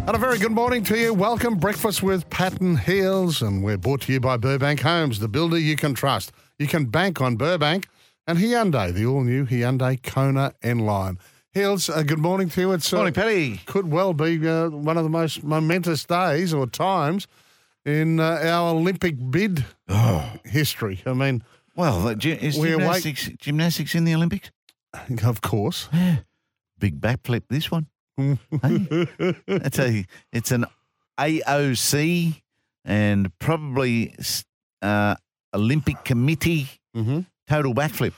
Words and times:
And 0.00 0.16
a 0.16 0.18
very 0.18 0.38
good 0.38 0.50
morning 0.52 0.82
to 0.84 0.98
you. 0.98 1.14
Welcome, 1.14 1.56
Breakfast 1.58 2.02
with 2.02 2.28
Pat 2.28 2.60
and 2.60 2.78
Heals. 2.78 3.40
And 3.40 3.62
we're 3.62 3.76
brought 3.78 4.02
to 4.02 4.12
you 4.12 4.18
by 4.20 4.36
Burbank 4.36 4.80
Homes, 4.80 5.20
the 5.20 5.28
builder 5.28 5.58
you 5.58 5.76
can 5.76 5.94
trust. 5.94 6.32
You 6.58 6.66
can 6.66 6.86
bank 6.86 7.20
on 7.20 7.36
Burbank 7.36 7.88
and 8.26 8.36
Hyundai, 8.38 8.92
the 8.92 9.06
all 9.06 9.22
new 9.22 9.46
Hyundai 9.46 10.02
Kona 10.02 10.54
N 10.62 10.80
line. 10.80 11.18
Heals, 11.54 11.88
uh, 11.88 12.02
good 12.02 12.18
morning 12.18 12.48
to 12.50 12.60
you. 12.60 12.72
It's 12.72 12.92
uh, 12.92 12.96
Morning, 12.96 13.14
Paddy. 13.14 13.60
could 13.66 13.90
well 13.92 14.12
be 14.12 14.46
uh, 14.48 14.70
one 14.70 14.96
of 14.96 15.04
the 15.04 15.10
most 15.10 15.44
momentous 15.44 16.04
days 16.04 16.52
or 16.52 16.66
times 16.66 17.28
in 17.84 18.18
uh, 18.18 18.40
our 18.42 18.70
Olympic 18.74 19.14
bid 19.30 19.64
history. 20.44 21.00
I 21.06 21.12
mean, 21.12 21.44
Well, 21.76 22.08
is 22.08 22.58
We're 22.58 22.76
wait- 22.78 23.02
gymnastics, 23.04 23.28
gymnastics 23.38 23.94
in 23.94 24.04
the 24.04 24.14
Olympics? 24.14 24.50
of 25.24 25.40
course. 25.42 25.88
Big 26.78 27.00
backflip, 27.00 27.42
this 27.48 27.70
one. 27.70 27.86
Hey, 28.62 29.36
it's 29.46 29.78
a 29.78 30.04
it's 30.32 30.50
an 30.50 30.66
AOC 31.18 32.42
and 32.84 33.36
probably 33.38 34.14
uh, 34.80 35.14
Olympic 35.54 36.04
Committee 36.04 36.68
hmm 36.94 37.20
total 37.48 37.74
backflip 37.74 38.14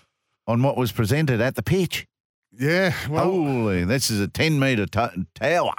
on 0.47 0.63
what 0.63 0.77
was 0.77 0.93
presented 0.93 1.41
at 1.41 1.55
the 1.57 1.63
pitch. 1.63 2.07
Yeah, 2.57 2.95
well, 3.09 3.25
Holy, 3.25 3.85
this 3.85 4.11
is 4.11 4.21
a 4.21 4.29
ten 4.29 4.59
metre 4.61 4.87
t- 4.87 5.27
tower. 5.35 5.73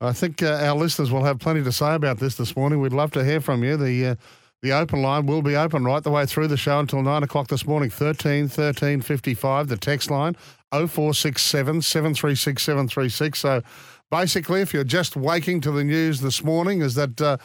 I 0.00 0.12
think 0.12 0.42
uh, 0.42 0.60
our 0.62 0.74
listeners 0.76 1.10
will 1.10 1.24
have 1.24 1.38
plenty 1.38 1.62
to 1.64 1.72
say 1.72 1.94
about 1.94 2.18
this 2.18 2.36
this 2.36 2.54
morning. 2.56 2.80
We'd 2.80 2.92
love 2.92 3.12
to 3.12 3.24
hear 3.24 3.40
from 3.40 3.64
you. 3.64 3.76
The 3.76 4.06
uh, 4.06 4.14
the 4.62 4.72
open 4.72 5.02
line 5.02 5.26
will 5.26 5.42
be 5.42 5.56
open 5.56 5.84
right 5.84 6.02
the 6.02 6.10
way 6.10 6.24
through 6.24 6.46
the 6.46 6.56
show 6.56 6.78
until 6.78 7.02
nine 7.02 7.24
o'clock 7.24 7.48
this 7.48 7.66
morning. 7.66 7.90
13 7.90 8.46
13 8.46 9.00
55, 9.00 9.68
the 9.68 9.76
text 9.76 10.10
line 10.10 10.36
0467 10.72 11.82
736 11.82 12.62
736. 12.62 13.38
So 13.38 13.62
basically, 14.10 14.60
if 14.60 14.72
you're 14.72 14.84
just 14.84 15.16
waking 15.16 15.60
to 15.62 15.72
the 15.72 15.82
news 15.82 16.20
this 16.20 16.44
morning, 16.44 16.80
is 16.80 16.94
that 16.94 17.20
uh, 17.20 17.38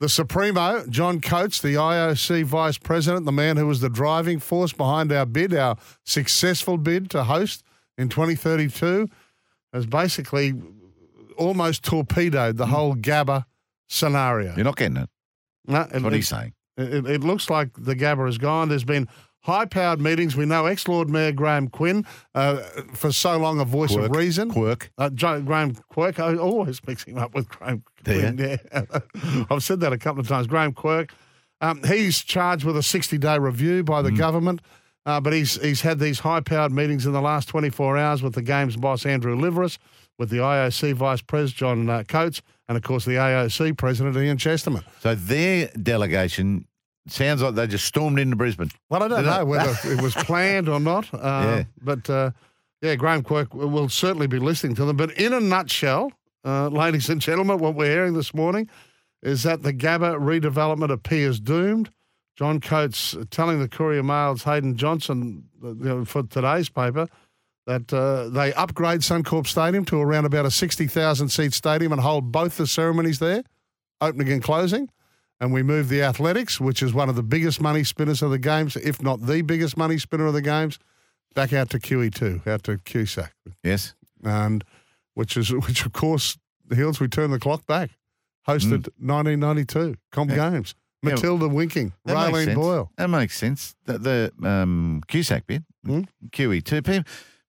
the 0.00 0.08
Supremo, 0.08 0.84
John 0.88 1.20
Coates, 1.20 1.60
the 1.60 1.74
IOC 1.74 2.44
vice 2.44 2.78
president, 2.78 3.26
the 3.26 3.32
man 3.32 3.58
who 3.58 3.66
was 3.66 3.80
the 3.80 3.90
driving 3.90 4.40
force 4.40 4.72
behind 4.72 5.12
our 5.12 5.26
bid, 5.26 5.54
our 5.54 5.76
successful 6.04 6.78
bid 6.78 7.10
to 7.10 7.24
host 7.24 7.62
in 7.98 8.08
2032, 8.08 9.08
has 9.74 9.86
basically 9.86 10.54
almost 11.36 11.84
torpedoed 11.84 12.56
the 12.56 12.66
whole 12.66 12.96
Gabba 12.96 13.44
scenario. 13.88 14.54
You're 14.56 14.64
not 14.64 14.76
getting 14.76 14.96
it. 14.96 15.10
No, 15.66 15.86
it, 15.92 16.02
what 16.02 16.12
he's 16.14 16.28
saying. 16.28 16.54
It, 16.76 17.06
it 17.06 17.24
looks 17.24 17.50
like 17.50 17.70
the 17.76 17.94
Gabba 17.94 18.28
is 18.28 18.38
gone. 18.38 18.68
There's 18.68 18.84
been 18.84 19.08
high 19.40 19.64
powered 19.66 20.00
meetings. 20.00 20.36
We 20.36 20.46
know 20.46 20.66
ex 20.66 20.86
Lord 20.88 21.08
Mayor 21.08 21.32
Graham 21.32 21.68
Quinn, 21.68 22.06
uh, 22.34 22.58
for 22.94 23.10
so 23.12 23.36
long 23.38 23.58
a 23.60 23.64
voice 23.64 23.94
of 23.94 24.10
reason. 24.14 24.50
Quirk. 24.50 24.90
Uh, 24.96 25.10
Jo- 25.10 25.42
Graham 25.42 25.74
Quirk, 25.74 26.20
I 26.20 26.36
always 26.36 26.80
mix 26.86 27.04
him 27.04 27.18
up 27.18 27.34
with 27.34 27.48
Graham 27.48 27.82
Quinn. 28.04 28.38
Yeah. 28.38 28.84
I've 29.50 29.62
said 29.64 29.80
that 29.80 29.92
a 29.92 29.98
couple 29.98 30.20
of 30.20 30.28
times. 30.28 30.46
Graham 30.46 30.72
Quirk. 30.72 31.12
Um, 31.60 31.82
he's 31.84 32.22
charged 32.22 32.64
with 32.64 32.76
a 32.76 32.82
60 32.82 33.18
day 33.18 33.38
review 33.38 33.82
by 33.84 34.02
the 34.02 34.10
Mm. 34.10 34.18
government, 34.18 34.60
uh, 35.06 35.20
but 35.20 35.32
he's, 35.32 35.60
he's 35.62 35.80
had 35.82 35.98
these 35.98 36.20
high 36.20 36.40
powered 36.40 36.72
meetings 36.72 37.06
in 37.06 37.12
the 37.12 37.20
last 37.20 37.48
24 37.48 37.96
hours 37.98 38.22
with 38.22 38.34
the 38.34 38.42
Games 38.42 38.76
boss, 38.76 39.04
Andrew 39.06 39.36
Liveris, 39.36 39.78
with 40.18 40.30
the 40.30 40.38
IOC 40.38 40.94
vice 40.94 41.22
president, 41.22 41.56
John 41.56 41.90
uh, 41.90 42.02
Coates, 42.08 42.42
and 42.68 42.76
of 42.76 42.82
course 42.82 43.04
the 43.04 43.12
AOC 43.12 43.76
president, 43.76 44.16
Ian 44.16 44.38
Chesterman. 44.38 44.82
So 45.00 45.14
their 45.14 45.68
delegation 45.80 46.66
sounds 47.08 47.42
like 47.42 47.54
they 47.54 47.66
just 47.66 47.84
stormed 47.84 48.18
into 48.18 48.36
Brisbane. 48.36 48.70
Well, 48.88 49.02
I 49.02 49.08
don't 49.08 49.22
Did 49.24 49.28
it? 49.28 49.30
know 49.30 49.44
whether 49.44 49.74
it 49.84 50.00
was 50.00 50.14
planned 50.16 50.68
or 50.68 50.80
not. 50.80 51.12
Uh, 51.12 51.18
Yeah. 51.18 51.64
But 51.82 52.08
uh, 52.10 52.30
yeah, 52.80 52.94
Graham 52.96 53.22
Quirk 53.22 53.54
will 53.54 53.88
certainly 53.88 54.26
be 54.26 54.38
listening 54.38 54.74
to 54.76 54.84
them. 54.84 54.96
But 54.96 55.12
in 55.12 55.32
a 55.32 55.40
nutshell, 55.40 56.12
uh, 56.44 56.68
ladies 56.68 57.08
and 57.08 57.20
gentlemen, 57.20 57.58
what 57.58 57.74
we're 57.74 57.90
hearing 57.90 58.14
this 58.14 58.34
morning 58.34 58.68
is 59.22 59.42
that 59.44 59.62
the 59.62 59.72
Gabba 59.72 60.18
redevelopment 60.18 60.90
appears 60.90 61.38
doomed. 61.38 61.90
John 62.36 62.60
Coates 62.60 63.14
telling 63.30 63.60
the 63.60 63.68
Courier 63.68 64.02
Mail's 64.02 64.42
Hayden 64.44 64.76
Johnson 64.76 65.44
uh, 65.62 65.68
you 65.68 65.74
know, 65.84 66.04
for 66.04 66.22
today's 66.24 66.68
paper 66.68 67.06
that 67.66 67.92
uh, 67.92 68.28
they 68.28 68.52
upgrade 68.54 69.00
Suncorp 69.00 69.46
Stadium 69.46 69.84
to 69.86 70.00
around 70.00 70.24
about 70.24 70.46
a 70.46 70.50
60,000 70.50 71.28
seat 71.28 71.52
stadium 71.52 71.92
and 71.92 72.00
hold 72.00 72.32
both 72.32 72.56
the 72.56 72.66
ceremonies 72.66 73.18
there, 73.18 73.42
opening 74.00 74.30
and 74.32 74.42
closing. 74.42 74.88
And 75.40 75.52
we 75.52 75.62
move 75.62 75.88
the 75.88 76.02
athletics, 76.02 76.60
which 76.60 76.82
is 76.82 76.94
one 76.94 77.08
of 77.08 77.16
the 77.16 77.22
biggest 77.22 77.60
money 77.60 77.82
spinners 77.84 78.22
of 78.22 78.30
the 78.30 78.38
games, 78.38 78.76
if 78.76 79.02
not 79.02 79.26
the 79.26 79.42
biggest 79.42 79.76
money 79.76 79.98
spinner 79.98 80.26
of 80.26 80.34
the 80.34 80.42
games, 80.42 80.78
back 81.34 81.52
out 81.52 81.70
to 81.70 81.78
QE2, 81.80 82.46
out 82.46 82.62
to 82.64 82.78
QSAC. 82.78 83.30
Yes. 83.64 83.94
And 84.22 84.62
which 85.14 85.36
is, 85.36 85.52
which 85.52 85.84
of 85.84 85.92
course, 85.92 86.38
the 86.66 86.76
Hills, 86.76 87.00
we 87.00 87.08
turn 87.08 87.30
the 87.32 87.40
clock 87.40 87.66
back. 87.66 87.90
Hosted 88.48 88.88
1992, 88.98 89.96
Comp 90.10 90.30
Mm. 90.30 90.36
Yeah. 90.36 90.50
Games. 90.50 90.74
Yeah, 91.04 91.10
Matilda 91.14 91.48
Winking, 91.48 91.92
That 92.04 92.32
makes 92.32 92.46
Raelene. 92.50 92.54
Boyle. 92.54 92.90
That 92.96 93.08
makes 93.10 93.36
sense. 93.36 93.74
The, 93.86 93.98
the 93.98 94.32
um, 94.48 95.02
QSAC 95.08 95.46
bit, 95.46 95.62
Hmm? 95.84 96.02
QE2, 96.30 96.84
people, 96.84 97.04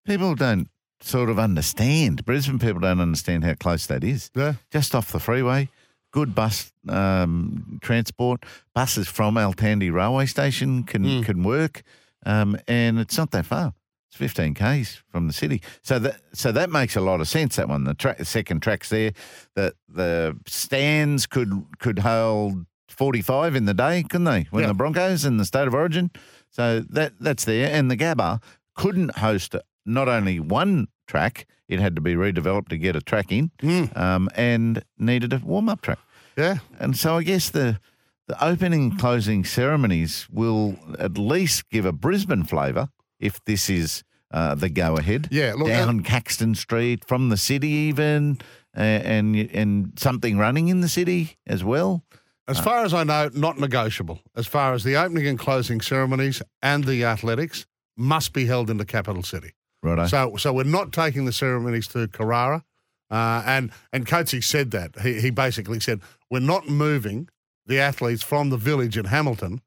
people 0.05 0.35
don't 0.35 0.67
sort 1.01 1.29
of 1.29 1.37
understand. 1.39 2.23
Brisbane 2.25 2.59
people 2.59 2.79
don't 2.81 2.99
understand 3.01 3.43
how 3.43 3.53
close 3.55 3.85
that 3.87 4.03
is. 4.03 4.29
Yeah. 4.35 4.53
Just 4.71 4.95
off 4.95 5.11
the 5.11 5.19
freeway, 5.19 5.69
good 6.11 6.33
bus 6.33 6.71
um, 6.89 7.79
transport. 7.81 8.45
Buses 8.73 9.07
from 9.07 9.35
Altandi 9.35 9.91
railway 9.91 10.25
station 10.25 10.83
can 10.83 11.03
Hmm. 11.03 11.21
can 11.23 11.43
work, 11.43 11.81
um, 12.25 12.57
and 12.67 12.99
it's 12.99 13.17
not 13.17 13.31
that 13.31 13.45
far. 13.45 13.73
It's 14.09 14.17
15 14.17 14.53
k's 14.53 15.01
from 15.09 15.25
the 15.27 15.33
city, 15.33 15.61
so 15.81 15.97
that 15.99 16.21
so 16.33 16.51
that 16.51 16.69
makes 16.69 16.95
a 16.95 17.01
lot 17.01 17.19
of 17.19 17.27
sense. 17.27 17.55
That 17.55 17.67
one, 17.67 17.83
the 17.83 17.95
track, 17.95 18.17
the 18.19 18.25
second 18.25 18.61
track's 18.61 18.89
there. 18.89 19.11
The 19.55 19.73
the 19.89 20.37
stands 20.47 21.25
could 21.25 21.65
could 21.79 21.99
hold 21.99 22.65
45 22.89 23.55
in 23.55 23.65
the 23.65 23.73
day, 23.73 24.03
couldn't 24.03 24.25
they? 24.25 24.45
When 24.51 24.61
Yeah. 24.63 24.67
the 24.67 24.73
Broncos 24.75 25.25
in 25.25 25.37
the 25.37 25.45
state 25.45 25.67
of 25.67 25.73
origin, 25.73 26.11
so 26.51 26.81
that 26.91 27.13
that's 27.19 27.43
there. 27.43 27.69
And 27.73 27.89
the 27.89 27.97
Gabba 27.97 28.41
couldn't 28.75 29.17
host 29.17 29.55
not 29.85 30.07
only 30.07 30.39
one 30.39 30.87
track, 31.07 31.45
it 31.67 31.79
had 31.79 31.95
to 31.95 32.01
be 32.01 32.15
redeveloped 32.15 32.69
to 32.69 32.77
get 32.77 32.95
a 32.95 33.01
track 33.01 33.31
in, 33.31 33.51
Mm. 33.61 33.95
um, 33.97 34.29
and 34.35 34.83
needed 34.97 35.33
a 35.33 35.37
warm 35.43 35.69
up 35.69 35.81
track. 35.81 35.99
Yeah. 36.37 36.57
And 36.79 36.97
so 36.97 37.17
I 37.17 37.23
guess 37.23 37.49
the 37.49 37.79
the 38.27 38.41
opening 38.43 38.91
and 38.91 38.99
closing 38.99 39.43
ceremonies 39.43 40.27
will 40.31 40.77
at 40.97 41.17
least 41.17 41.69
give 41.69 41.85
a 41.85 41.91
Brisbane 41.91 42.45
flavour 42.45 42.87
if 43.19 43.43
this 43.45 43.69
is 43.69 44.01
uh, 44.31 44.55
the 44.55 44.69
go 44.69 44.95
ahead. 44.95 45.27
Yeah, 45.29 45.53
look, 45.57 45.67
down 45.67 46.01
Caxton 46.03 46.55
Street 46.55 47.03
from 47.05 47.29
the 47.29 47.37
city 47.37 47.67
even, 47.67 48.37
uh, 48.77 48.79
and 48.81 49.35
and 49.35 49.91
something 49.99 50.37
running 50.37 50.69
in 50.69 50.79
the 50.81 50.87
city 50.89 51.37
as 51.45 51.63
well. 51.63 52.03
As 52.47 52.59
far 52.59 52.83
as 52.85 52.93
I 52.93 53.03
know, 53.03 53.29
not 53.33 53.57
negotiable. 53.59 54.19
As 54.35 54.47
far 54.47 54.73
as 54.73 54.83
the 54.83 54.95
opening 54.95 55.27
and 55.27 55.37
closing 55.39 55.81
ceremonies 55.81 56.41
and 56.61 56.83
the 56.85 57.03
athletics 57.05 57.65
must 57.97 58.33
be 58.33 58.45
held 58.45 58.69
in 58.69 58.77
the 58.77 58.85
capital 58.85 59.23
city. 59.23 59.51
Righto. 59.83 60.07
So, 60.07 60.35
so 60.37 60.53
we're 60.53 60.63
not 60.63 60.91
taking 60.91 61.25
the 61.25 61.33
ceremonies 61.33 61.87
to 61.89 62.07
Carrara, 62.07 62.63
uh, 63.11 63.43
and 63.45 63.71
and 63.91 64.07
Coatsy 64.07 64.43
said 64.43 64.71
that 64.71 64.99
he 65.01 65.21
he 65.21 65.29
basically 65.29 65.79
said 65.79 66.01
we're 66.29 66.39
not 66.39 66.67
moving 66.67 67.29
the 67.65 67.79
athletes 67.79 68.23
from 68.23 68.49
the 68.49 68.57
village 68.57 68.97
in 68.97 69.05
Hamilton 69.05 69.61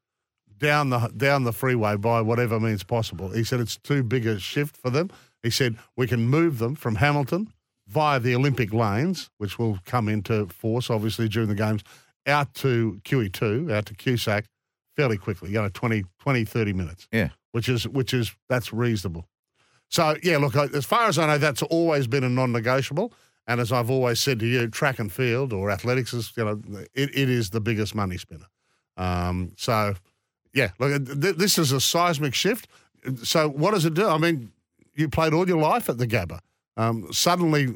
down 0.57 0.89
the 0.89 1.11
down 1.15 1.43
the 1.43 1.53
freeway 1.53 1.95
by 1.95 2.21
whatever 2.21 2.59
means 2.59 2.83
possible. 2.83 3.29
He 3.29 3.43
said 3.43 3.59
it's 3.59 3.77
too 3.77 4.03
big 4.03 4.25
a 4.25 4.39
shift 4.39 4.75
for 4.75 4.89
them. 4.89 5.09
He 5.43 5.49
said 5.49 5.77
we 5.95 6.07
can 6.07 6.27
move 6.27 6.59
them 6.59 6.75
from 6.75 6.95
Hamilton 6.95 7.53
via 7.87 8.19
the 8.19 8.35
Olympic 8.35 8.73
lanes, 8.73 9.29
which 9.37 9.57
will 9.57 9.79
come 9.85 10.09
into 10.09 10.47
force 10.47 10.89
obviously 10.89 11.29
during 11.29 11.47
the 11.47 11.55
games, 11.55 11.83
out 12.25 12.53
to 12.55 12.99
QE2, 13.05 13.71
out 13.71 13.85
to 13.85 13.93
QSAC 13.93 14.45
fairly 14.95 15.17
quickly, 15.17 15.51
you 15.51 15.61
know, 15.61 15.69
20, 15.69 16.03
20 16.19 16.43
30 16.43 16.73
minutes. 16.73 17.07
Yeah. 17.11 17.29
Which 17.51 17.69
is, 17.69 17.87
which 17.87 18.13
is, 18.13 18.35
that's 18.49 18.73
reasonable. 18.73 19.27
So, 19.89 20.15
yeah, 20.21 20.37
look, 20.37 20.55
as 20.55 20.85
far 20.85 21.07
as 21.07 21.17
I 21.17 21.27
know, 21.27 21.37
that's 21.37 21.63
always 21.63 22.07
been 22.07 22.23
a 22.23 22.29
non 22.29 22.51
negotiable. 22.51 23.13
And 23.47 23.61
as 23.61 23.71
I've 23.71 23.89
always 23.89 24.19
said 24.19 24.39
to 24.39 24.45
you, 24.45 24.67
track 24.67 24.99
and 24.99 25.11
field 25.11 25.53
or 25.53 25.71
athletics 25.71 26.13
is, 26.13 26.33
you 26.35 26.43
know, 26.43 26.61
it, 26.93 27.09
it 27.15 27.29
is 27.29 27.51
the 27.51 27.61
biggest 27.61 27.95
money 27.95 28.17
spinner. 28.17 28.47
Um, 28.97 29.53
so, 29.55 29.95
yeah, 30.53 30.71
look, 30.79 31.05
th- 31.05 31.35
this 31.35 31.57
is 31.57 31.71
a 31.71 31.79
seismic 31.79 32.33
shift. 32.33 32.67
So, 33.23 33.47
what 33.47 33.71
does 33.73 33.85
it 33.85 33.93
do? 33.93 34.07
I 34.07 34.17
mean, 34.17 34.51
you 34.95 35.07
played 35.07 35.33
all 35.33 35.47
your 35.47 35.61
life 35.61 35.87
at 35.87 35.97
the 35.97 36.07
Gabba. 36.07 36.39
Um, 36.75 37.07
suddenly, 37.13 37.75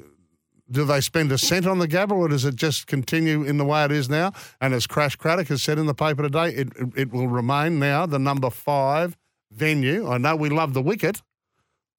do 0.69 0.85
they 0.85 1.01
spend 1.01 1.31
a 1.31 1.37
cent 1.37 1.67
on 1.67 1.79
the 1.79 1.87
Gabba, 1.87 2.11
or 2.11 2.27
does 2.27 2.45
it 2.45 2.55
just 2.55 2.87
continue 2.87 3.43
in 3.43 3.57
the 3.57 3.65
way 3.65 3.83
it 3.85 3.91
is 3.91 4.09
now? 4.09 4.31
And 4.59 4.73
as 4.73 4.87
Crash 4.87 5.15
Craddock 5.15 5.47
has 5.47 5.61
said 5.61 5.77
in 5.77 5.85
the 5.85 5.93
paper 5.93 6.23
today, 6.23 6.49
it, 6.49 6.69
it, 6.75 6.89
it 6.95 7.11
will 7.11 7.27
remain 7.27 7.79
now 7.79 8.05
the 8.05 8.19
number 8.19 8.49
five 8.49 9.17
venue. 9.51 10.09
I 10.09 10.17
know 10.17 10.35
we 10.35 10.49
love 10.49 10.73
the 10.73 10.81
wicket, 10.81 11.21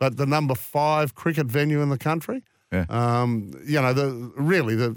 but 0.03 0.17
the 0.17 0.27
number 0.27 0.55
five 0.57 1.15
cricket 1.15 1.47
venue 1.47 1.81
in 1.83 1.89
the 1.91 1.99
country. 1.99 2.43
Yeah. 2.73 2.87
Um, 2.89 3.53
you 3.73 3.81
know, 3.81 3.93
the 3.95 4.09
really 4.37 4.75
the 4.75 4.97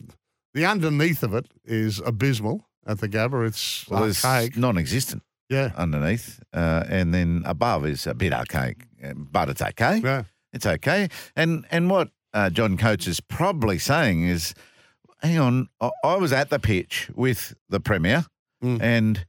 the 0.55 0.65
underneath 0.65 1.21
of 1.23 1.33
it 1.35 1.45
is 1.63 2.01
abysmal 2.05 2.57
at 2.87 2.97
the 2.99 3.07
Gabba. 3.07 3.45
It's 3.47 3.85
Well, 3.89 4.05
it's 4.05 4.23
non-existent 4.57 5.21
Yeah, 5.49 5.69
underneath, 5.77 6.39
uh, 6.53 6.83
and 6.89 7.13
then 7.13 7.43
above 7.45 7.85
is 7.89 8.07
a 8.07 8.13
bit 8.13 8.33
archaic, 8.33 8.77
uh, 9.03 9.13
but 9.31 9.49
it's 9.49 9.61
okay. 9.61 10.01
yeah. 10.03 10.23
It's 10.53 10.65
okay. 10.65 11.09
And 11.35 11.65
and 11.71 11.89
what 11.91 12.07
uh, 12.33 12.49
John 12.49 12.77
Coates 12.77 13.07
is 13.07 13.19
probably 13.21 13.77
saying 13.79 14.27
is, 14.29 14.53
hang 15.21 15.39
on, 15.39 15.67
I, 15.79 15.89
I 16.03 16.15
was 16.17 16.31
at 16.33 16.49
the 16.49 16.59
pitch 16.59 17.11
with 17.15 17.53
the 17.69 17.79
premier, 17.79 18.25
Mm. 18.63 18.81
and 18.81 19.25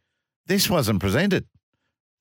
this 0.46 0.70
wasn't 0.70 1.00
presented. 1.00 1.44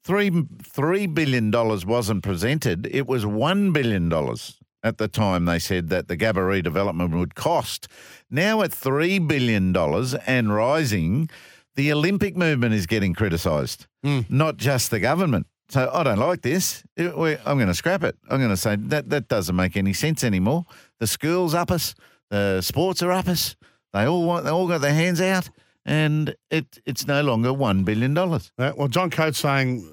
Three 0.06 0.30
three 0.62 1.08
billion 1.08 1.50
dollars 1.50 1.84
wasn't 1.86 2.22
presented. 2.24 2.88
It 2.92 3.08
was 3.08 3.26
one 3.26 3.72
billion 3.74 4.08
dollars 4.08 4.60
at 4.84 5.00
the 5.00 5.08
time. 5.08 5.46
They 5.46 5.58
said 5.60 5.90
that 5.90 6.08
the 6.08 6.16
Gabba 6.16 6.44
redevelopment 6.62 7.18
would 7.18 7.34
cost. 7.34 7.88
Now 8.30 8.62
at 8.62 8.72
three 8.72 9.18
billion 9.18 9.74
dollars 9.74 10.14
and 10.28 10.54
rising, 10.54 11.28
the 11.76 11.92
Olympic 11.92 12.38
movement 12.38 12.76
is 12.76 12.86
getting 12.86 13.14
criticised, 13.16 13.88
Mm. 14.06 14.30
not 14.30 14.58
just 14.58 14.92
the 14.92 15.00
government. 15.00 15.48
So 15.70 15.90
I 15.92 16.04
don't 16.04 16.20
like 16.20 16.44
this. 16.44 16.84
It- 16.96 17.18
we- 17.18 17.38
I'm 17.44 17.58
going 17.58 17.68
to 17.70 17.74
scrap 17.74 18.04
it. 18.04 18.16
I'm 18.30 18.38
going 18.38 18.52
to 18.52 18.58
say 18.58 18.76
that 18.76 19.10
that 19.10 19.28
doesn't 19.28 19.56
make 19.56 19.76
any 19.76 19.94
sense 19.94 20.24
anymore. 20.24 20.66
The 21.00 21.08
schools 21.08 21.56
up 21.56 21.72
us, 21.72 21.96
the 22.30 22.62
sports 22.62 23.02
are 23.02 23.12
up 23.12 23.28
us. 23.28 23.56
They 23.92 24.06
all 24.06 24.24
want, 24.24 24.44
they 24.46 24.52
all 24.52 24.68
got 24.68 24.82
their 24.82 24.94
hands 24.94 25.20
out, 25.20 25.50
and 25.84 26.36
it 26.52 26.80
it's 26.86 27.08
no 27.08 27.24
longer 27.24 27.52
one 27.52 27.84
billion 27.84 28.14
dollars. 28.14 28.52
Uh, 28.60 28.74
well, 28.78 28.88
John 28.90 29.10
Coates 29.10 29.40
saying 29.40 29.90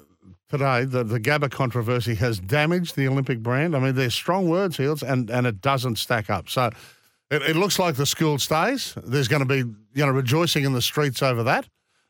today 0.53 0.85
that 0.85 1.05
the 1.09 1.19
Gabba 1.19 1.49
controversy 1.49 2.13
has 2.15 2.39
damaged 2.39 2.95
the 2.95 3.07
Olympic 3.07 3.39
brand. 3.39 3.75
I 3.75 3.79
mean, 3.79 3.95
they're 3.95 4.11
strong 4.11 4.47
words, 4.47 4.77
Heals, 4.77 5.01
and, 5.01 5.29
and 5.31 5.47
it 5.47 5.61
doesn't 5.61 5.95
stack 5.97 6.29
up. 6.29 6.47
So 6.47 6.69
it, 7.31 7.41
it 7.41 7.55
looks 7.55 7.79
like 7.79 7.95
the 7.95 8.05
school 8.05 8.37
stays. 8.37 8.93
There's 9.03 9.27
going 9.27 9.39
to 9.41 9.47
be 9.47 9.57
you 9.57 10.05
know 10.05 10.11
rejoicing 10.11 10.63
in 10.63 10.73
the 10.73 10.81
streets 10.81 11.23
over 11.23 11.41
that. 11.43 11.67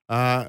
Uh, 0.10 0.46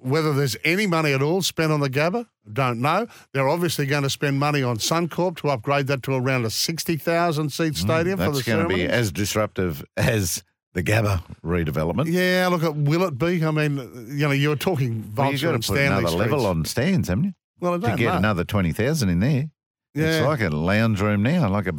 whether 0.00 0.32
there's 0.32 0.56
any 0.64 0.86
money 0.86 1.12
at 1.12 1.22
all 1.22 1.42
spent 1.42 1.70
on 1.70 1.78
the 1.80 1.90
Gabba, 1.90 2.26
don't 2.52 2.80
know. 2.80 3.06
They're 3.32 3.48
obviously 3.48 3.86
going 3.86 4.02
to 4.04 4.10
spend 4.10 4.38
money 4.40 4.62
on 4.62 4.78
Suncorp 4.78 5.36
to 5.38 5.48
upgrade 5.50 5.86
that 5.88 6.02
to 6.04 6.14
around 6.14 6.44
a 6.44 6.50
60,000 6.50 7.50
seat 7.50 7.76
stadium 7.76 8.18
for 8.18 8.24
the 8.24 8.30
Mm, 8.30 8.34
That's 8.34 8.46
going 8.46 8.68
to 8.68 8.74
be 8.74 8.84
as 8.86 9.10
disruptive 9.12 9.84
as 9.96 10.42
the 10.74 10.82
Gabba 10.82 11.22
redevelopment. 11.44 12.06
Yeah, 12.12 12.48
look, 12.50 12.62
at 12.62 12.76
will 12.76 13.04
it 13.04 13.18
be? 13.18 13.44
I 13.44 13.50
mean, 13.50 13.76
you 14.10 14.26
know, 14.26 14.30
you're 14.32 14.56
talking 14.56 15.12
Well, 15.16 15.32
you've 15.32 15.42
got 15.42 15.52
to 15.52 15.56
put 15.58 15.64
Stanley 15.64 15.86
another 15.86 16.08
streets. 16.08 16.30
level 16.30 16.46
on 16.46 16.64
stands, 16.64 17.08
haven't 17.08 17.24
you? 17.24 17.32
well, 17.60 17.74
I 17.74 17.76
To 17.78 17.86
don't 17.88 17.96
get 17.96 18.06
know. 18.12 18.16
another 18.18 18.44
twenty 18.44 18.72
thousand 18.72 19.08
in 19.08 19.20
there. 19.20 19.50
Yeah. 19.94 20.18
It's 20.18 20.26
like 20.26 20.40
a 20.42 20.50
lounge 20.50 21.00
room 21.00 21.22
now, 21.22 21.48
like 21.48 21.66
a, 21.66 21.74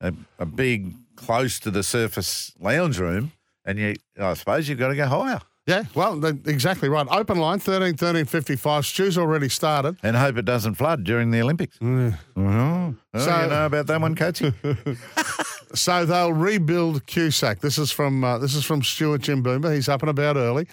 a 0.00 0.12
a 0.40 0.46
big 0.46 0.94
close 1.16 1.58
to 1.60 1.70
the 1.70 1.82
surface 1.82 2.52
lounge 2.60 2.98
room, 2.98 3.32
and 3.64 3.78
you 3.78 3.94
I 4.20 4.34
suppose 4.34 4.68
you've 4.68 4.78
got 4.78 4.88
to 4.88 4.96
go 4.96 5.06
higher. 5.06 5.40
Yeah, 5.66 5.84
well, 5.94 6.22
exactly 6.24 6.90
right. 6.90 7.06
Open 7.10 7.38
line, 7.38 7.58
13 7.58 7.96
13 7.96 8.26
55. 8.26 8.84
Stu's 8.84 9.16
already 9.16 9.48
started. 9.48 9.96
And 10.02 10.14
hope 10.14 10.36
it 10.36 10.44
doesn't 10.44 10.74
flood 10.74 11.04
during 11.04 11.30
the 11.30 11.40
Olympics. 11.40 11.78
Oh, 11.82 12.14
oh, 12.36 12.94
So- 13.16 13.42
you 13.42 13.48
know 13.48 13.66
about 13.66 13.86
that 13.86 14.00
one, 14.00 14.14
Coachy? 14.14 14.52
So 15.74 16.06
they'll 16.06 16.32
rebuild 16.32 17.04
QSAC. 17.06 17.58
This 17.60 17.78
is 17.78 17.90
from 17.90 18.22
uh, 18.22 18.38
this 18.38 18.54
is 18.54 18.64
from 18.64 18.82
Stuart 18.84 19.22
Jimboomba. 19.22 19.74
He's 19.74 19.88
up 19.88 20.02
and 20.02 20.10
about 20.10 20.36
early. 20.36 20.68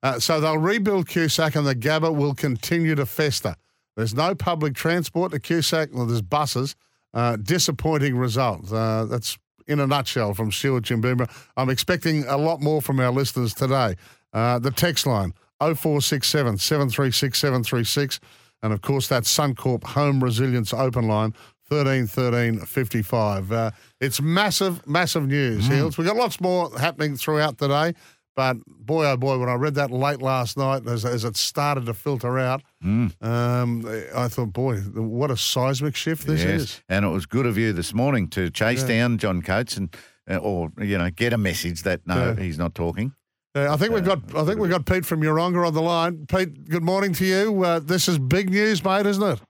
Uh, 0.00 0.20
so 0.20 0.40
they'll 0.40 0.58
rebuild 0.58 1.08
QSAC 1.08 1.56
and 1.56 1.66
the 1.66 1.74
Gabba 1.74 2.14
will 2.14 2.34
continue 2.34 2.94
to 2.94 3.04
fester. 3.04 3.56
There's 3.96 4.14
no 4.14 4.34
public 4.36 4.74
transport 4.74 5.32
to 5.32 5.40
QSAC. 5.40 5.92
Well, 5.92 6.06
there's 6.06 6.22
buses. 6.22 6.76
Uh, 7.12 7.34
disappointing 7.36 8.16
result. 8.16 8.72
Uh, 8.72 9.06
that's 9.06 9.38
in 9.66 9.80
a 9.80 9.86
nutshell 9.88 10.34
from 10.34 10.52
Stuart 10.52 10.84
Jimboomba. 10.84 11.28
I'm 11.56 11.70
expecting 11.70 12.24
a 12.26 12.36
lot 12.36 12.60
more 12.60 12.80
from 12.82 13.00
our 13.00 13.10
listeners 13.10 13.54
today. 13.54 13.96
Uh, 14.34 14.58
the 14.58 14.70
text 14.70 15.06
line 15.06 15.32
0467 15.60 16.58
736 16.58 17.38
736. 17.38 18.20
And 18.62 18.72
of 18.72 18.82
course, 18.82 19.08
that 19.08 19.22
Suncorp 19.24 19.84
Home 19.84 20.22
Resilience 20.22 20.72
Open 20.74 21.06
line 21.06 21.34
13 21.68 22.06
13 22.06 22.60
55. 22.60 23.52
Uh, 23.52 23.70
it's 24.00 24.20
massive, 24.20 24.86
massive 24.86 25.26
news, 25.26 25.66
Heals. 25.68 25.96
We've 25.96 26.06
got 26.06 26.16
lots 26.16 26.40
more 26.40 26.70
happening 26.78 27.16
throughout 27.16 27.58
today. 27.58 27.94
But 28.36 28.56
boy, 28.66 29.06
oh 29.06 29.16
boy, 29.16 29.38
when 29.38 29.48
I 29.48 29.54
read 29.54 29.76
that 29.76 29.92
late 29.92 30.20
last 30.20 30.56
night, 30.56 30.88
as, 30.88 31.04
as 31.04 31.24
it 31.24 31.36
started 31.36 31.86
to 31.86 31.94
filter 31.94 32.36
out, 32.38 32.62
um, 32.82 33.10
I 33.22 34.26
thought, 34.28 34.52
boy, 34.52 34.78
what 34.78 35.30
a 35.30 35.36
seismic 35.36 35.94
shift 35.94 36.26
this 36.26 36.40
yes. 36.42 36.60
is. 36.60 36.82
And 36.88 37.04
it 37.04 37.08
was 37.08 37.26
good 37.26 37.46
of 37.46 37.56
you 37.56 37.72
this 37.72 37.94
morning 37.94 38.28
to 38.30 38.50
chase 38.50 38.82
Yeah. 38.82 38.88
down 38.88 39.18
John 39.18 39.40
Coates 39.40 39.76
and, 39.76 39.94
uh, 40.28 40.38
or 40.38 40.72
you 40.80 40.98
know, 40.98 41.10
get 41.10 41.32
a 41.32 41.38
message 41.38 41.82
that 41.84 42.06
no, 42.06 42.34
Yeah. 42.36 42.42
he's 42.42 42.58
not 42.58 42.74
talking. 42.74 43.12
Uh, 43.56 43.72
I 43.72 43.76
think 43.76 43.92
we've 43.92 44.04
got 44.04 44.18
I 44.34 44.44
think 44.44 44.58
we've 44.58 44.70
got 44.70 44.84
Pete 44.84 45.06
from 45.06 45.20
Yeronga 45.20 45.64
on 45.66 45.74
the 45.74 45.82
line. 45.82 46.26
Pete, 46.26 46.68
good 46.68 46.82
morning 46.82 47.12
to 47.14 47.24
you. 47.24 47.62
Uh, 47.64 47.78
this 47.78 48.08
is 48.08 48.18
big 48.18 48.50
news, 48.50 48.82
mate, 48.84 49.06
isn't 49.06 49.22
it? 49.22 49.40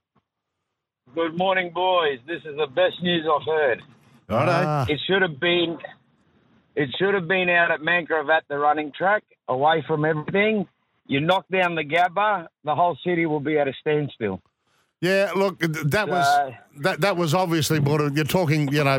Good 1.14 1.38
morning, 1.38 1.70
boys. 1.74 2.18
This 2.26 2.42
is 2.44 2.56
the 2.56 2.66
best 2.66 3.02
news 3.02 3.24
I've 3.24 3.46
heard. 3.46 3.82
Righto. 4.28 4.52
Ah, 4.52 4.86
It 4.88 5.00
should 5.06 5.22
have 5.22 5.40
been, 5.40 5.78
it 6.74 6.90
should 6.98 7.14
have 7.14 7.28
been 7.28 7.48
out 7.48 7.70
at 7.70 7.80
Mangrove 7.80 8.28
at 8.28 8.42
the 8.48 8.58
running 8.58 8.92
track, 8.96 9.22
away 9.48 9.82
from 9.86 10.04
everything. 10.04 10.66
You 11.06 11.20
knock 11.20 11.46
down 11.50 11.74
the 11.74 11.84
Gabba, 11.84 12.46
the 12.64 12.74
whole 12.74 12.98
city 13.06 13.24
will 13.26 13.40
be 13.40 13.58
at 13.58 13.68
a 13.68 13.72
standstill. 13.80 14.40
Yeah, 15.04 15.30
look, 15.36 15.58
that 15.60 16.08
was 16.08 16.26
Uh, 16.26 16.50
that 16.80 17.00
that 17.02 17.16
was 17.16 17.34
obviously 17.34 17.78
what 17.78 18.00
you're 18.14 18.24
talking. 18.24 18.68
You 18.72 18.84
know, 18.84 18.98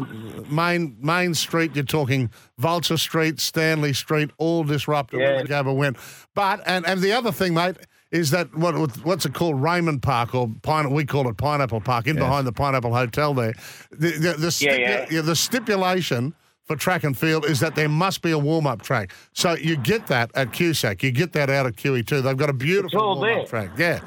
main 0.50 0.95
Main 1.01 1.33
Street. 1.33 1.75
You're 1.75 1.83
talking 2.00 2.29
Vulture 2.59 2.97
Street, 2.97 3.39
Stanley 3.39 3.93
Street, 3.93 4.29
all 4.38 4.63
disrupted 4.63 5.19
when 5.19 5.29
Yeah. 5.35 5.41
the 5.43 5.47
Gabba 5.50 5.75
went. 5.75 5.97
But 6.33 6.62
and 6.65 6.85
and 6.85 7.01
the 7.01 7.12
other 7.13 7.31
thing, 7.31 7.53
mate, 7.53 7.77
is 8.12 8.29
that 8.31 8.53
what 8.55 8.75
what's 9.03 9.25
it 9.25 9.33
called, 9.33 9.62
Raymond 9.62 10.01
Park 10.03 10.35
or 10.35 10.50
Pine? 10.62 10.91
We 10.91 11.05
call 11.05 11.27
it 11.27 11.38
Pineapple 11.38 11.81
Park, 11.81 12.07
in 12.07 12.15
Yes. 12.17 12.24
behind 12.25 12.45
the 12.47 12.51
Pineapple 12.53 12.93
Hotel 12.93 13.33
there. 13.33 13.53
The 13.91 14.12
the, 14.12 14.33
the, 14.38 14.57
Yeah, 14.59 14.74
stipu- 15.05 15.12
yeah. 15.12 15.21
the 15.21 15.35
stipulation. 15.35 16.33
For 16.67 16.75
track 16.75 17.03
and 17.03 17.15
field 17.15 17.45
is 17.45 17.59
that 17.59 17.75
there 17.75 17.88
must 17.88 18.24
be 18.24 18.31
a 18.31 18.39
warm 18.39 18.65
up 18.65 18.81
track. 18.81 19.12
So 19.33 19.55
you 19.55 19.75
get 19.77 20.07
that 20.07 20.31
at 20.33 20.51
QSAC. 20.51 21.03
You 21.03 21.12
get 21.12 21.31
that 21.33 21.47
out 21.47 21.67
of 21.67 21.75
QE2. 21.75 22.24
They've 22.24 22.35
got 22.35 22.50
a 22.50 22.53
beautiful 22.53 23.19
warm 23.19 23.41
up 23.41 23.47
track. 23.47 23.69
Yeah. 23.77 24.00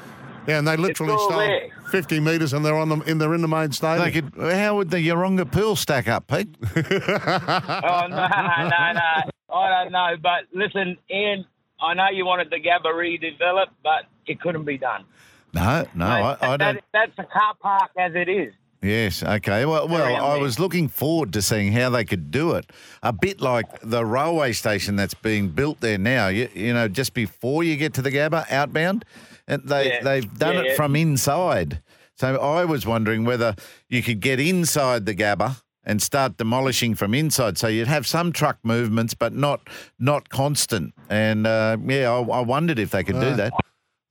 Yeah, 0.47 0.59
and 0.59 0.67
they 0.67 0.77
literally 0.77 1.13
all 1.13 1.19
stole 1.29 1.37
there. 1.39 1.69
50 1.91 2.19
metres 2.19 2.53
and 2.53 2.63
they're 2.65 2.77
on 2.77 2.89
them 2.89 3.01
in 3.03 3.17
they're 3.17 3.33
in 3.33 3.41
the 3.41 3.47
main 3.47 3.71
stadium. 3.71 4.05
They 4.05 4.21
could, 4.21 4.53
how 4.55 4.75
would 4.77 4.89
the 4.89 4.97
Yeronga 4.97 5.51
pool 5.51 5.75
stack 5.75 6.07
up, 6.07 6.27
Pete? 6.27 6.49
Oh, 6.75 8.07
no, 8.07 8.15
no, 8.15 8.91
no. 8.93 9.53
I 9.53 9.83
don't 9.83 9.91
know. 9.91 10.15
But 10.21 10.45
listen, 10.53 10.97
Ian, 11.11 11.45
I 11.81 11.93
know 11.93 12.07
you 12.11 12.25
wanted 12.25 12.49
the 12.49 12.57
Gabba 12.57 12.93
redeveloped, 12.93 13.73
but 13.83 14.05
it 14.27 14.39
couldn't 14.41 14.65
be 14.65 14.77
done. 14.77 15.05
No, 15.53 15.85
no, 15.95 16.05
I, 16.05 16.37
I 16.41 16.57
That- 16.57 16.73
don't. 16.73 16.83
that's 16.93 17.11
a 17.17 17.23
car 17.23 17.55
park 17.61 17.91
as 17.97 18.13
it 18.15 18.29
is. 18.29 18.53
Yes, 18.81 19.23
okay. 19.23 19.65
Well, 19.65 19.89
well, 19.89 20.23
I 20.25 20.37
was 20.37 20.57
looking 20.57 20.87
forward 20.87 21.33
to 21.33 21.41
seeing 21.41 21.73
how 21.73 21.89
they 21.89 22.05
could 22.05 22.31
do 22.31 22.51
it. 22.53 22.71
A 23.03 23.11
bit 23.11 23.41
like 23.41 23.65
the 23.81 24.05
railway 24.05 24.53
station 24.53 24.95
that's 24.95 25.13
being 25.13 25.49
built 25.49 25.81
there 25.81 25.97
now. 25.97 26.29
You, 26.29 26.47
you 26.53 26.73
know, 26.73 26.87
just 26.87 27.13
before 27.13 27.65
you 27.65 27.75
get 27.75 27.93
to 27.95 28.01
the 28.01 28.09
Gabba 28.09 28.49
outbound, 28.49 29.03
and 29.49 29.61
they 29.67 29.87
Yeah. 29.89 30.03
they've 30.03 30.37
done 30.37 30.55
Yeah, 30.55 30.61
it 30.61 30.65
yeah. 30.67 30.75
from 30.75 30.95
inside. 30.95 31.81
So 32.15 32.35
I 32.37 32.63
was 32.65 32.85
wondering 32.85 33.25
whether 33.25 33.55
you 33.89 34.01
could 34.03 34.19
get 34.19 34.39
inside 34.39 35.05
the 35.05 35.15
Gabba 35.15 35.61
and 35.85 36.01
start 36.01 36.37
demolishing 36.37 36.93
from 36.95 37.13
inside. 37.13 37.57
So 37.57 37.67
you'd 37.67 37.87
have 37.87 38.05
some 38.05 38.31
truck 38.31 38.57
movements, 38.63 39.13
but 39.13 39.33
not 39.33 39.67
not 39.97 40.29
constant. 40.29 40.93
And 41.09 41.47
uh, 41.47 41.77
yeah, 41.85 42.11
I, 42.11 42.19
I 42.21 42.41
wondered 42.41 42.77
if 42.79 42.91
they 42.91 43.03
could 43.03 43.19
do 43.19 43.27
Uh, 43.27 43.35
that. 43.37 43.53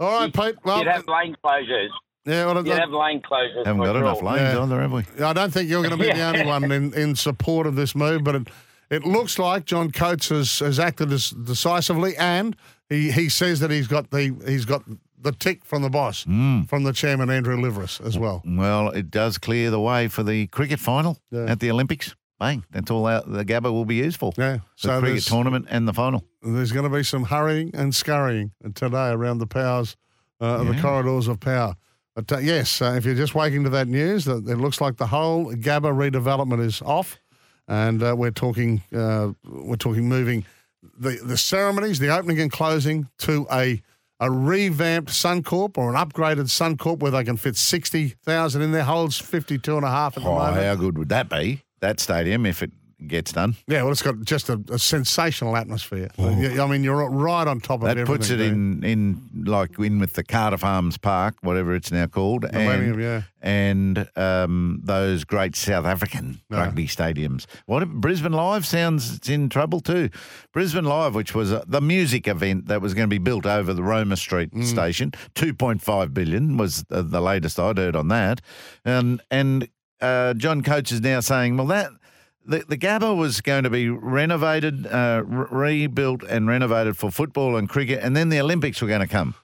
All 0.01 0.21
right, 0.21 0.33
Pete. 0.33 0.57
Well, 0.65 0.79
You'd 0.79 0.89
have 0.89 1.07
lane 1.09 1.37
closures. 1.45 1.89
Yeah, 2.25 2.47
well, 2.47 2.65
You'd 2.67 2.79
have 2.79 2.91
lane 2.91 3.21
closures. 3.21 3.67
Haven't 3.67 3.83
got 3.83 3.97
enough 3.97 4.23
lanes 4.23 4.41
Yeah. 4.55 4.63
either, 4.63 4.81
have 4.81 4.93
we? 4.93 5.03
I 5.25 5.33
don't 5.33 5.53
think 5.53 5.69
you're 5.69 5.83
going 5.83 5.97
to 5.99 6.03
be 6.03 6.13
the 6.13 6.21
only 6.23 6.45
one 6.57 6.71
in, 6.71 6.93
in 6.95 7.17
support 7.17 7.67
of 7.67 7.75
this 7.75 7.95
move, 7.95 8.23
but 8.23 8.35
it, 8.37 8.49
it 8.91 9.05
looks 9.05 9.39
like 9.39 9.65
John 9.65 9.91
Coates 9.91 10.29
has, 10.29 10.61
has 10.61 10.79
acted 10.79 11.11
as 11.13 11.31
decisively, 11.31 12.17
and 12.17 12.55
he, 12.89 13.11
he 13.11 13.29
says 13.29 13.61
that 13.61 13.71
he's 13.71 13.87
got 13.89 14.11
the 14.11 14.35
he's 14.47 14.65
got 14.65 14.83
the 15.21 15.33
tick 15.33 15.65
from 15.65 15.83
the 15.83 15.91
boss, 15.91 16.23
from 16.23 16.83
the 16.85 16.93
chairman 16.93 17.31
Andrew 17.31 17.57
Liveris 17.57 18.01
as 18.05 18.19
well. 18.19 18.43
Well, 18.47 18.91
it 18.91 19.11
does 19.11 19.39
clear 19.39 19.71
the 19.71 19.81
way 19.81 20.09
for 20.09 20.23
the 20.23 20.47
cricket 20.49 20.79
final 20.81 21.19
Yeah. 21.31 21.47
at 21.51 21.61
the 21.61 21.71
Olympics. 21.71 22.15
Bang, 22.39 22.65
that's 22.71 22.89
all 22.91 23.05
out 23.07 23.31
the 23.31 23.45
Gabba 23.45 23.65
will 23.73 23.85
be 23.85 23.97
used 23.97 24.17
for. 24.17 24.33
Yeah, 24.39 24.59
so 24.77 24.95
The 24.95 25.01
cricket 25.01 25.25
tournament 25.25 25.67
and 25.71 25.89
the 25.89 25.93
final. 25.93 26.25
there's 26.41 26.71
going 26.71 26.89
to 26.89 26.97
be 26.97 27.03
some 27.03 27.25
hurrying 27.25 27.73
and 27.75 27.93
scurrying 27.93 28.53
today 28.75 29.09
around 29.11 29.39
the 29.39 29.47
powers, 29.49 29.97
uh, 30.41 30.63
the 30.63 30.81
corridors 30.81 31.27
of 31.27 31.41
power. 31.41 31.75
But 32.15 32.31
uh, 32.31 32.39
yes, 32.39 32.81
uh, 32.81 32.95
if 32.97 33.05
you're 33.05 33.17
just 33.17 33.35
waking 33.35 33.65
to 33.65 33.71
that 33.71 33.89
news, 33.89 34.25
that 34.27 34.47
it 34.49 34.57
looks 34.57 34.81
like 34.81 34.99
the 34.99 35.09
whole 35.09 35.53
Gabba 35.53 35.93
redevelopment 35.93 36.65
is 36.65 36.81
off, 36.83 37.19
and 37.67 38.03
uh, 38.05 38.15
we're 38.17 38.31
talking 38.31 38.83
uh, 38.95 39.31
we're 39.45 39.75
talking 39.77 40.09
moving 40.09 40.45
the 40.97 41.19
the 41.23 41.37
ceremonies, 41.37 41.99
the 41.99 42.09
opening 42.17 42.41
and 42.41 42.53
closing 42.53 43.09
to 43.19 43.47
a 43.53 43.83
a 44.21 44.31
revamped 44.31 45.11
Suncorp 45.11 45.79
or 45.79 45.89
an 45.89 45.97
upgraded 45.97 46.47
Suncorp 46.49 46.99
where 47.01 47.11
they 47.13 47.25
can 47.25 47.37
fit 47.37 47.57
sixty 47.57 48.09
thousand 48.25 48.63
in 48.63 48.73
there. 48.73 48.85
Holds 48.85 49.19
fifty 49.19 49.59
two 49.59 49.77
and 49.77 49.85
a 49.87 49.91
half 49.91 50.17
at 50.17 50.23
the 50.23 50.29
Oh, 50.29 50.35
moment. 50.35 50.65
how 50.65 50.75
good 50.75 50.99
would 50.99 51.09
that 51.11 51.29
be? 51.29 51.63
That 51.81 52.01
stadium, 52.01 52.45
if 52.47 52.63
it 52.63 52.73
gets 53.07 53.33
done. 53.33 53.55
Yeah, 53.67 53.83
well, 53.83 53.93
it's 53.93 54.03
got 54.03 54.21
just 54.25 54.49
a, 54.49 54.61
a 54.71 54.79
sensational 54.79 55.57
atmosphere. 55.57 56.09
I 56.19 56.67
mean, 56.67 56.83
you're 56.83 57.09
right 57.09 57.47
on 57.47 57.61
top 57.61 57.81
of 57.83 57.87
That 57.87 57.99
everything. 57.99 58.17
puts 58.17 58.31
it 58.31 58.37
there. 58.39 58.49
in, 58.49 58.83
in 58.83 59.31
like 59.45 59.79
in 59.79 59.99
with 60.01 60.15
the 60.15 60.25
Cardiff 60.25 60.65
Arms 60.65 60.99
Park, 60.99 61.37
whatever 61.43 61.75
it's 61.75 61.93
now 61.93 62.07
called, 62.07 62.43
Millennium, 62.53 62.95
and, 62.95 63.03
yeah. 63.03 63.23
and 63.41 64.09
um, 64.17 64.81
those 64.83 65.25
great 65.25 65.55
South 65.55 65.85
African 65.87 66.41
No. 66.51 66.59
rugby 66.59 66.87
stadiums. 66.89 67.47
What 67.67 67.89
Brisbane 67.89 68.33
Live 68.33 68.67
sounds 68.67 69.15
it's 69.17 69.29
in 69.29 69.49
trouble 69.49 69.81
too. 69.81 70.11
Brisbane 70.53 70.85
Live, 70.85 71.15
which 71.15 71.35
was 71.35 71.53
uh, 71.53 71.65
the 71.67 71.81
music 71.81 72.27
event 72.27 72.67
that 72.67 72.81
was 72.81 72.95
going 72.95 73.07
to 73.09 73.15
be 73.15 73.19
built 73.19 73.47
over 73.47 73.73
the 73.73 73.83
Roma 73.85 74.17
Street 74.17 74.51
Mm. 74.53 74.65
station, 74.65 75.13
two 75.35 75.55
point 75.55 75.83
five 75.83 76.13
billion 76.13 76.57
was 76.57 76.83
the, 76.89 77.03
the 77.03 77.21
latest 77.21 77.61
I'd 77.61 77.79
heard 77.79 77.95
on 77.95 78.09
that, 78.09 78.41
and 78.85 79.21
and 79.31 79.69
uh, 80.01 80.33
John 80.35 80.63
Coates 80.63 80.91
is 80.93 81.01
now 81.01 81.21
saying, 81.21 81.57
well 81.57 81.67
that. 81.69 81.91
The, 82.49 82.65
the 82.67 82.79
Gabba 82.79 83.17
was 83.17 83.41
going 83.43 83.65
to 83.65 83.71
be 83.71 83.89
renovated, 83.91 84.87
uh, 84.87 85.23
re- 85.27 85.85
rebuilt, 85.87 86.23
and 86.23 86.49
renovated 86.49 86.97
for 86.97 87.11
football 87.11 87.57
and 87.57 87.69
cricket, 87.69 88.01
and 88.03 88.17
then 88.17 88.31
the 88.31 88.41
Olympics 88.41 88.81
were 88.83 88.89
going 88.89 89.01
to 89.03 89.07
come. 89.07 89.35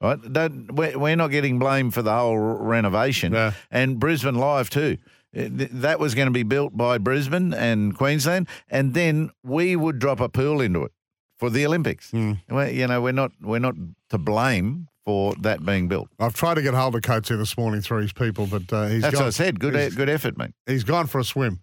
Right? 0.00 0.18
Don't, 0.32 0.72
we're, 0.74 0.98
we're 0.98 1.16
not 1.16 1.28
getting 1.28 1.58
blamed 1.58 1.94
for 1.94 2.02
the 2.02 2.14
whole 2.14 2.38
renovation, 2.38 3.32
No. 3.32 3.52
and 3.70 3.98
Brisbane 3.98 4.34
Live 4.36 4.70
too. 4.70 4.98
Uh, 5.36 5.48
That 5.72 5.98
was 6.00 6.14
going 6.14 6.26
to 6.26 6.32
be 6.32 6.42
built 6.42 6.76
by 6.76 6.98
Brisbane 6.98 7.52
and 7.54 7.96
Queensland, 7.96 8.48
and 8.68 8.94
then 8.94 9.30
we 9.42 9.76
would 9.76 9.98
drop 9.98 10.20
a 10.20 10.28
pool 10.28 10.60
into 10.60 10.84
it 10.84 10.92
for 11.38 11.50
the 11.50 11.64
Olympics. 11.66 12.12
Well, 12.12 12.70
you 12.70 12.86
know, 12.86 13.00
we're 13.00 13.12
not 13.12 13.32
we're 13.40 13.58
not 13.58 13.74
to 14.10 14.18
blame 14.18 14.88
for 15.04 15.34
that 15.40 15.64
being 15.64 15.88
built. 15.88 16.08
I've 16.18 16.34
tried 16.34 16.54
to 16.54 16.62
get 16.62 16.74
hold 16.74 16.94
of 16.94 17.02
Coates 17.02 17.28
here 17.28 17.38
this 17.38 17.56
morning 17.56 17.80
through 17.80 18.02
his 18.02 18.12
people, 18.12 18.46
but 18.46 18.70
uh, 18.72 18.86
he's 18.88 19.02
That's 19.02 19.14
gone, 19.14 19.22
what 19.22 19.26
I 19.28 19.30
said. 19.30 19.60
Good 19.60 19.76
e- 19.76 19.94
good 19.94 20.08
effort, 20.10 20.36
mate. 20.36 20.52
he's 20.66 20.84
gone 20.84 21.06
for 21.06 21.18
a 21.20 21.24
swim. 21.24 21.60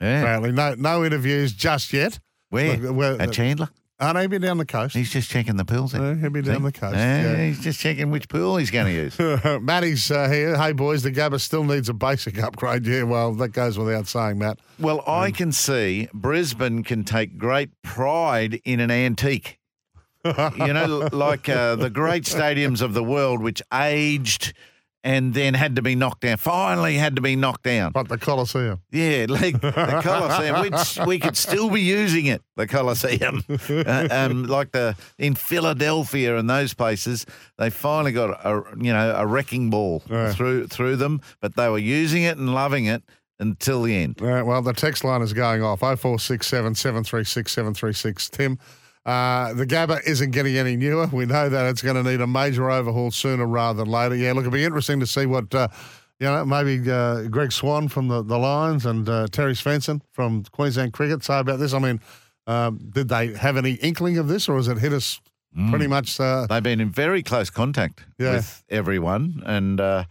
Yeah. 0.00 0.20
Apparently, 0.20 0.52
no 0.52 0.74
no 0.74 1.04
interviews 1.04 1.52
just 1.52 1.92
yet. 1.92 2.18
Where? 2.50 2.76
Look, 2.76 2.96
where- 2.96 3.22
At 3.22 3.32
Chandler. 3.32 3.68
Aren't 4.00 4.20
he 4.20 4.26
be 4.28 4.38
down 4.38 4.58
the 4.58 4.64
coast? 4.64 4.94
He's 4.94 5.10
just 5.10 5.28
checking 5.28 5.56
the 5.56 5.64
pools. 5.64 5.92
Uh, 5.92 6.14
he'll 6.14 6.30
be 6.30 6.40
down 6.40 6.58
See? 6.58 6.62
the 6.62 6.72
coast. 6.72 6.94
Yeah, 6.94 7.32
yeah. 7.32 7.46
He's 7.46 7.60
just 7.60 7.80
checking 7.80 8.12
which 8.12 8.28
pool 8.28 8.56
he's 8.56 8.70
going 8.70 8.86
to 8.86 8.92
use. 8.92 9.18
Matty's 9.60 10.08
uh, 10.12 10.28
here. 10.28 10.56
Hey, 10.56 10.70
boys, 10.70 11.02
the 11.02 11.10
Gabba 11.10 11.40
still 11.40 11.64
needs 11.64 11.88
a 11.88 11.92
basic 11.94 12.40
upgrade. 12.40 12.86
Yeah, 12.86 13.02
well, 13.02 13.32
that 13.34 13.48
goes 13.48 13.76
without 13.76 14.06
saying, 14.06 14.38
Matt. 14.38 14.60
Well, 14.78 15.02
I 15.04 15.32
can 15.32 15.50
see 15.50 16.08
Brisbane 16.14 16.84
can 16.84 17.02
take 17.02 17.38
great 17.38 17.70
pride 17.82 18.60
in 18.64 18.78
an 18.78 18.92
antique. 18.92 19.58
you 20.24 20.72
know, 20.72 21.08
like 21.12 21.48
uh, 21.48 21.74
the 21.74 21.90
great 21.90 22.22
stadiums 22.22 22.82
of 22.82 22.94
the 22.94 23.02
world, 23.02 23.42
which 23.42 23.62
aged 23.74 24.52
and 25.04 25.32
then 25.32 25.54
had 25.54 25.76
to 25.76 25.82
be 25.82 25.94
knocked 25.94 26.22
down. 26.22 26.36
Finally, 26.38 26.96
had 26.96 27.16
to 27.16 27.22
be 27.22 27.36
knocked 27.36 27.62
down. 27.62 27.92
But 27.92 28.08
the 28.08 28.18
Coliseum. 28.18 28.80
Yeah, 28.90 29.26
like 29.28 29.60
the 29.60 29.70
Colosseum, 30.02 30.60
which 30.62 30.98
we 31.06 31.18
could 31.18 31.36
still 31.36 31.70
be 31.70 31.80
using 31.82 32.26
it. 32.26 32.42
The 32.56 32.66
Colosseum, 32.66 33.42
uh, 33.70 34.08
um, 34.10 34.44
like 34.44 34.72
the 34.72 34.96
in 35.18 35.34
Philadelphia 35.36 36.36
and 36.36 36.50
those 36.50 36.74
places, 36.74 37.26
they 37.58 37.70
finally 37.70 38.12
got 38.12 38.30
a 38.44 38.62
you 38.78 38.92
know 38.92 39.14
a 39.16 39.26
wrecking 39.26 39.70
ball 39.70 40.02
Yeah. 40.10 40.32
through 40.32 40.66
through 40.68 40.96
them, 40.96 41.20
but 41.40 41.54
they 41.56 41.68
were 41.68 41.78
using 41.78 42.24
it 42.24 42.36
and 42.38 42.52
loving 42.54 42.86
it 42.86 43.02
until 43.40 43.82
the 43.82 43.94
end. 43.94 44.20
Right, 44.20 44.42
well, 44.42 44.62
the 44.62 44.72
text 44.72 45.04
line 45.04 45.22
is 45.22 45.32
going 45.32 45.62
off 45.62 45.78
0467 45.78 46.74
736 46.74 47.52
736. 47.52 48.30
Tim, 48.30 48.58
uh, 49.08 49.54
the 49.54 49.66
Gabba 49.66 50.00
isn't 50.06 50.32
getting 50.32 50.56
any 50.56 50.76
newer. 50.76 51.06
We 51.06 51.24
know 51.26 51.48
that 51.48 51.66
it's 51.70 51.80
going 51.82 51.96
to 52.02 52.08
need 52.08 52.20
a 52.20 52.26
major 52.26 52.70
overhaul 52.70 53.10
sooner 53.10 53.46
rather 53.46 53.78
than 53.82 53.90
later. 53.90 54.14
Yeah, 54.14 54.32
look, 54.32 54.42
it'll 54.42 54.52
be 54.52 54.64
interesting 54.64 55.00
to 55.00 55.06
see 55.06 55.24
what, 55.26 55.54
uh, 55.54 55.68
you 56.20 56.26
know, 56.26 56.44
maybe 56.44 56.90
uh, 56.90 57.22
Greg 57.28 57.50
Swann 57.52 57.88
from 57.88 58.08
the, 58.08 58.22
the 58.22 58.38
Lions 58.38 58.84
and 58.84 59.08
uh, 59.08 59.26
Terry 59.30 59.54
Svenson 59.54 60.00
from 60.12 60.42
Queensland 60.52 60.92
Cricket 60.92 61.24
say 61.24 61.38
about 61.38 61.58
this. 61.58 61.72
I 61.72 61.78
mean, 61.78 62.00
um, 62.46 62.78
did 62.92 63.08
they 63.08 63.34
have 63.34 63.56
any 63.56 63.72
inkling 63.74 64.18
of 64.18 64.28
this 64.28 64.48
or 64.48 64.56
has 64.56 64.68
it 64.68 64.78
hit 64.78 64.92
us 64.92 65.20
pretty 65.70 65.86
much? 65.86 66.20
Uh, 66.20 66.46
They've 66.46 66.62
been 66.62 66.80
in 66.80 66.90
very 66.90 67.22
close 67.22 67.50
contact 67.50 68.04
Yeah. 68.18 68.32
with 68.36 68.62
everyone, 68.68 69.42
and 69.46 69.80
uh, 69.80 70.04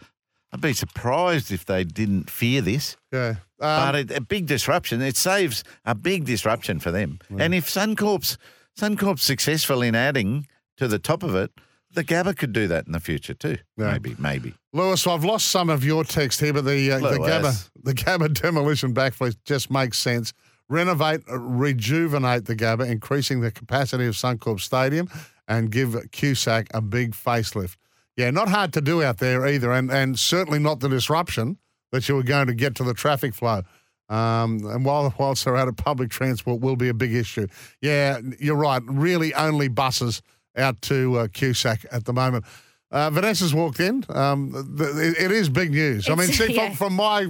I'd 0.51 0.62
be 0.62 0.74
surprised 0.74 1.51
if 1.51 1.66
they 1.66 1.84
didn't 1.84 2.30
fear 2.30 2.62
this. 2.62 2.98
yeah. 3.12 3.36
but 3.60 3.96
Um, 3.96 4.08
a, 4.12 4.16
a 4.18 4.22
big 4.22 4.46
disruption. 4.48 5.01
It 5.01 5.18
saves 5.18 5.63
a 5.86 5.94
big 5.94 6.25
disruption 6.25 6.80
for 6.80 6.92
them. 6.92 7.20
And 7.38 7.54
if 7.54 7.68
Suncorp's 7.70 8.38
Suncorp's 8.77 9.24
successful 9.24 9.81
in 9.81 9.96
adding 9.96 10.48
to 10.77 10.88
the 10.88 11.00
top 11.00 11.24
of 11.24 11.36
it, 11.36 11.51
the 11.91 12.03
Gabba 12.03 12.38
could 12.38 12.53
do 12.53 12.67
that 12.67 12.86
in 12.86 12.91
the 12.91 13.00
future 13.00 13.34
too. 13.34 13.57
Yeah. 13.75 13.93
Maybe, 13.93 14.15
maybe. 14.19 14.53
Lewis, 14.74 15.07
I've 15.07 15.24
lost 15.24 15.48
some 15.48 15.69
of 15.69 15.84
your 15.84 16.03
text 16.03 16.39
here, 16.39 16.53
but 16.53 16.65
the 16.65 16.91
uh, 16.91 17.00
the 17.00 17.17
Gabba 17.17 17.69
the 17.81 17.93
Gabba 17.93 18.34
demolition 18.34 18.93
backflip 18.93 19.36
just 19.46 19.72
makes 19.72 19.98
sense. 19.98 20.34
Renovate, 20.69 21.22
uh, 21.31 21.39
rejuvenate 21.39 22.46
the 22.46 22.55
Gabba, 22.55 22.89
increasing 22.89 23.39
the 23.39 23.51
capacity 23.51 24.05
of 24.05 24.15
Suncorp 24.15 24.60
Stadium, 24.60 25.10
and 25.48 25.72
give 25.72 25.91
QSAC 25.91 26.67
a 26.74 26.81
big 26.81 27.13
facelift. 27.13 27.77
Yeah, 28.17 28.31
not 28.31 28.50
hard 28.50 28.74
to 28.74 28.81
do 28.81 29.01
out 29.01 29.17
there 29.17 29.48
either, 29.48 29.72
and 29.72 29.89
and 29.91 30.19
certainly 30.19 30.60
not 30.60 30.81
the 30.81 30.89
disruption 30.89 31.57
that 31.91 32.07
you 32.10 32.15
were 32.15 32.24
going 32.24 32.48
to 32.48 32.53
get 32.53 32.75
to 32.75 32.84
the 32.84 32.93
traffic 32.93 33.34
flow. 33.34 33.63
Um, 34.10 34.66
and 34.66 34.86
while 34.86 35.14
whilst 35.18 35.46
they're 35.46 35.58
out 35.58 35.68
of 35.68 35.76
public 35.76 36.10
transport, 36.10 36.62
will 36.62 36.76
be 36.76 36.90
a 36.90 36.94
big 36.94 37.14
issue. 37.14 37.48
Yeah, 37.82 38.20
you're 38.40 38.56
right. 38.56 38.82
Really, 38.86 39.34
only 39.34 39.68
buses 39.68 40.22
out 40.56 40.82
to 40.84 41.20
uh, 41.20 41.28
QSAC 41.28 41.86
at 41.92 42.06
the 42.06 42.14
moment. 42.14 42.46
Uh, 42.90 43.10
Vanessa's 43.10 43.54
walked 43.54 43.82
in. 43.82 44.06
Um, 44.10 44.54
th- 44.78 44.96
it, 44.96 45.24
it 45.26 45.32
is 45.32 45.50
big 45.50 45.72
news. 45.72 46.10
I 46.10 46.16
mean, 46.16 46.28
see, 46.28 46.54
yeah. 46.54 46.68
from, 46.68 46.76
from 46.76 46.94
my, 46.94 47.28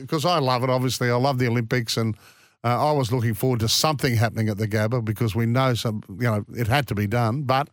because 0.00 0.24
I 0.24 0.40
love 0.40 0.64
it, 0.64 0.70
obviously, 0.70 1.10
I 1.10 1.14
love 1.14 1.38
the 1.38 1.46
Olympics, 1.46 1.96
and 1.96 2.16
uh, 2.64 2.88
I 2.88 2.92
was 2.92 3.12
looking 3.12 3.34
forward 3.34 3.60
to 3.60 3.68
something 3.68 4.16
happening 4.16 4.48
at 4.48 4.58
the 4.58 4.66
Gabba 4.66 5.04
because 5.04 5.36
we 5.36 5.46
know 5.46 5.74
some, 5.74 6.02
you 6.08 6.26
know, 6.26 6.44
it 6.56 6.66
had 6.66 6.88
to 6.88 6.96
be 6.96 7.06
done. 7.06 7.42
But 7.42 7.68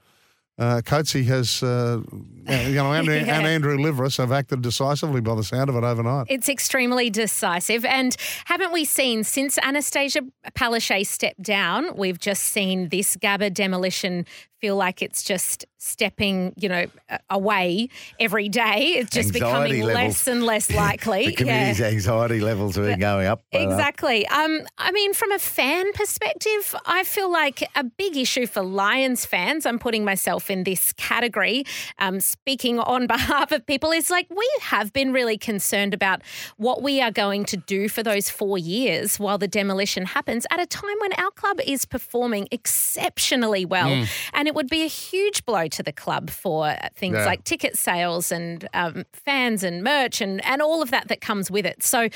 uh, 0.59 0.81
Coatsy 0.85 1.25
has, 1.25 1.63
uh, 1.63 2.01
you 2.47 2.75
know, 2.75 2.91
and, 2.93 3.07
Yeah. 3.07 3.37
and 3.37 3.47
Andrew 3.47 3.77
Liveris 3.77 4.17
have 4.17 4.31
acted 4.31 4.61
decisively 4.61 5.21
by 5.21 5.35
the 5.35 5.43
sound 5.43 5.69
of 5.69 5.75
it 5.75 5.83
overnight. 5.83 6.27
It's 6.29 6.47
extremely 6.49 7.09
decisive. 7.09 7.83
And 7.85 8.15
haven't 8.45 8.71
we 8.71 8.85
seen 8.85 9.23
since 9.23 9.57
Annastacia 9.59 10.29
Palaszczuk 10.55 11.07
stepped 11.07 11.41
down, 11.41 11.95
we've 11.95 12.19
just 12.19 12.43
seen 12.43 12.89
this 12.89 13.15
Gabba 13.17 13.53
demolition 13.53 14.25
feel 14.63 14.77
like 14.77 15.01
it's 15.01 15.23
just 15.23 15.65
stepping, 15.77 16.53
you 16.55 16.69
know, 16.69 16.85
away 17.29 17.89
every 18.17 18.47
day. 18.47 18.93
It's 18.95 19.09
just 19.09 19.35
Anxiety 19.35 19.71
becoming 19.73 19.83
levels. 19.83 19.95
less 19.95 20.27
and 20.27 20.43
less 20.43 20.71
likely. 20.83 21.25
The 21.25 21.33
community's 21.33 21.81
anxiety 21.81 22.39
levels 22.39 22.77
are 22.77 22.95
going 22.95 23.27
up. 23.27 23.43
Exactly. 23.51 24.25
Um, 24.27 24.61
I 24.77 24.93
mean, 24.93 25.13
from 25.13 25.33
a 25.33 25.39
fan 25.39 25.91
perspective, 25.91 26.73
I 26.85 27.03
feel 27.03 27.29
like 27.29 27.69
a 27.75 27.83
big 27.83 28.15
issue 28.15 28.47
for 28.47 28.61
Lions 28.63 29.25
fans, 29.25 29.65
I'm 29.65 29.77
putting 29.77 30.05
myself 30.05 30.49
in 30.49 30.63
this 30.63 30.93
category, 30.93 31.65
um, 31.99 32.21
speaking 32.21 32.79
on 32.79 33.05
behalf 33.15 33.51
of 33.51 33.65
people, 33.65 33.91
is 33.91 34.09
like 34.09 34.27
we 34.29 34.49
have 34.61 34.93
been 34.93 35.11
really 35.11 35.37
concerned 35.37 35.93
about 35.93 36.21
what 36.55 36.81
we 36.81 37.01
are 37.01 37.11
going 37.11 37.43
to 37.45 37.57
do 37.57 37.89
for 37.89 38.01
those 38.01 38.29
four 38.29 38.57
years 38.57 39.19
while 39.19 39.37
the 39.37 39.49
demolition 39.49 40.05
happens 40.05 40.47
at 40.49 40.61
a 40.61 40.65
time 40.65 40.95
when 41.01 41.11
our 41.13 41.31
club 41.31 41.59
is 41.67 41.83
performing 41.83 42.47
exceptionally 42.51 43.65
well. 43.65 44.05
And 44.33 44.47
it 44.47 44.52
would 44.53 44.69
be 44.69 44.83
a 44.83 44.87
huge 44.87 45.45
blow 45.45 45.67
to 45.67 45.83
the 45.83 45.91
club 45.93 46.29
for 46.29 46.75
things 46.95 47.15
Yeah. 47.15 47.25
like 47.25 47.43
ticket 47.43 47.77
sales 47.77 48.31
and 48.31 48.67
um, 48.73 49.05
fans 49.13 49.63
and 49.63 49.83
merch 49.83 50.21
and, 50.21 50.43
and 50.45 50.61
all 50.61 50.81
of 50.81 50.91
that 50.91 51.07
that 51.09 51.21
comes 51.21 51.49
with 51.51 51.65
it. 51.65 51.83
So, 51.83 52.09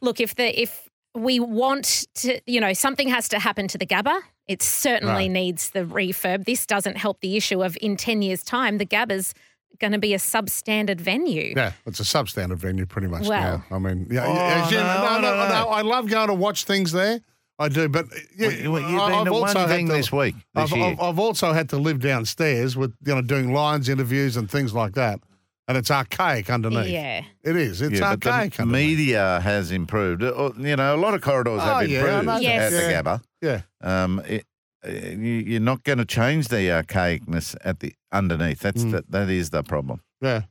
look, 0.00 0.20
if 0.20 0.34
the 0.34 0.60
if 0.60 0.88
we 1.16 1.38
want 1.38 2.06
to, 2.16 2.40
you 2.46 2.60
know, 2.60 2.72
something 2.72 3.08
has 3.08 3.28
to 3.28 3.38
happen 3.38 3.68
to 3.68 3.78
the 3.78 3.86
Gabba. 3.86 4.20
It 4.46 4.62
certainly 4.62 5.14
Right. 5.14 5.30
needs 5.30 5.70
the 5.70 5.84
refurb. 5.84 6.44
This 6.44 6.66
doesn't 6.66 6.96
help 6.98 7.20
the 7.20 7.36
issue 7.36 7.62
of 7.64 7.78
in 7.80 7.96
ten 7.96 8.20
years' 8.20 8.42
time 8.42 8.76
the 8.78 8.84
Gabba's 8.84 9.32
going 9.80 9.92
to 9.92 9.98
be 9.98 10.12
a 10.12 10.18
substandard 10.18 11.00
venue. 11.00 11.54
Yeah, 11.56 11.72
it's 11.86 11.98
a 11.98 12.02
substandard 12.02 12.56
venue 12.58 12.84
pretty 12.84 13.06
much 13.08 13.26
Well. 13.26 13.64
now. 13.70 13.76
I 13.76 13.78
mean, 13.78 14.06
yeah, 14.10 14.26
Oh, 14.26 14.36
as 14.64 14.70
you- 14.70 14.76
no, 14.78 14.82
no, 14.84 15.20
no, 15.20 15.20
no, 15.20 15.48
no. 15.48 15.48
no, 15.48 15.68
I 15.68 15.80
love 15.82 16.08
going 16.08 16.28
to 16.28 16.34
watch 16.34 16.64
things 16.64 16.92
there. 16.92 17.20
I 17.58 17.68
do, 17.68 17.88
but 17.88 18.06
yeah, 18.36 18.48
Well, 18.48 18.56
you- 18.56 18.72
well, 18.72 18.90
you've 18.90 19.00
I- 19.00 19.08
been 19.10 19.18
I've 19.20 19.24
to 19.26 19.32
one 19.32 19.42
also 19.42 19.58
had 19.60 19.68
thing 19.68 19.86
this 19.88 20.10
week, 20.10 20.34
this 20.54 20.72
I've, 20.72 20.76
year. 20.76 20.86
I've, 20.86 21.00
I've 21.00 21.18
also 21.18 21.52
had 21.52 21.68
to 21.70 21.76
live 21.76 22.00
downstairs 22.00 22.76
with 22.76 22.92
you 23.06 23.14
know 23.14 23.22
doing 23.22 23.52
Lions 23.52 23.88
interviews 23.88 24.36
and 24.36 24.50
things 24.50 24.74
like 24.74 24.94
that, 24.94 25.20
and 25.68 25.76
it's 25.78 25.90
archaic 25.90 26.50
underneath. 26.50 26.88
Yeah. 26.88 27.22
it 27.44 27.56
is. 27.56 27.80
It's 27.80 28.00
yeah, 28.00 28.16
but 28.16 28.26
archaic 28.26 28.54
the 28.54 28.62
underneath. 28.62 28.88
media 28.98 29.40
has 29.42 29.70
improved. 29.70 30.22
Uh, 30.24 30.50
You 30.58 30.74
know, 30.76 30.96
a 30.96 30.98
lot 30.98 31.14
of 31.14 31.20
corridors 31.20 31.60
Oh, 31.62 31.78
have 31.78 31.88
yeah, 31.88 32.00
improved 32.00 32.26
know 32.26 32.38
Yes. 32.38 32.72
at 32.72 33.04
the. 33.04 33.10
Gabba. 33.10 33.20
Yeah, 33.40 33.60
Um, 33.82 34.20
it, 34.26 34.44
uh, 34.84 34.90
you, 34.90 35.16
you're 35.50 35.60
not 35.60 35.84
going 35.84 35.98
to 35.98 36.04
change 36.04 36.48
the 36.48 36.56
archaicness 36.70 37.54
at 37.64 37.80
the 37.80 37.94
underneath. 38.10 38.60
That's 38.60 38.82
Mm. 38.84 38.90
the, 38.92 39.04
that 39.10 39.30
is 39.30 39.50
the 39.50 39.62
problem. 39.62 40.00
yeah. 40.20 40.42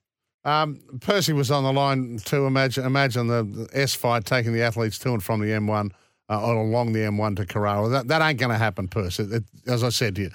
Um, 0.45 0.79
Percy 0.99 1.31
was 1.31 1.49
on 1.51 1.63
the 1.63 1.71
line 1.71 2.17
to 2.25 2.45
Imagine, 2.45 2.85
imagine 2.85 3.27
the, 3.27 3.43
the 3.43 3.69
S 3.79 3.93
fight 3.93 4.25
taking 4.25 4.51
the 4.51 4.61
athletes 4.61 4.99
to 4.99 5.13
and 5.13 5.23
from 5.23 5.39
the 5.39 5.47
M1 5.47 5.91
uh, 6.29 6.39
along 6.41 6.93
the 6.93 6.99
M1 6.99 7.35
to 7.37 7.45
Carrara. 7.45 7.89
That 7.89 8.07
that 8.07 8.21
ain't 8.21 8.39
going 8.39 8.51
to 8.51 8.57
happen, 8.57 8.87
Percy. 8.87 9.27
As 9.67 9.83
I 9.83 9.89
said 9.89 10.15
to 10.15 10.23
you, 10.23 10.31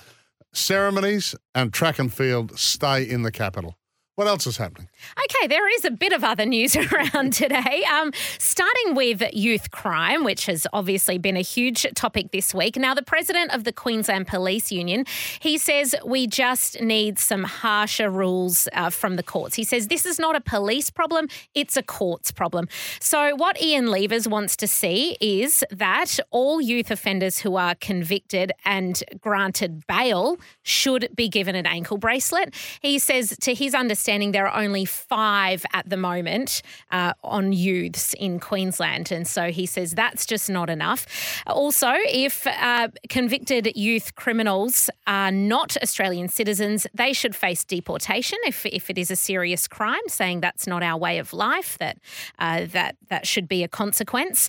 ceremonies 0.52 1.34
and 1.54 1.72
track 1.72 1.98
and 1.98 2.12
field 2.12 2.58
stay 2.58 3.02
in 3.02 3.22
the 3.22 3.32
capital. 3.32 3.76
What 4.16 4.26
else 4.26 4.46
is 4.46 4.56
happening? 4.56 4.88
Okay, 5.24 5.46
there 5.46 5.68
is 5.68 5.84
a 5.84 5.90
bit 5.90 6.12
of 6.12 6.24
other 6.24 6.44
news 6.44 6.76
around 6.92 7.32
today. 7.32 7.84
Um, 7.92 8.12
starting 8.38 8.94
with 8.94 9.22
youth 9.32 9.70
crime, 9.70 10.24
which 10.24 10.46
has 10.46 10.66
obviously 10.72 11.18
been 11.18 11.36
a 11.36 11.42
huge 11.42 11.86
topic 11.94 12.30
this 12.32 12.54
week. 12.54 12.76
Now, 12.76 12.94
the 12.94 13.02
president 13.02 13.54
of 13.54 13.64
the 13.64 13.72
Queensland 13.72 14.26
Police 14.26 14.72
Union, 14.72 15.04
he 15.40 15.58
says 15.58 15.94
we 16.04 16.26
just 16.26 16.80
need 16.80 17.18
some 17.18 17.44
harsher 17.44 18.10
rules 18.10 18.68
uh, 18.72 18.90
from 18.90 19.16
the 19.16 19.22
courts. 19.22 19.54
He 19.54 19.64
says 19.64 19.88
this 19.88 20.06
is 20.06 20.18
not 20.18 20.36
a 20.36 20.40
police 20.40 20.90
problem; 20.90 21.28
it's 21.54 21.76
a 21.76 21.82
courts 21.82 22.30
problem. 22.30 22.68
So, 23.00 23.34
what 23.36 23.60
Ian 23.60 23.86
Leavers 23.86 24.26
wants 24.26 24.56
to 24.56 24.66
see 24.66 25.16
is 25.20 25.64
that 25.70 26.18
all 26.30 26.60
youth 26.60 26.90
offenders 26.90 27.38
who 27.38 27.56
are 27.56 27.74
convicted 27.76 28.52
and 28.64 29.02
granted 29.20 29.86
bail 29.86 30.38
should 30.62 31.08
be 31.14 31.28
given 31.28 31.54
an 31.54 31.66
ankle 31.66 31.98
bracelet. 31.98 32.54
He 32.80 32.98
says, 32.98 33.36
to 33.40 33.54
his 33.54 33.74
understanding, 33.74 34.32
there 34.32 34.46
are 34.46 34.62
only 34.62 34.84
five 34.88 35.64
at 35.72 35.88
the 35.88 35.96
moment 35.96 36.62
uh, 36.90 37.12
on 37.22 37.52
youths 37.52 38.14
in 38.14 38.40
Queensland. 38.40 39.12
And 39.12 39.26
so 39.26 39.50
he 39.50 39.66
says 39.66 39.92
that's 39.94 40.26
just 40.26 40.50
not 40.50 40.70
enough. 40.70 41.06
Also, 41.46 41.92
if 42.08 42.46
uh, 42.46 42.88
convicted 43.08 43.70
youth 43.76 44.14
criminals 44.14 44.90
are 45.06 45.30
not 45.30 45.76
Australian 45.82 46.28
citizens, 46.28 46.86
they 46.94 47.12
should 47.12 47.36
face 47.36 47.64
deportation 47.64 48.38
if, 48.46 48.66
if 48.66 48.90
it 48.90 48.98
is 48.98 49.10
a 49.10 49.16
serious 49.16 49.68
crime, 49.68 50.00
saying 50.08 50.40
that's 50.40 50.66
not 50.66 50.82
our 50.82 50.98
way 50.98 51.18
of 51.18 51.32
life, 51.32 51.76
that, 51.78 51.98
uh, 52.38 52.66
that, 52.72 52.96
that 53.08 53.26
should 53.26 53.48
be 53.48 53.62
a 53.62 53.68
consequence. 53.68 54.48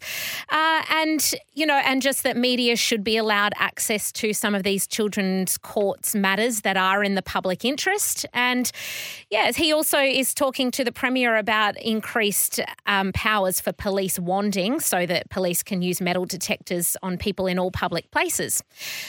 Uh, 0.50 0.84
and, 0.90 1.34
you 1.54 1.66
know, 1.66 1.82
and 1.86 2.02
just 2.02 2.24
that 2.24 2.38
media 2.38 2.76
should 2.76 3.04
be 3.04 3.18
allowed 3.18 3.54
access 3.58 4.12
to 4.12 4.34
some 4.34 4.56
of 4.56 4.64
these 4.64 4.88
children's 4.88 5.58
courts 5.58 6.16
matters 6.16 6.62
that 6.62 6.78
are 6.78 7.04
in 7.04 7.16
the 7.16 7.22
public 7.22 7.66
interest. 7.66 8.26
And 8.34 8.72
yes, 9.30 9.56
he 9.56 9.74
also 9.74 10.00
is 10.00 10.29
talking 10.34 10.72
to 10.72 10.84
the 10.84 10.92
Premier 10.92 11.36
about 11.36 11.78
increased 11.82 12.60
um, 12.86 13.12
powers 13.14 13.60
for 13.62 13.72
police 13.72 14.18
wanding 14.20 14.80
so 14.80 15.06
that 15.06 15.30
police 15.30 15.64
can 15.64 15.82
use 15.82 16.02
metal 16.02 16.26
detectors 16.26 16.96
on 17.04 17.18
people 17.18 17.48
in 17.48 17.60
all 17.60 17.72
public 17.72 18.10
places. 18.12 18.64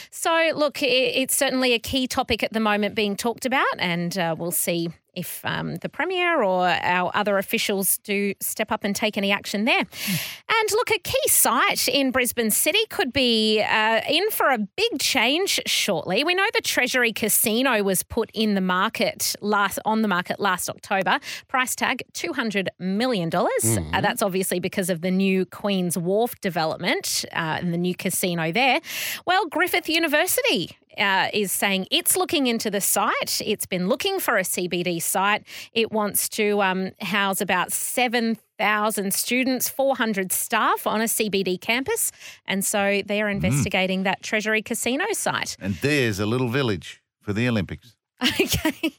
So, 0.09 0.51
look, 0.55 0.81
i- 0.83 0.85
it's 0.85 1.35
certainly 1.35 1.73
a 1.73 1.79
key 1.79 2.07
topic 2.07 2.43
at 2.43 2.53
the 2.53 2.59
moment 2.59 2.95
being 2.95 3.15
talked 3.15 3.45
about, 3.45 3.65
and 3.79 4.17
uh, 4.17 4.35
we'll 4.37 4.51
see 4.51 4.89
if 5.13 5.43
um, 5.45 5.75
the 5.77 5.89
Premier 5.89 6.41
or 6.41 6.67
our 6.67 7.11
other 7.13 7.37
officials 7.37 7.97
do 7.99 8.33
step 8.39 8.71
up 8.71 8.83
and 8.83 8.95
take 8.95 9.17
any 9.17 9.31
action 9.31 9.65
there. 9.65 9.79
And 9.79 10.71
look, 10.71 10.91
a 10.91 10.99
key 10.99 11.27
site 11.27 11.87
in 11.87 12.11
Brisbane 12.11 12.51
City 12.51 12.85
could 12.89 13.11
be 13.11 13.61
uh, 13.61 14.01
in 14.07 14.29
for 14.31 14.49
a 14.49 14.57
big 14.57 14.99
change 14.99 15.59
shortly. 15.65 16.23
We 16.23 16.33
know 16.33 16.45
the 16.53 16.61
Treasury 16.61 17.13
Casino 17.13 17.83
was 17.83 18.03
put 18.03 18.31
in 18.33 18.55
the 18.55 18.61
market 18.61 19.35
last 19.41 19.79
on 19.85 20.01
the 20.01 20.07
market 20.07 20.39
last 20.39 20.69
October. 20.69 21.19
Price 21.47 21.75
tag 21.75 22.03
two 22.13 22.33
hundred 22.33 22.69
million 22.79 23.29
dollars. 23.29 23.51
Uh, 23.93 24.01
that's 24.01 24.21
obviously 24.21 24.59
because 24.59 24.89
of 24.89 25.01
the 25.01 25.11
new 25.11 25.45
Queen's 25.45 25.97
Wharf 25.97 26.39
development 26.41 27.25
uh, 27.33 27.59
and 27.59 27.73
the 27.73 27.77
new 27.77 27.95
casino 27.95 28.51
there. 28.51 28.79
Well, 29.25 29.47
Griffith 29.47 29.89
University 29.89 30.77
uh, 30.97 31.29
is 31.33 31.51
saying 31.51 31.87
it's 31.91 32.15
looking 32.15 32.47
into 32.47 32.69
the 32.69 32.81
site. 32.81 33.41
It's 33.45 33.65
been 33.65 33.87
looking 33.87 34.19
for 34.19 34.37
a 34.37 34.43
CBD 34.43 35.01
site. 35.01 35.45
It 35.73 35.91
wants 35.91 36.29
to 36.29 36.61
um, 36.61 36.91
house 37.01 37.41
about 37.41 37.71
7,000 37.71 39.13
students, 39.13 39.69
400 39.69 40.31
staff 40.31 40.85
on 40.87 41.01
a 41.01 41.05
CBD 41.05 41.59
campus. 41.59 42.11
And 42.45 42.63
so 42.63 43.01
they're 43.05 43.29
investigating 43.29 44.03
that 44.03 44.23
Treasury 44.23 44.61
Casino 44.61 45.05
site. 45.13 45.57
And 45.59 45.75
there's 45.75 46.19
a 46.19 46.25
little 46.25 46.49
village 46.49 47.01
for 47.21 47.33
the 47.33 47.47
Olympics. 47.47 47.95
Okay. 48.39 48.93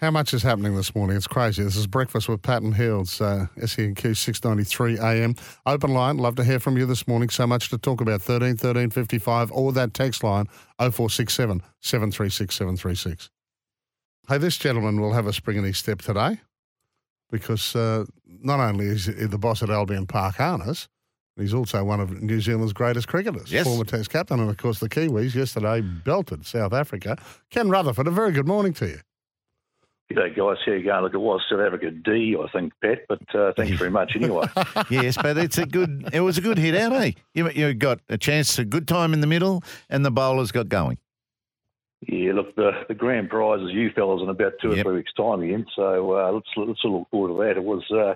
How 0.00 0.10
much 0.10 0.32
is 0.32 0.42
happening 0.42 0.74
this 0.76 0.94
morning? 0.94 1.14
It's 1.14 1.26
crazy. 1.26 1.62
This 1.62 1.76
is 1.76 1.86
Breakfast 1.86 2.26
with 2.26 2.40
Pat 2.40 2.62
and 2.62 2.74
Hills, 2.74 3.20
uh, 3.20 3.48
SENQ 3.58 4.16
693 4.16 4.98
AM. 4.98 5.34
Open 5.66 5.92
line. 5.92 6.16
Love 6.16 6.36
to 6.36 6.44
hear 6.44 6.58
from 6.58 6.78
you 6.78 6.86
this 6.86 7.06
morning. 7.06 7.28
So 7.28 7.46
much 7.46 7.68
to 7.68 7.76
talk 7.76 8.00
about. 8.00 8.22
13 8.22 8.56
13 8.56 8.88
55 8.88 9.52
or 9.52 9.72
that 9.72 9.92
text 9.92 10.24
line 10.24 10.46
0467 10.78 11.62
736 11.80 12.54
736. 12.54 13.30
Hey, 14.26 14.38
this 14.38 14.56
gentleman 14.56 15.02
will 15.02 15.12
have 15.12 15.26
a 15.26 15.34
spring 15.34 15.58
in 15.58 15.64
his 15.64 15.76
step 15.76 16.00
today 16.00 16.40
because 17.30 17.76
uh, 17.76 18.06
not 18.26 18.58
only 18.58 18.86
is 18.86 19.04
he 19.04 19.12
the 19.12 19.36
boss 19.36 19.62
at 19.62 19.68
Albion 19.68 20.06
Park 20.06 20.36
Harness, 20.36 20.88
he's 21.36 21.52
also 21.52 21.84
one 21.84 22.00
of 22.00 22.22
New 22.22 22.40
Zealand's 22.40 22.72
greatest 22.72 23.06
cricketers, 23.06 23.52
Yes. 23.52 23.66
former 23.66 23.84
Test 23.84 24.08
captain, 24.08 24.40
and 24.40 24.48
of 24.48 24.56
course 24.56 24.78
the 24.80 24.88
Kiwis 24.88 25.34
yesterday 25.34 25.82
belted 25.82 26.46
South 26.46 26.72
Africa. 26.72 27.18
Ken 27.50 27.68
Rutherford, 27.68 28.06
a 28.06 28.10
very 28.10 28.32
good 28.32 28.46
morning 28.48 28.72
to 28.74 28.86
you. 28.86 29.00
G'day, 30.10 30.34
guys. 30.36 30.56
How 30.66 30.72
you 30.72 30.82
going? 30.84 31.02
Look, 31.04 31.14
it 31.14 31.18
was 31.18 31.40
South 31.48 31.60
Africa 31.60 31.90
D, 31.92 32.36
I 32.42 32.48
think, 32.50 32.72
Pat, 32.82 33.00
but 33.08 33.22
uh, 33.34 33.52
thanks 33.56 33.78
very 33.78 33.90
much 33.90 34.16
anyway. 34.16 34.46
yes, 34.90 35.16
but 35.16 35.38
it's 35.38 35.56
a 35.58 35.66
good. 35.66 36.08
It 36.12 36.20
was 36.20 36.36
a 36.36 36.40
good 36.40 36.58
hit 36.58 36.74
out, 36.74 36.92
eh? 36.94 37.12
You 37.34 37.48
you 37.50 37.74
got 37.74 38.00
a 38.08 38.18
chance, 38.18 38.58
a 38.58 38.64
good 38.64 38.88
time 38.88 39.12
in 39.14 39.20
the 39.20 39.28
middle, 39.28 39.62
and 39.88 40.04
the 40.04 40.10
bowlers 40.10 40.50
got 40.50 40.68
going. 40.68 40.98
yeah, 42.08 42.32
look, 42.32 42.56
the, 42.56 42.72
the 42.88 42.94
grand 42.94 43.28
prize 43.30 43.60
is 43.60 43.70
you 43.72 43.90
fellas 43.94 44.20
in 44.22 44.28
about 44.30 44.54
two 44.60 44.70
Yep. 44.70 44.78
or 44.78 44.82
three 44.90 44.96
weeks' 44.96 45.12
time 45.16 45.42
again, 45.42 45.66
so 45.76 46.12
uh, 46.16 46.32
let's, 46.32 46.48
let's 46.56 46.80
look 46.82 47.06
forward 47.10 47.28
to 47.28 47.44
that. 47.46 47.56
It 47.60 47.64
was 47.64 47.84
uh, 47.92 48.14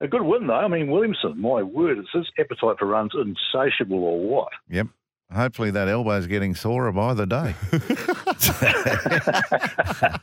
a 0.00 0.08
good 0.08 0.22
win, 0.22 0.46
though. 0.48 0.54
I 0.54 0.66
mean, 0.68 0.90
Williamson, 0.90 1.40
my 1.40 1.62
word, 1.62 1.98
is 1.98 2.06
his 2.12 2.26
appetite 2.40 2.78
for 2.80 2.86
runs 2.86 3.12
insatiable 3.14 4.02
or 4.02 4.18
what? 4.20 4.48
Yep. 4.70 4.88
Hopefully 5.34 5.72
that 5.72 5.88
elbow's 5.88 6.28
getting 6.28 6.54
sorer 6.54 6.92
by 6.92 7.14
the 7.14 7.26
day. 7.26 7.54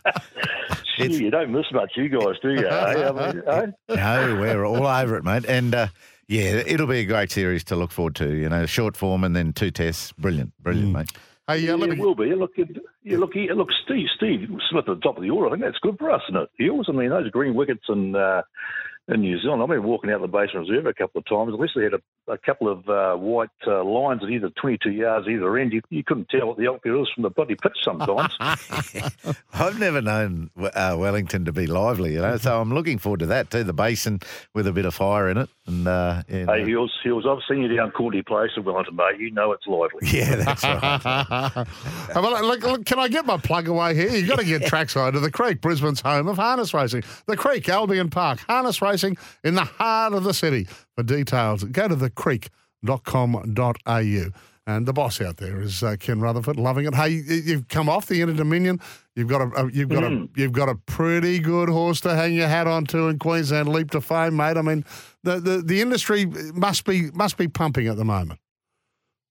Gee, 0.98 1.24
you 1.24 1.32
don't 1.32 1.52
miss 1.52 1.66
much, 1.74 1.92
you 1.96 2.08
guys, 2.08 2.36
do 2.42 2.52
you? 2.54 2.68
eh? 2.68 3.10
I 3.10 3.34
mean, 3.34 3.44
eh? 3.48 3.66
no, 3.96 4.38
we're 4.40 4.64
all 4.66 4.86
over 4.86 5.18
it, 5.18 5.24
mate. 5.24 5.46
And 5.46 5.74
uh, 5.74 5.88
yeah, 6.28 6.62
it'll 6.66 6.88
be 6.88 7.00
a 7.00 7.06
great 7.06 7.32
series 7.32 7.64
to 7.66 7.76
look 7.76 7.92
forward 7.92 8.16
to. 8.18 8.32
You 8.34 8.48
know, 8.48 8.66
short 8.66 8.96
form 8.96 9.24
and 9.24 9.36
then 9.36 9.54
two 9.54 9.72
tests. 9.72 10.12
Brilliant, 10.14 10.54
brilliant, 10.62 10.92
mate. 10.94 11.10
Hey, 11.48 11.58
yeah, 11.58 11.70
Yeah, 11.72 11.76
let 11.76 11.90
it 11.90 11.98
me, 11.98 12.06
will 12.06 12.16
be. 12.16 12.34
Look, 12.36 12.52
it, 12.58 12.70
yeah, 13.04 13.18
look, 13.18 13.32
yeah, 13.36 13.54
look, 13.54 13.70
Steve, 13.84 14.08
Steve 14.16 14.48
Smith 14.70 14.88
at 14.88 14.96
the 14.96 15.02
top 15.02 15.18
of 15.18 15.24
the 15.24 15.30
order. 15.32 15.48
I 15.48 15.52
think 15.52 15.64
that's 15.64 15.80
good 15.82 15.98
for 15.98 16.12
us, 16.12 16.22
isn't 16.30 16.42
it? 16.42 16.50
Eels. 16.64 16.86
I 16.88 16.92
mean, 16.94 17.10
those 17.10 17.30
green 17.32 17.56
wickets 17.56 17.84
in 17.90 18.16
uh, 18.16 18.44
in 19.10 19.22
New 19.22 19.40
Zealand. 19.40 19.62
I've 19.62 19.70
been 19.70 19.84
walking 19.84 20.12
out 20.12 20.22
the 20.22 20.28
Basin 20.28 20.60
Reserve 20.60 20.86
a 20.86 20.94
couple 20.94 21.20
of 21.20 21.26
times. 21.26 21.54
Unless 21.54 21.72
they 21.76 21.84
had 21.84 21.94
a, 21.94 22.32
a 22.32 22.38
couple 22.38 22.70
of 22.70 22.88
uh, 22.88 23.16
white 23.16 23.50
uh, 23.68 23.84
lines 23.84 24.24
at 24.24 24.30
either 24.30 24.50
22 24.50 24.92
yards 24.92 25.28
either 25.28 25.58
end, 25.58 25.74
you, 25.74 25.82
you 25.90 26.04
couldn't 26.04 26.30
tell 26.30 26.48
what 26.48 26.58
the 26.58 26.70
outfield 26.70 27.00
was 27.00 27.12
from 27.14 27.24
the 27.24 27.30
bloody 27.30 27.56
pitch 27.56 27.78
sometimes. 27.84 28.34
I've 29.54 29.80
never 29.80 30.02
known 30.02 30.52
uh, 30.58 30.96
Wellington 30.98 31.46
to 31.46 31.52
be 31.52 31.68
lively, 31.68 32.14
you 32.14 32.22
know, 32.22 32.38
so 32.38 32.62
I'm 32.62 32.74
looking 32.74 32.98
forward 32.98 33.20
to 33.20 33.26
that 33.28 33.50
too. 33.50 33.64
The 33.64 33.74
basin 33.74 34.22
with 34.54 34.68
a 34.68 34.72
bit 34.72 34.86
of 34.86 34.94
fire 34.94 35.30
in 35.30 35.38
it, 35.38 35.50
and 35.66 35.88
uh, 35.88 36.24
yeah, 36.28 36.46
hey, 36.46 36.66
Hills, 36.66 36.92
Hills, 37.04 37.26
I've 37.28 37.40
seen 37.50 37.62
you 37.62 37.74
down 37.74 37.92
Courtney 37.92 38.22
Place 38.22 38.52
in 38.58 38.66
Wellington, 38.66 38.98
mate. 38.98 39.18
You 39.20 39.32
know 39.32 39.54
it's 39.54 39.66
lively. 39.66 40.02
yeah, 40.12 40.36
that's 40.36 40.62
right. 40.64 41.66
Well, 42.16 42.46
look, 42.46 42.62
look, 42.64 42.86
can 42.86 43.00
I 43.00 43.08
get 43.08 43.26
my 43.26 43.38
plug 43.38 43.70
away 43.70 43.96
here? 43.96 44.10
You've 44.10 44.28
got 44.28 44.40
to 44.40 44.46
get 44.46 44.66
trackside 44.66 45.14
to 45.14 45.22
the 45.22 45.32
Creek, 45.32 45.62
Brisbane's 45.62 46.02
home 46.02 46.28
of 46.28 46.36
harness 46.38 46.74
racing. 46.74 47.04
The 47.28 47.38
Creek, 47.38 47.70
Albion 47.70 48.10
Park, 48.10 48.40
harness 48.48 48.82
racing 48.82 49.16
in 49.44 49.56
the 49.56 49.64
heart 49.64 50.12
of 50.14 50.26
the 50.26 50.34
city. 50.34 50.68
For 50.96 51.04
details, 51.04 51.64
go 51.64 51.88
to 51.88 51.96
thecreek.com.au. 51.96 54.26
And 54.66 54.86
the 54.86 54.94
boss 54.94 55.20
out 55.20 55.38
there 55.38 55.60
is 55.62 55.84
uh, 55.84 55.98
Ken 56.00 56.22
Rutherford, 56.22 56.56
loving 56.58 56.86
it. 56.86 56.96
Hey, 56.96 57.10
you- 57.10 57.42
you've 57.46 57.68
come 57.68 57.90
off 57.90 58.06
the 58.06 58.22
Inter 58.22 58.34
Dominion. 58.36 58.80
You've 59.16 59.28
got 59.28 59.42
a, 59.42 59.70
you've 59.74 59.90
got 59.90 60.04
a 60.06 60.28
you've 60.36 60.54
got 60.54 60.70
a 60.70 60.76
pretty 60.76 61.40
good 61.40 61.68
horse 61.70 62.00
to 62.02 62.16
hang 62.16 62.34
your 62.34 62.48
hat 62.48 62.66
on 62.66 62.86
to 62.86 63.10
in 63.10 63.20
Queensland. 63.20 63.68
Leap 63.70 63.92
to 63.92 64.00
fame, 64.02 64.38
mate. 64.38 64.56
I 64.58 64.62
mean, 64.62 64.86
the, 65.24 65.40
the, 65.42 65.58
the 65.62 65.82
industry 65.82 66.26
must 66.54 66.86
be 66.86 67.12
must 67.12 67.38
be 67.38 67.48
pumping 67.50 67.88
at 67.88 67.98
the 67.98 68.06
moment. 68.06 68.40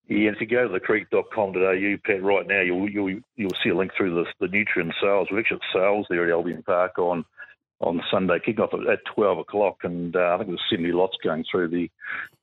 Yeah, 0.08 0.30
if 0.30 0.40
you 0.40 0.46
go 0.46 0.68
to 0.68 0.78
thecreek.com.au, 0.78 1.96
Pat, 2.04 2.22
right 2.22 2.46
now 2.46 2.60
you'll 2.60 2.90
you'll 2.90 3.20
you'll 3.36 3.56
see 3.64 3.70
a 3.70 3.74
link 3.76 3.92
through 3.96 4.14
the 4.14 4.26
the 4.46 4.46
Nutrien 4.52 4.92
sales. 5.00 5.28
We're 5.30 5.40
actually 5.40 5.56
at 5.72 5.72
sales 5.80 6.06
there 6.10 6.24
at 6.24 6.30
Albion 6.30 6.62
Park 6.62 6.98
on 6.98 7.24
on 7.82 7.96
the 7.96 8.02
Sunday 8.10 8.38
kickoff 8.38 8.72
at, 8.72 8.88
at 8.88 9.04
12 9.14 9.38
o'clock, 9.38 9.78
and 9.82 10.14
uh, 10.14 10.34
I 10.34 10.38
think 10.38 10.50
there's 10.50 10.62
70 10.70 10.92
lots 10.92 11.16
going 11.22 11.44
through 11.50 11.68
the 11.68 11.90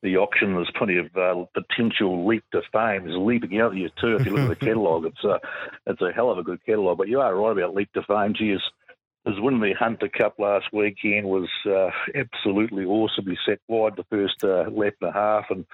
the 0.01 0.17
auction. 0.17 0.53
There's 0.53 0.71
plenty 0.77 0.97
of 0.97 1.15
uh, 1.15 1.45
potential 1.53 2.27
leap 2.27 2.43
to 2.51 2.61
fame. 2.71 3.03
There's 3.03 3.17
leaping 3.17 3.59
out 3.59 3.71
of 3.71 3.77
you 3.77 3.89
too. 3.99 4.15
If 4.15 4.25
you 4.25 4.33
look 4.33 4.51
at 4.51 4.59
the 4.59 4.65
catalogue, 4.67 5.05
it's 5.05 5.23
a 5.23 5.39
it's 5.87 6.01
a 6.01 6.11
hell 6.13 6.29
of 6.29 6.37
a 6.37 6.43
good 6.43 6.63
catalogue. 6.65 6.97
But 6.97 7.09
you 7.09 7.19
are 7.19 7.35
right 7.35 7.51
about 7.51 7.75
leap 7.75 7.91
to 7.93 8.03
fame. 8.03 8.33
Geez, 8.33 8.59
his 9.25 9.39
winning 9.39 9.61
the 9.61 9.73
Hunter 9.73 10.09
Cup 10.09 10.35
last 10.39 10.67
weekend 10.73 11.27
was 11.27 11.49
uh, 11.65 11.89
absolutely 12.15 12.85
awesome. 12.85 13.25
He 13.27 13.37
set 13.45 13.59
wide 13.67 13.95
the 13.95 14.05
first 14.09 14.43
uh, 14.43 14.69
lap 14.71 14.95
and 15.01 15.09
a 15.09 15.13
half 15.13 15.45
and 15.49 15.65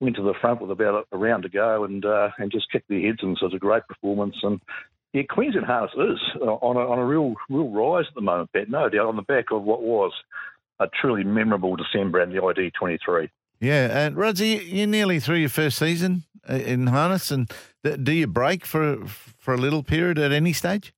went 0.00 0.16
to 0.16 0.22
the 0.22 0.34
front 0.40 0.60
with 0.60 0.70
about 0.70 1.06
a 1.12 1.16
round 1.16 1.42
to 1.42 1.48
go 1.48 1.84
and 1.84 2.04
uh, 2.04 2.30
and 2.38 2.50
just 2.50 2.70
kicked 2.70 2.88
their 2.88 3.00
heads 3.00 3.20
in. 3.22 3.36
So 3.36 3.46
it 3.46 3.52
was 3.52 3.54
a 3.54 3.58
great 3.58 3.86
performance. 3.86 4.36
And 4.42 4.60
yeah, 5.12 5.22
Queensland 5.28 5.66
harness 5.66 5.92
is 5.96 6.20
uh, 6.40 6.44
on 6.44 6.76
a, 6.76 6.80
on 6.80 6.98
a 6.98 7.04
real 7.04 7.34
real 7.48 7.68
rise 7.68 8.06
at 8.08 8.14
the 8.14 8.20
moment, 8.20 8.52
Pat. 8.52 8.70
No 8.70 8.88
doubt 8.88 9.06
on 9.06 9.16
the 9.16 9.22
back 9.22 9.46
of 9.50 9.62
what 9.62 9.82
was 9.82 10.12
a 10.78 10.86
truly 11.00 11.24
memorable 11.24 11.76
December 11.76 12.20
and 12.20 12.32
the 12.32 12.42
ID 12.42 12.70
23. 12.78 13.28
Yeah, 13.60 14.06
and 14.06 14.16
Rodsy, 14.16 14.62
you're 14.66 14.86
nearly 14.86 15.20
through 15.20 15.36
your 15.36 15.50
first 15.50 15.78
season 15.78 16.24
uh, 16.48 16.54
in 16.54 16.86
harness, 16.86 17.30
and 17.30 17.50
do 17.82 18.12
you 18.12 18.26
break 18.26 18.64
for 18.64 19.04
for 19.06 19.54
a 19.54 19.58
little 19.58 19.82
period 19.82 20.18
at 20.18 20.32
any 20.32 20.52
stage? 20.52 20.94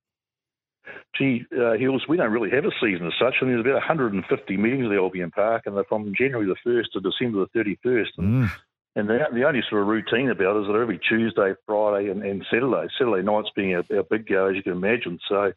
Gee, 1.17 1.45
uh, 1.55 1.73
Hills, 1.73 2.05
we 2.09 2.17
don't 2.17 2.31
really 2.31 2.49
have 2.49 2.65
a 2.65 2.71
season 2.81 3.07
as 3.07 3.13
such. 3.19 3.35
I 3.41 3.45
mean, 3.45 3.53
there's 3.55 3.65
about 3.65 3.87
150 3.87 4.57
meetings 4.57 4.85
at 4.85 4.89
the 4.89 4.95
Albion 4.95 5.29
Park, 5.29 5.63
and 5.65 5.75
they're 5.75 5.83
from 5.83 6.13
January 6.17 6.45
the 6.47 6.69
1st 6.69 6.85
to 6.93 7.01
December 7.01 7.45
the 7.53 7.59
31st. 7.85 8.07
And, 8.17 8.43
mm. 8.43 8.51
And 8.95 9.09
the, 9.09 9.19
the 9.33 9.43
only 9.43 9.61
sort 9.69 9.81
of 9.81 9.87
routine 9.87 10.29
about 10.29 10.57
it 10.57 10.61
is 10.61 10.67
that 10.67 10.79
every 10.79 10.99
Tuesday, 10.99 11.53
Friday, 11.65 12.09
and, 12.09 12.23
and 12.23 12.45
Saturday, 12.51 12.87
Saturday 12.97 13.23
nights 13.23 13.49
being 13.55 13.75
our, 13.75 13.83
our 13.95 14.03
big 14.03 14.27
go, 14.27 14.47
as 14.47 14.55
you 14.55 14.61
can 14.61 14.73
imagine. 14.73 15.19
So 15.27 15.51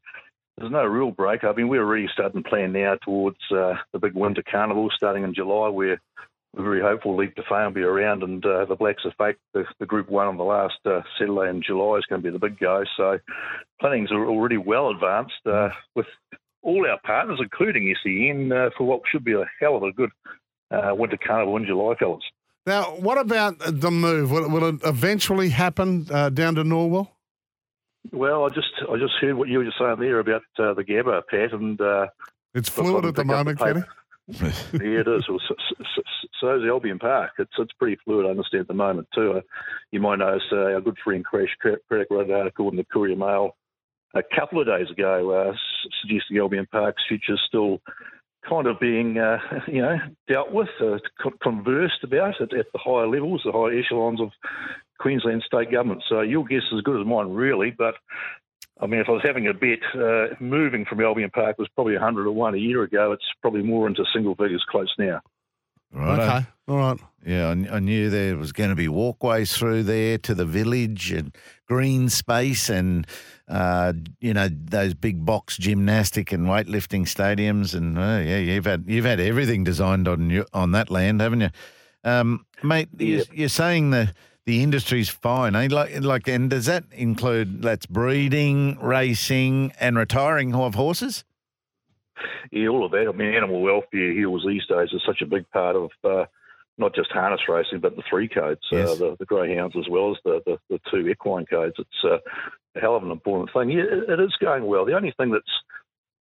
there's 0.56 0.72
no 0.72 0.84
real 0.84 1.10
break. 1.10 1.44
I 1.44 1.52
mean, 1.52 1.68
we're 1.68 1.84
already 1.84 2.08
starting 2.12 2.42
to 2.42 2.48
plan 2.48 2.72
now 2.72 2.96
towards 3.04 3.36
uh, 3.50 3.74
the 3.92 3.98
big 3.98 4.14
winter 4.14 4.42
carnival 4.50 4.88
starting 4.94 5.22
in 5.22 5.34
July, 5.34 5.68
where 5.68 6.00
we're 6.54 6.64
very 6.64 6.80
hopeful 6.80 7.14
Leap 7.14 7.34
to 7.34 7.42
Fame 7.42 7.66
will 7.66 7.72
be 7.72 7.82
around, 7.82 8.22
and 8.22 8.44
uh, 8.46 8.64
the 8.64 8.76
Blacks 8.76 9.04
A 9.04 9.10
Fake, 9.18 9.36
the, 9.52 9.64
the, 9.78 9.84
Group 9.84 10.08
One 10.08 10.26
on 10.26 10.38
the 10.38 10.44
last 10.44 10.78
uh, 10.86 11.02
Saturday 11.18 11.50
in 11.50 11.62
July 11.62 11.98
is 11.98 12.06
going 12.08 12.22
to 12.22 12.26
be 12.26 12.32
the 12.32 12.38
big 12.38 12.58
go. 12.58 12.84
So 12.96 13.18
plannings 13.78 14.10
are 14.10 14.26
already 14.26 14.56
well 14.56 14.88
advanced 14.88 15.34
uh, 15.44 15.68
with 15.94 16.06
all 16.62 16.86
our 16.86 16.98
partners, 17.04 17.40
including 17.42 17.94
SEN, 18.02 18.50
uh, 18.50 18.70
for 18.78 18.84
what 18.84 19.02
should 19.12 19.24
be 19.24 19.34
a 19.34 19.44
hell 19.60 19.76
of 19.76 19.82
a 19.82 19.92
good 19.92 20.10
uh, 20.70 20.94
winter 20.94 21.18
carnival 21.18 21.58
in 21.58 21.66
July, 21.66 21.94
fellas. 21.98 22.22
Now, 22.66 22.96
what 22.96 23.18
about 23.18 23.58
the 23.58 23.90
move? 23.90 24.30
Will, 24.30 24.50
will 24.50 24.68
it 24.68 24.80
eventually 24.84 25.50
happen 25.50 26.06
uh, 26.10 26.30
down 26.30 26.56
to 26.56 26.64
Norwell? 26.64 27.08
Well, 28.12 28.44
I 28.44 28.48
just 28.48 28.68
I 28.90 28.96
just 28.98 29.14
heard 29.20 29.34
what 29.34 29.48
you 29.48 29.58
were 29.58 29.64
just 29.64 29.78
saying 29.78 29.96
there 29.98 30.18
about 30.18 30.42
the 30.56 30.84
Gabba, 30.88 31.22
Pat, 31.28 31.52
and 31.52 31.80
it's 32.54 32.68
fluid 32.68 33.04
at 33.04 33.14
the 33.14 33.24
moment, 33.24 33.58
Kenny 33.58 33.82
yeah, 34.28 34.50
it 34.72 35.08
is. 35.08 35.28
Well, 35.28 35.40
so, 35.48 35.54
so, 35.78 36.02
so, 36.40 36.56
is 36.56 36.62
the 36.62 36.68
Albion 36.68 36.98
Park. 36.98 37.32
It's 37.38 37.52
it's 37.58 37.72
pretty 37.74 37.96
fluid, 38.04 38.26
I 38.26 38.30
understand, 38.30 38.62
at 38.62 38.68
the 38.68 38.74
moment, 38.74 39.08
too. 39.14 39.34
Uh, 39.38 39.40
you 39.92 40.00
might 40.00 40.18
notice 40.18 40.42
uh, 40.52 40.56
our 40.56 40.80
good 40.80 40.96
friend 41.02 41.24
Crash 41.24 41.54
Craddock 41.60 42.10
wrote 42.10 42.28
an 42.28 42.34
article 42.34 42.68
in 42.70 42.76
the 42.76 42.84
Courier 42.84 43.16
Mail 43.16 43.56
a 44.14 44.22
couple 44.34 44.60
of 44.60 44.66
days 44.66 44.90
ago 44.90 45.30
uh, 45.30 45.52
suggesting 46.00 46.38
Albion 46.38 46.66
Park's 46.70 47.02
future 47.08 47.34
is 47.34 47.40
still 47.46 47.80
kind 48.48 48.66
of 48.66 48.78
being, 48.80 49.18
uh, 49.18 49.38
you 49.66 49.82
know, 49.82 49.96
dealt 50.28 50.52
with, 50.52 50.68
uh, 50.80 50.98
conversed 51.42 52.02
about 52.04 52.40
at, 52.40 52.52
at 52.52 52.66
the 52.72 52.78
higher 52.78 53.08
levels, 53.08 53.42
the 53.44 53.52
higher 53.52 53.72
echelons 53.72 54.20
of 54.20 54.30
Queensland 54.98 55.42
state 55.46 55.70
government. 55.70 56.02
So 56.08 56.20
your 56.20 56.44
guess 56.44 56.62
is 56.72 56.78
as 56.78 56.82
good 56.82 57.00
as 57.00 57.06
mine, 57.06 57.30
really. 57.30 57.70
But 57.70 57.94
I 58.80 58.86
mean, 58.86 59.00
if 59.00 59.08
I 59.08 59.12
was 59.12 59.22
having 59.24 59.46
a 59.46 59.54
bet, 59.54 59.78
uh, 59.94 60.34
moving 60.40 60.84
from 60.84 61.00
Albion 61.00 61.30
Park 61.30 61.58
was 61.58 61.68
probably 61.74 61.94
100 61.94 62.24
to 62.24 62.32
1 62.32 62.54
a 62.54 62.58
year 62.58 62.82
ago. 62.82 63.12
It's 63.12 63.24
probably 63.40 63.62
more 63.62 63.86
into 63.86 64.04
single 64.12 64.34
figures 64.34 64.64
close 64.68 64.92
now. 64.98 65.20
Right. 65.92 66.20
Okay. 66.20 66.46
All 66.68 66.76
right. 66.76 67.00
Yeah, 67.24 67.48
I, 67.48 67.76
I, 67.76 67.78
knew 67.80 68.08
there 68.08 68.36
was 68.36 68.52
going 68.52 68.70
to 68.70 68.76
be 68.76 68.86
walkways 68.86 69.56
through 69.56 69.82
there 69.84 70.18
to 70.18 70.34
the 70.34 70.44
village 70.44 71.10
and 71.10 71.34
green 71.66 72.08
space 72.08 72.68
and, 72.68 73.06
uh, 73.48 73.94
you 74.20 74.32
know, 74.32 74.48
those 74.48 74.94
big 74.94 75.24
box 75.24 75.56
gymnastic 75.56 76.32
and 76.32 76.46
weightlifting 76.46 77.02
stadiums. 77.02 77.74
And, 77.74 77.98
uh, 77.98 78.22
yeah, 78.24 78.38
you've 78.38 78.64
had 78.64 78.84
you've 78.86 79.04
had 79.04 79.18
everything 79.18 79.64
designed 79.64 80.06
on 80.06 80.30
you, 80.30 80.46
on 80.52 80.72
that 80.72 80.90
land, 80.90 81.20
haven't 81.20 81.40
you? 81.40 81.50
Um, 82.04 82.46
mate, 82.62 82.88
yep. 82.96 83.26
you're, 83.28 83.36
you're 83.36 83.48
saying 83.48 83.90
the 83.90 84.12
the 84.44 84.62
industry's 84.62 85.08
fine. 85.08 85.56
Eh? 85.56 85.68
Like, 85.70 86.00
like, 86.02 86.28
and 86.28 86.48
does 86.48 86.66
that 86.66 86.84
include 86.92 87.62
that's 87.62 87.86
breeding, 87.86 88.78
racing, 88.78 89.72
and 89.80 89.98
retiring 89.98 90.54
of 90.54 90.76
horses? 90.76 91.24
Yeah, 92.50 92.68
all 92.68 92.84
of 92.84 92.92
that. 92.92 93.08
I 93.08 93.16
mean, 93.16 93.34
animal 93.34 93.62
welfare 93.62 94.12
here 94.12 94.30
was 94.30 94.44
these 94.46 94.66
days 94.66 94.88
is 94.92 95.02
such 95.06 95.22
a 95.22 95.26
big 95.26 95.48
part 95.50 95.76
of 95.76 95.90
uh, 96.04 96.26
not 96.78 96.94
just 96.94 97.10
harness 97.12 97.40
racing, 97.48 97.80
but 97.80 97.96
the 97.96 98.02
three 98.08 98.28
codes, 98.28 98.60
uh, 98.72 98.76
yes. 98.76 98.88
uh, 98.90 98.94
the, 98.94 99.16
the 99.18 99.24
greyhounds 99.24 99.74
as 99.78 99.88
well 99.88 100.10
as 100.10 100.16
the, 100.24 100.40
the, 100.46 100.58
the 100.68 100.80
two 100.90 101.08
equine 101.08 101.46
codes. 101.46 101.76
It's 101.78 102.04
uh, 102.04 102.18
a 102.76 102.80
hell 102.80 102.96
of 102.96 103.02
an 103.02 103.10
important 103.10 103.50
thing. 103.52 103.70
Yeah, 103.70 103.84
it, 103.84 104.10
it 104.10 104.20
is 104.20 104.34
going 104.40 104.66
well. 104.66 104.84
The 104.84 104.96
only 104.96 105.14
thing 105.16 105.30
that's 105.30 105.44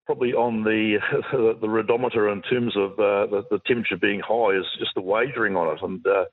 probably 0.06 0.32
on 0.32 0.64
the 0.64 0.98
the 1.32 1.66
redometer 1.66 2.32
in 2.32 2.42
terms 2.42 2.76
of 2.76 2.92
uh, 2.92 3.26
the, 3.26 3.44
the, 3.50 3.60
temperature 3.66 3.96
being 3.96 4.20
high 4.20 4.56
is 4.56 4.66
just 4.78 4.94
the 4.94 5.00
wagering 5.00 5.56
on 5.56 5.76
it, 5.76 5.82
and 5.82 6.06
uh, 6.06 6.24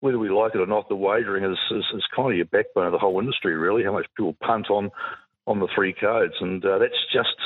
whether 0.00 0.18
we 0.18 0.30
like 0.30 0.54
it 0.54 0.60
or 0.60 0.66
not, 0.66 0.88
the 0.88 0.96
wagering 0.96 1.44
is, 1.44 1.58
is, 1.70 1.84
is, 1.94 2.04
kind 2.14 2.30
of 2.30 2.36
your 2.36 2.46
backbone 2.46 2.86
of 2.86 2.92
the 2.92 2.98
whole 2.98 3.18
industry, 3.18 3.56
really. 3.56 3.82
How 3.82 3.92
much 3.92 4.06
people 4.16 4.36
punt 4.40 4.70
on 4.70 4.90
on 5.46 5.60
the 5.60 5.68
three 5.74 5.92
codes, 5.92 6.34
and 6.40 6.64
uh, 6.64 6.78
that's 6.78 6.94
just 7.12 7.36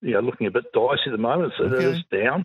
you 0.00 0.12
know 0.12 0.20
looking 0.20 0.46
a 0.46 0.50
bit 0.50 0.72
dicey 0.72 1.06
at 1.06 1.12
the 1.12 1.18
moment. 1.18 1.52
So 1.58 1.64
okay. 1.64 1.84
It 1.84 1.96
is 1.96 2.04
down. 2.10 2.44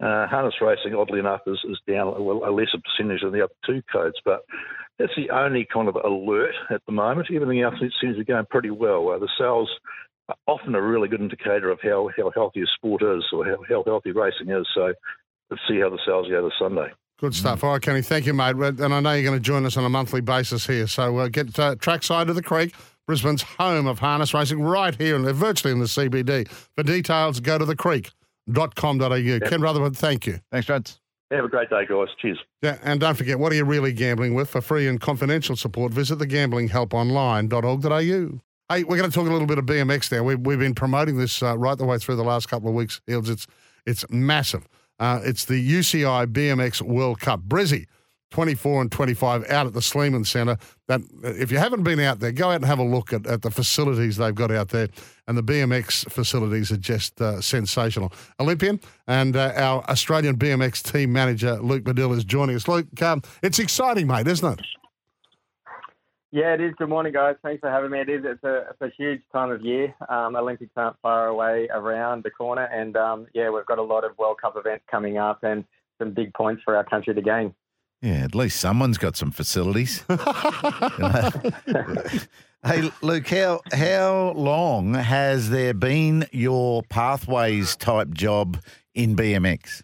Uh, 0.00 0.26
harness 0.28 0.54
racing, 0.60 0.94
oddly 0.94 1.18
enough, 1.18 1.40
is, 1.46 1.58
is 1.68 1.78
down 1.88 2.08
a, 2.08 2.10
a 2.10 2.52
lesser 2.52 2.78
percentage 2.78 3.22
than 3.22 3.32
the 3.32 3.42
other 3.42 3.54
two 3.66 3.82
codes, 3.92 4.16
but 4.24 4.42
that's 4.98 5.12
the 5.16 5.30
only 5.30 5.66
kind 5.72 5.88
of 5.88 5.96
alert 5.96 6.54
at 6.70 6.82
the 6.86 6.92
moment. 6.92 7.28
Everything 7.32 7.62
else 7.62 7.74
seems 7.80 8.14
to 8.14 8.18
be 8.18 8.24
going 8.24 8.46
pretty 8.50 8.70
well. 8.70 9.08
Uh, 9.08 9.18
the 9.18 9.28
sales 9.38 9.70
are 10.28 10.36
often 10.46 10.74
a 10.74 10.82
really 10.82 11.08
good 11.08 11.20
indicator 11.20 11.70
of 11.70 11.78
how, 11.82 12.10
how 12.16 12.30
healthy 12.34 12.62
a 12.62 12.66
sport 12.76 13.02
is 13.02 13.24
or 13.32 13.44
how, 13.44 13.56
how 13.68 13.82
healthy 13.84 14.12
racing 14.12 14.50
is. 14.50 14.66
So 14.74 14.92
let's 15.50 15.62
see 15.68 15.80
how 15.80 15.90
the 15.90 15.98
sales 16.04 16.28
go 16.28 16.44
this 16.44 16.52
Sunday. 16.58 16.92
Good 17.20 17.34
stuff. 17.34 17.64
All 17.64 17.72
right, 17.72 17.82
Kenny, 17.82 18.02
thank 18.02 18.26
you, 18.26 18.34
mate. 18.34 18.54
And 18.56 18.94
I 18.94 19.00
know 19.00 19.12
you're 19.12 19.28
going 19.28 19.38
to 19.38 19.40
join 19.40 19.66
us 19.66 19.76
on 19.76 19.84
a 19.84 19.88
monthly 19.88 20.20
basis 20.20 20.66
here. 20.66 20.86
So 20.86 21.16
uh, 21.18 21.28
get 21.28 21.58
uh, 21.58 21.74
trackside 21.76 22.28
of 22.28 22.36
the 22.36 22.42
creek, 22.42 22.74
Brisbane's 23.08 23.42
home 23.42 23.86
of 23.86 24.00
harness 24.00 24.34
racing, 24.34 24.60
right 24.60 24.94
here, 24.94 25.16
and 25.16 25.24
virtually 25.34 25.72
in 25.72 25.78
the 25.78 25.86
CBD. 25.86 26.46
For 26.46 26.82
details, 26.82 27.40
go 27.40 27.56
to 27.56 27.64
thecreek.com.au. 27.64 29.14
Yep. 29.14 29.44
Ken 29.48 29.62
Rutherford, 29.62 29.96
thank 29.96 30.26
you. 30.26 30.40
Thanks, 30.52 30.68
Reds. 30.68 31.00
Have 31.30 31.46
a 31.46 31.48
great 31.48 31.70
day, 31.70 31.86
guys. 31.88 32.08
Cheers. 32.20 32.38
Yeah, 32.60 32.76
and 32.82 33.00
don't 33.00 33.14
forget, 33.14 33.38
what 33.38 33.50
are 33.50 33.54
you 33.54 33.64
really 33.64 33.94
gambling 33.94 34.34
with? 34.34 34.50
For 34.50 34.60
free 34.60 34.88
and 34.88 35.00
confidential 35.00 35.56
support, 35.56 35.94
visit 35.94 36.18
thegamblinghelponline.org.au. 36.18 38.40
Hey, 38.70 38.84
we're 38.84 38.98
going 38.98 39.10
to 39.10 39.14
talk 39.14 39.26
a 39.26 39.32
little 39.32 39.46
bit 39.46 39.56
of 39.56 39.64
BMX 39.64 40.12
now. 40.12 40.22
We've, 40.22 40.40
we've 40.40 40.58
been 40.58 40.74
promoting 40.74 41.16
this 41.16 41.42
uh, 41.42 41.56
right 41.56 41.78
the 41.78 41.86
way 41.86 41.96
through 41.96 42.16
the 42.16 42.24
last 42.24 42.50
couple 42.50 42.68
of 42.68 42.74
weeks. 42.74 43.00
It's, 43.06 43.46
it's 43.86 44.04
massive. 44.10 44.68
Uh, 44.98 45.22
it's 45.24 45.46
the 45.46 45.66
UCI 45.66 46.26
BMX 46.26 46.82
World 46.82 47.20
Cup. 47.20 47.40
Brizzy, 47.40 47.86
24 48.30 48.82
and 48.82 48.92
25 48.92 49.50
out 49.50 49.66
at 49.66 49.72
the 49.72 49.82
Sleeman 49.82 50.24
Centre. 50.24 50.58
That 50.86 51.00
if 51.22 51.50
you 51.50 51.58
haven't 51.58 51.82
been 51.82 52.00
out 52.00 52.20
there, 52.20 52.32
go 52.32 52.50
out 52.50 52.56
and 52.56 52.64
have 52.64 52.78
a 52.78 52.84
look 52.84 53.12
at, 53.12 53.26
at 53.26 53.42
the 53.42 53.50
facilities 53.50 54.16
they've 54.16 54.34
got 54.34 54.50
out 54.50 54.68
there. 54.68 54.88
And 55.26 55.36
the 55.36 55.42
BMX 55.42 56.10
facilities 56.10 56.72
are 56.72 56.76
just 56.76 57.20
uh, 57.20 57.40
sensational. 57.40 58.12
Olympian 58.40 58.80
and 59.06 59.36
uh, 59.36 59.52
our 59.56 59.82
Australian 59.90 60.36
BMX 60.36 60.82
team 60.82 61.12
manager, 61.12 61.58
Luke 61.60 61.84
Madill, 61.84 62.16
is 62.16 62.24
joining 62.24 62.56
us. 62.56 62.68
Luke, 62.68 62.86
um, 63.02 63.22
it's 63.42 63.58
exciting, 63.58 64.06
mate, 64.06 64.26
isn't 64.26 64.58
it? 64.58 64.66
Yeah, 66.30 66.52
it 66.52 66.60
is. 66.60 66.74
Good 66.76 66.90
morning, 66.90 67.14
guys. 67.14 67.36
Thanks 67.42 67.60
for 67.60 67.70
having 67.70 67.90
me. 67.90 68.00
It 68.00 68.10
is. 68.10 68.22
It's 68.22 68.44
a, 68.44 68.66
it's 68.70 68.82
a 68.82 68.90
huge 68.98 69.22
time 69.32 69.50
of 69.50 69.62
year. 69.62 69.94
Um, 70.10 70.36
Olympics 70.36 70.72
aren't 70.76 70.96
far 71.00 71.28
away 71.28 71.68
around 71.72 72.22
the 72.22 72.30
corner, 72.30 72.64
and 72.64 72.94
um, 72.98 73.26
yeah, 73.32 73.48
we've 73.48 73.64
got 73.64 73.78
a 73.78 73.82
lot 73.82 74.04
of 74.04 74.16
World 74.18 74.36
Cup 74.40 74.54
events 74.56 74.84
coming 74.90 75.16
up 75.16 75.42
and 75.42 75.64
some 75.98 76.12
big 76.12 76.34
points 76.34 76.62
for 76.64 76.76
our 76.76 76.84
country 76.84 77.14
to 77.14 77.22
gain. 77.22 77.54
Yeah, 78.00 78.24
at 78.24 78.34
least 78.34 78.60
someone's 78.60 78.98
got 78.98 79.16
some 79.16 79.32
facilities. 79.32 80.04
hey, 82.64 82.90
Luke, 83.02 83.28
how 83.28 83.60
how 83.72 84.32
long 84.36 84.94
has 84.94 85.50
there 85.50 85.74
been 85.74 86.26
your 86.30 86.84
pathways 86.84 87.74
type 87.76 88.10
job 88.10 88.58
in 88.94 89.16
BMX? 89.16 89.82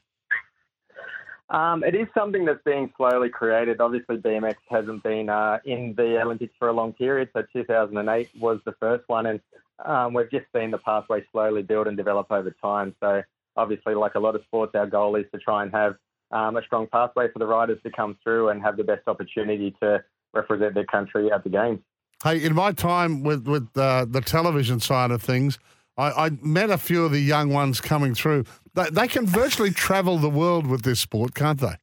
Um, 1.51 1.85
it 1.85 1.95
is 1.95 2.09
something 2.17 2.45
that's 2.45 2.63
being 2.65 2.93
slowly 2.97 3.29
created. 3.29 3.81
Obviously, 3.81 4.17
BMX 4.17 4.57
hasn't 4.71 5.03
been 5.03 5.29
uh, 5.29 5.59
in 5.65 5.95
the 5.97 6.21
Olympics 6.21 6.55
for 6.59 6.69
a 6.69 6.73
long 6.73 6.93
period, 6.93 7.31
so 7.33 7.43
2008 7.53 8.31
was 8.41 8.61
the 8.65 8.73
first 8.81 9.05
one, 9.09 9.27
and 9.27 9.41
um, 9.85 10.15
we've 10.15 10.31
just 10.31 10.47
seen 10.55 10.71
the 10.71 10.79
pathway 10.79 11.25
slowly 11.33 11.63
build 11.63 11.87
and 11.87 11.97
develop 11.97 12.29
over 12.31 12.51
time. 12.63 12.95
So, 13.01 13.23
obviously, 13.57 13.95
like 13.95 14.15
a 14.15 14.21
lot 14.21 14.35
of 14.35 14.43
sports, 14.45 14.73
our 14.75 14.87
goal 14.87 15.17
is 15.17 15.27
to 15.33 15.39
try 15.39 15.63
and 15.63 15.73
have 15.73 15.97
um, 16.35 16.57
a 16.57 16.63
strong 16.63 16.87
pathway 16.87 17.29
for 17.33 17.39
the 17.39 17.47
riders 17.47 17.79
to 17.85 17.91
come 17.91 18.19
through 18.23 18.51
and 18.51 18.61
have 18.63 18.77
the 18.77 18.85
best 18.85 19.07
opportunity 19.07 19.75
to 19.81 20.03
represent 20.35 20.75
their 20.75 20.85
country 20.85 21.31
at 21.33 21.45
the 21.45 21.51
games. 21.51 21.81
Hey, 22.23 22.43
in 22.45 22.55
my 22.55 22.73
time 22.73 23.23
with 23.23 23.47
with 23.47 23.69
uh, 23.77 24.05
the 24.09 24.21
television 24.21 24.81
side 24.81 25.11
of 25.11 25.23
things, 25.23 25.59
I, 25.97 26.27
I, 26.27 26.31
met 26.43 26.71
a 26.71 26.79
few 26.79 27.05
of 27.05 27.13
the 27.13 27.21
young 27.21 27.51
ones 27.51 27.81
coming 27.81 28.15
through. 28.15 28.45
They, 28.75 28.91
they 28.91 29.09
can 29.09 29.27
virtually 29.27 29.71
travel 29.71 30.19
the 30.19 30.31
world 30.31 30.67
with 30.67 30.83
this 30.83 31.01
sport, 31.01 31.35
can't 31.35 31.61
they? 31.61 31.77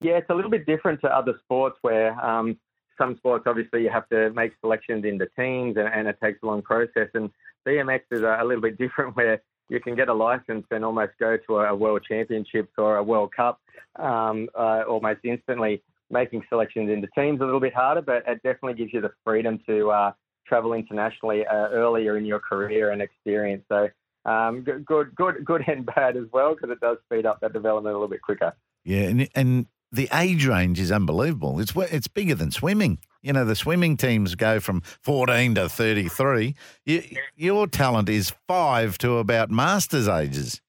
Yeah, 0.00 0.18
it's 0.18 0.30
a 0.30 0.34
little 0.34 0.50
bit 0.50 0.66
different 0.66 1.00
to 1.00 1.08
other 1.08 1.34
sports 1.42 1.78
where 1.82 2.12
um, 2.24 2.58
some 2.98 3.16
sports 3.16 3.44
obviously 3.46 3.82
you 3.82 3.90
have 3.90 4.08
to 4.10 4.30
make 4.30 4.52
selections 4.60 5.04
into 5.04 5.26
teams 5.36 5.76
and, 5.76 5.88
and 5.88 6.08
it 6.08 6.16
takes 6.22 6.38
a 6.42 6.46
long 6.46 6.62
process. 6.62 7.08
And 7.14 7.30
BMX 7.66 8.00
is 8.10 8.22
a, 8.22 8.38
a, 8.40 8.44
little 8.44 8.62
bit 8.62 8.78
different 8.84 9.16
where 9.16 9.42
you 9.68 9.80
can 9.80 9.94
get 9.94 10.08
a 10.08 10.14
license 10.14 10.66
and 10.70 10.84
almost 10.84 11.12
go 11.18 11.36
to 11.46 11.58
a, 11.58 11.74
World 11.74 12.02
Championships 12.08 12.72
or 12.78 12.96
a 12.96 13.02
World 13.02 13.32
Cup 13.34 13.60
um, 13.96 14.48
uh, 14.54 14.82
almost 14.88 15.20
instantly. 15.24 15.82
Making 16.10 16.44
selections 16.50 16.90
into 16.90 17.08
teams 17.16 17.40
a 17.40 17.44
little 17.44 17.60
bit 17.60 17.74
harder, 17.74 18.02
but 18.02 18.22
it 18.28 18.42
definitely 18.42 18.74
gives 18.74 18.92
you 18.92 19.00
the 19.00 19.10
freedom 19.24 19.58
to 19.66 19.90
uh, 19.90 20.12
travel 20.46 20.74
internationally 20.74 21.46
uh, 21.46 21.68
earlier 21.70 22.18
in 22.18 22.26
your 22.26 22.38
career 22.38 22.90
and 22.90 23.00
experience. 23.00 23.64
So 23.68 23.88
um, 24.26 24.62
good, 24.62 24.84
good, 24.84 25.14
good, 25.14 25.44
good 25.44 25.64
and 25.66 25.86
bad 25.86 26.16
as 26.16 26.24
well 26.32 26.54
because 26.54 26.70
it 26.70 26.80
does 26.80 26.98
speed 27.06 27.26
up 27.26 27.40
that 27.40 27.52
development 27.52 27.94
a 27.94 27.96
little 27.96 28.08
bit 28.08 28.22
quicker. 28.22 28.54
Yeah, 28.84 29.04
and 29.04 29.28
and 29.34 29.66
the 29.94 30.08
age 30.12 30.46
range 30.46 30.80
is 30.80 30.90
unbelievable. 30.90 31.60
It's 31.60 31.72
it's 31.76 32.08
bigger 32.08 32.34
than 32.34 32.50
swimming. 32.50 32.98
You 33.22 33.32
know, 33.32 33.44
the 33.44 33.56
swimming 33.56 33.96
teams 33.96 34.34
go 34.34 34.60
from 34.60 34.82
14 35.02 35.54
to 35.54 35.68
33. 35.68 36.54
You, 36.84 37.02
your 37.36 37.66
talent 37.66 38.08
is 38.08 38.34
five 38.46 38.98
to 38.98 39.18
about 39.18 39.50
masters 39.50 40.08
ages. 40.08 40.60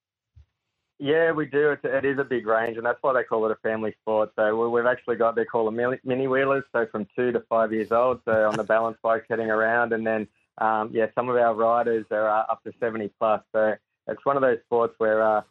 Yeah, 0.98 1.34
we 1.34 1.46
do. 1.46 1.72
It's, 1.72 1.82
it 1.84 2.06
is 2.06 2.18
a 2.20 2.24
big 2.24 2.48
range, 2.48 2.78
and 2.78 2.86
that's 2.86 3.00
why 3.02 3.14
they 3.14 3.24
call 3.24 3.46
it 3.46 3.52
a 3.52 3.56
family 3.56 3.94
sport. 4.02 4.32
So 4.38 4.70
we've 4.70 4.86
actually 4.86 5.18
got, 5.18 5.36
they 5.36 5.44
call 5.44 5.70
them 5.70 5.98
mini 6.06 6.28
wheelers, 6.28 6.64
so 6.72 6.86
from 6.90 7.06
two 7.16 7.34
to 7.34 7.42
five 7.50 7.74
years 7.74 7.92
old, 7.92 8.22
so 8.24 8.48
on 8.48 8.56
the 8.56 8.64
balance 8.64 8.98
bike 9.04 9.26
heading 9.30 9.52
around. 9.52 9.92
And 9.92 10.08
then, 10.08 10.26
um, 10.60 10.92
yeah, 10.94 11.08
some 11.14 11.28
of 11.28 11.36
our 11.36 11.54
riders 11.54 12.06
are 12.12 12.30
up 12.30 12.64
to 12.64 12.72
70 12.80 13.12
plus. 13.20 13.42
So 13.52 13.76
it's 14.08 14.26
one 14.26 14.38
of 14.38 14.42
those 14.42 14.60
sports 14.64 14.96
where 14.98 15.22
uh, 15.22 15.42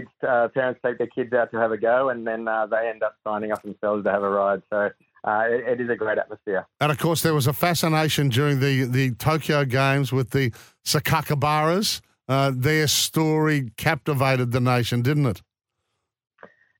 kids, 0.00 0.08
uh, 0.26 0.48
parents 0.48 0.80
take 0.84 0.98
their 0.98 1.06
kids 1.06 1.32
out 1.32 1.50
to 1.50 1.58
have 1.58 1.72
a 1.72 1.78
go, 1.78 2.08
and 2.10 2.26
then 2.26 2.48
uh, 2.48 2.66
they 2.66 2.88
end 2.88 3.02
up 3.02 3.16
signing 3.24 3.52
up 3.52 3.62
themselves 3.62 4.04
to 4.04 4.10
have 4.10 4.22
a 4.22 4.28
ride. 4.28 4.62
So 4.70 4.90
uh, 5.24 5.44
it, 5.48 5.80
it 5.80 5.80
is 5.80 5.90
a 5.90 5.96
great 5.96 6.18
atmosphere. 6.18 6.66
And 6.80 6.92
of 6.92 6.98
course, 6.98 7.22
there 7.22 7.34
was 7.34 7.46
a 7.46 7.52
fascination 7.52 8.28
during 8.28 8.60
the, 8.60 8.84
the 8.84 9.12
Tokyo 9.12 9.64
Games 9.64 10.12
with 10.12 10.30
the 10.30 10.52
Sakakibara's. 10.84 12.00
Uh, 12.28 12.50
their 12.54 12.88
story 12.88 13.70
captivated 13.76 14.50
the 14.50 14.60
nation, 14.60 15.00
didn't 15.02 15.26
it? 15.26 15.42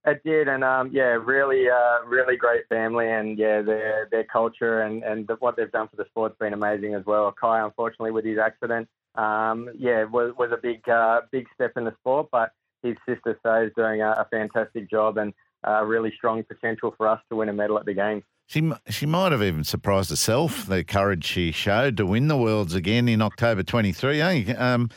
It 0.05 0.23
did, 0.25 0.47
and 0.47 0.63
um, 0.63 0.91
yeah, 0.93 1.19
really, 1.21 1.69
uh, 1.69 2.05
really 2.07 2.37
great 2.37 2.69
family, 2.69 3.11
and 3.11 3.37
yeah, 3.37 3.61
their 3.61 4.09
their 4.13 4.23
culture 4.23 4.83
and 4.83 5.03
and 5.03 5.29
what 5.41 5.57
they've 5.57 5.71
done 5.71 5.89
for 5.89 5.97
the 5.97 6.05
sport's 6.11 6.37
been 6.39 6.53
amazing 6.53 6.95
as 6.95 7.05
well. 7.05 7.33
Kai, 7.33 7.65
unfortunately, 7.65 8.13
with 8.13 8.25
his 8.25 8.39
accident, 8.39 8.89
um, 9.17 9.69
yeah, 9.77 10.05
was 10.05 10.33
was 10.39 10.51
a 10.53 10.61
big 10.63 10.89
uh, 10.89 11.23
big 11.33 11.47
step 11.55 11.73
in 11.77 11.85
the 11.85 11.95
sport, 12.01 12.29
but 12.31 12.53
his 12.89 12.97
sister 13.09 13.39
Saya 13.43 13.67
is 13.67 13.73
doing 13.77 14.03
a, 14.03 14.11
a 14.11 14.27
fantastic 14.31 14.91
job 14.91 15.19
and 15.19 15.33
a 15.65 15.85
really 15.85 16.13
strong 16.17 16.43
potential 16.45 16.95
for 16.97 17.09
us 17.09 17.21
to 17.31 17.37
win 17.37 17.49
a 17.49 17.53
medal 17.53 17.79
at 17.79 17.87
the 17.87 17.95
games. 17.95 18.23
She 18.47 18.73
she 18.89 19.07
might 19.07 19.33
have 19.33 19.43
even 19.43 19.65
surprised 19.65 20.11
herself 20.11 20.67
the 20.67 20.85
courage 20.85 21.25
she 21.25 21.51
showed 21.51 21.97
to 21.97 22.07
win 22.07 22.29
the 22.29 22.37
worlds 22.37 22.75
again 22.75 23.09
in 23.09 23.21
October 23.21 23.65
23. 23.65 24.21
Eh? 24.21 24.55
Um, 24.55 24.89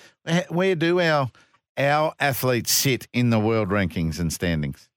where 0.50 0.76
do 0.76 1.00
our 1.00 1.32
our 1.76 2.14
athletes 2.20 2.72
sit 2.72 3.08
in 3.12 3.32
the 3.32 3.40
world 3.40 3.70
rankings 3.70 4.20
and 4.20 4.32
standings? 4.32 4.90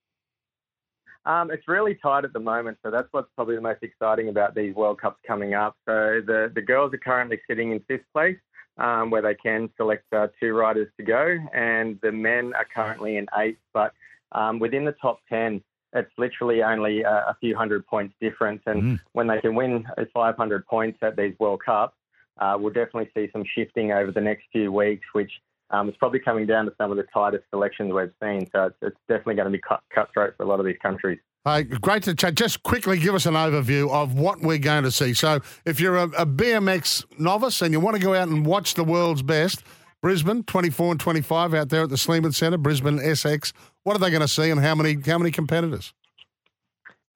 Um, 1.24 1.50
it's 1.50 1.68
really 1.68 1.94
tight 1.94 2.24
at 2.24 2.32
the 2.32 2.40
moment, 2.40 2.78
so 2.82 2.90
that's 2.90 3.06
what's 3.12 3.28
probably 3.36 3.54
the 3.54 3.60
most 3.60 3.82
exciting 3.82 4.28
about 4.28 4.54
these 4.54 4.74
World 4.74 5.00
Cups 5.00 5.20
coming 5.26 5.54
up. 5.54 5.76
So 5.86 6.20
the 6.26 6.52
the 6.54 6.60
girls 6.60 6.92
are 6.92 6.98
currently 6.98 7.40
sitting 7.48 7.72
in 7.72 7.80
fifth 7.88 8.04
place, 8.12 8.38
um, 8.78 9.10
where 9.10 9.22
they 9.22 9.34
can 9.34 9.70
select 9.76 10.04
uh, 10.12 10.28
two 10.40 10.54
riders 10.54 10.88
to 10.96 11.02
go, 11.02 11.38
and 11.54 11.98
the 12.02 12.12
men 12.12 12.52
are 12.54 12.66
currently 12.74 13.16
in 13.16 13.26
eighth. 13.38 13.58
But 13.72 13.92
um, 14.32 14.58
within 14.58 14.84
the 14.84 14.92
top 14.92 15.20
ten, 15.28 15.62
it's 15.94 16.10
literally 16.16 16.62
only 16.62 17.02
a, 17.02 17.10
a 17.10 17.36
few 17.40 17.56
hundred 17.56 17.86
points 17.86 18.14
difference. 18.20 18.62
And 18.66 18.82
mm. 18.82 19.00
when 19.12 19.26
they 19.26 19.40
can 19.40 19.54
win 19.54 19.86
500 20.12 20.66
points 20.66 20.98
at 21.02 21.16
these 21.16 21.34
World 21.38 21.60
Cups, 21.64 21.94
uh, 22.38 22.56
we'll 22.58 22.72
definitely 22.72 23.10
see 23.14 23.30
some 23.32 23.44
shifting 23.54 23.92
over 23.92 24.10
the 24.10 24.20
next 24.20 24.44
few 24.52 24.72
weeks, 24.72 25.06
which 25.12 25.30
um, 25.70 25.88
is 25.88 25.96
probably 25.98 26.18
coming 26.18 26.46
down 26.46 26.64
to 26.66 26.72
some 26.78 26.90
of 26.90 26.96
the 26.96 27.04
tightest 27.12 27.44
selections 27.50 27.92
we've 27.92 28.12
seen. 28.22 28.48
So 28.52 28.66
it's, 28.66 28.76
it's 28.82 28.96
definitely 29.08 29.34
going 29.34 29.52
to 29.52 29.58
be 29.58 29.60
cut, 29.60 29.82
cutthroat 29.94 30.34
for 30.36 30.44
a 30.44 30.46
lot 30.46 30.60
of 30.60 30.66
these 30.66 30.78
countries. 30.80 31.18
Hey, 31.44 31.64
great 31.64 32.04
to 32.04 32.14
chat. 32.14 32.36
Just 32.36 32.62
quickly 32.62 33.00
give 33.00 33.16
us 33.16 33.26
an 33.26 33.34
overview 33.34 33.90
of 33.90 34.14
what 34.14 34.40
we're 34.42 34.58
going 34.58 34.84
to 34.84 34.92
see. 34.92 35.12
So, 35.12 35.40
if 35.64 35.80
you're 35.80 35.96
a, 35.96 36.04
a 36.04 36.24
BMX 36.24 37.04
novice 37.18 37.62
and 37.62 37.72
you 37.72 37.80
want 37.80 37.96
to 37.96 38.02
go 38.02 38.14
out 38.14 38.28
and 38.28 38.46
watch 38.46 38.74
the 38.74 38.84
world's 38.84 39.22
best, 39.22 39.64
Brisbane, 40.02 40.44
24 40.44 40.92
and 40.92 41.00
25 41.00 41.54
out 41.54 41.68
there 41.68 41.82
at 41.82 41.88
the 41.88 41.96
Sleeman 41.96 42.30
Centre, 42.30 42.58
Brisbane 42.58 42.98
SX. 42.98 43.52
What 43.82 43.96
are 43.96 43.98
they 43.98 44.10
going 44.10 44.22
to 44.22 44.28
see 44.28 44.50
and 44.50 44.60
how 44.60 44.76
many 44.76 44.96
how 45.04 45.18
many 45.18 45.32
competitors? 45.32 45.92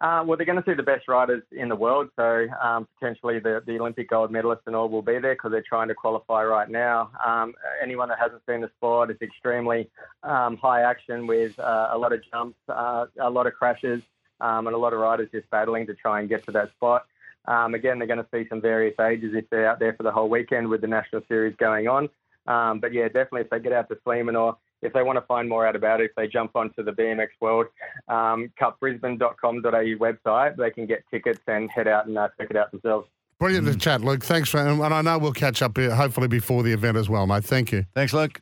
Uh, 0.00 0.22
well, 0.26 0.36
they're 0.36 0.44
going 0.44 0.62
to 0.62 0.68
see 0.68 0.74
the 0.74 0.82
best 0.82 1.08
riders 1.08 1.42
in 1.52 1.68
the 1.68 1.76
world. 1.76 2.10
So 2.16 2.46
um, 2.62 2.86
potentially 2.98 3.38
the, 3.38 3.62
the 3.66 3.78
Olympic 3.78 4.10
gold 4.10 4.30
medalists 4.30 4.66
and 4.66 4.76
all 4.76 4.88
will 4.88 5.02
be 5.02 5.18
there 5.18 5.34
because 5.34 5.52
they're 5.52 5.64
trying 5.66 5.88
to 5.88 5.94
qualify 5.94 6.44
right 6.44 6.68
now. 6.68 7.10
Um, 7.24 7.54
anyone 7.82 8.08
that 8.10 8.18
hasn't 8.18 8.42
seen 8.46 8.60
the 8.60 8.70
sport, 8.76 9.10
it's 9.10 9.22
extremely 9.22 9.88
um, 10.22 10.58
high 10.58 10.82
action 10.82 11.26
with 11.26 11.58
uh, 11.58 11.88
a 11.92 11.96
lot 11.96 12.12
of 12.12 12.20
jumps, 12.30 12.58
uh, 12.68 13.06
a 13.20 13.30
lot 13.30 13.46
of 13.46 13.54
crashes, 13.54 14.02
um, 14.40 14.66
and 14.66 14.74
a 14.74 14.78
lot 14.78 14.92
of 14.92 15.00
riders 15.00 15.28
just 15.32 15.48
battling 15.50 15.86
to 15.86 15.94
try 15.94 16.20
and 16.20 16.28
get 16.28 16.44
to 16.44 16.52
that 16.52 16.70
spot. 16.72 17.06
Um, 17.46 17.74
again, 17.74 17.98
they're 17.98 18.08
going 18.08 18.22
to 18.22 18.26
see 18.32 18.46
some 18.48 18.60
various 18.60 18.98
ages 18.98 19.32
if 19.34 19.48
they're 19.50 19.68
out 19.68 19.78
there 19.78 19.94
for 19.94 20.02
the 20.02 20.10
whole 20.10 20.28
weekend 20.28 20.68
with 20.68 20.80
the 20.80 20.88
national 20.88 21.22
series 21.28 21.54
going 21.56 21.88
on. 21.88 22.08
Um, 22.46 22.80
but 22.80 22.92
yeah, 22.92 23.06
definitely 23.06 23.42
if 23.42 23.50
they 23.50 23.60
get 23.60 23.72
out 23.72 23.88
to 23.88 23.98
Sleeman 24.04 24.36
or 24.36 24.56
if 24.82 24.92
they 24.92 25.02
want 25.02 25.16
to 25.16 25.22
find 25.22 25.48
more 25.48 25.66
out 25.66 25.76
about 25.76 26.00
it, 26.00 26.10
if 26.10 26.16
they 26.16 26.28
jump 26.28 26.54
onto 26.54 26.82
the 26.82 26.92
BMX 26.92 27.28
World 27.40 27.66
um, 28.08 28.52
cupbrisbane.com.au 28.60 29.70
website, 29.98 30.56
they 30.56 30.70
can 30.70 30.86
get 30.86 31.04
tickets 31.10 31.40
and 31.46 31.70
head 31.70 31.88
out 31.88 32.06
and 32.06 32.16
uh, 32.18 32.28
check 32.38 32.50
it 32.50 32.56
out 32.56 32.70
themselves. 32.70 33.08
Brilliant 33.38 33.66
to 33.66 33.76
chat, 33.76 34.00
Luke. 34.00 34.24
Thanks 34.24 34.48
for, 34.48 34.58
and 34.58 34.82
I 34.82 35.02
know 35.02 35.18
we'll 35.18 35.32
catch 35.32 35.60
up 35.60 35.76
here 35.76 35.94
hopefully 35.94 36.28
before 36.28 36.62
the 36.62 36.72
event 36.72 36.96
as 36.96 37.08
well, 37.08 37.26
mate. 37.26 37.44
Thank 37.44 37.70
you. 37.70 37.84
Thanks, 37.94 38.12
Luke. 38.12 38.40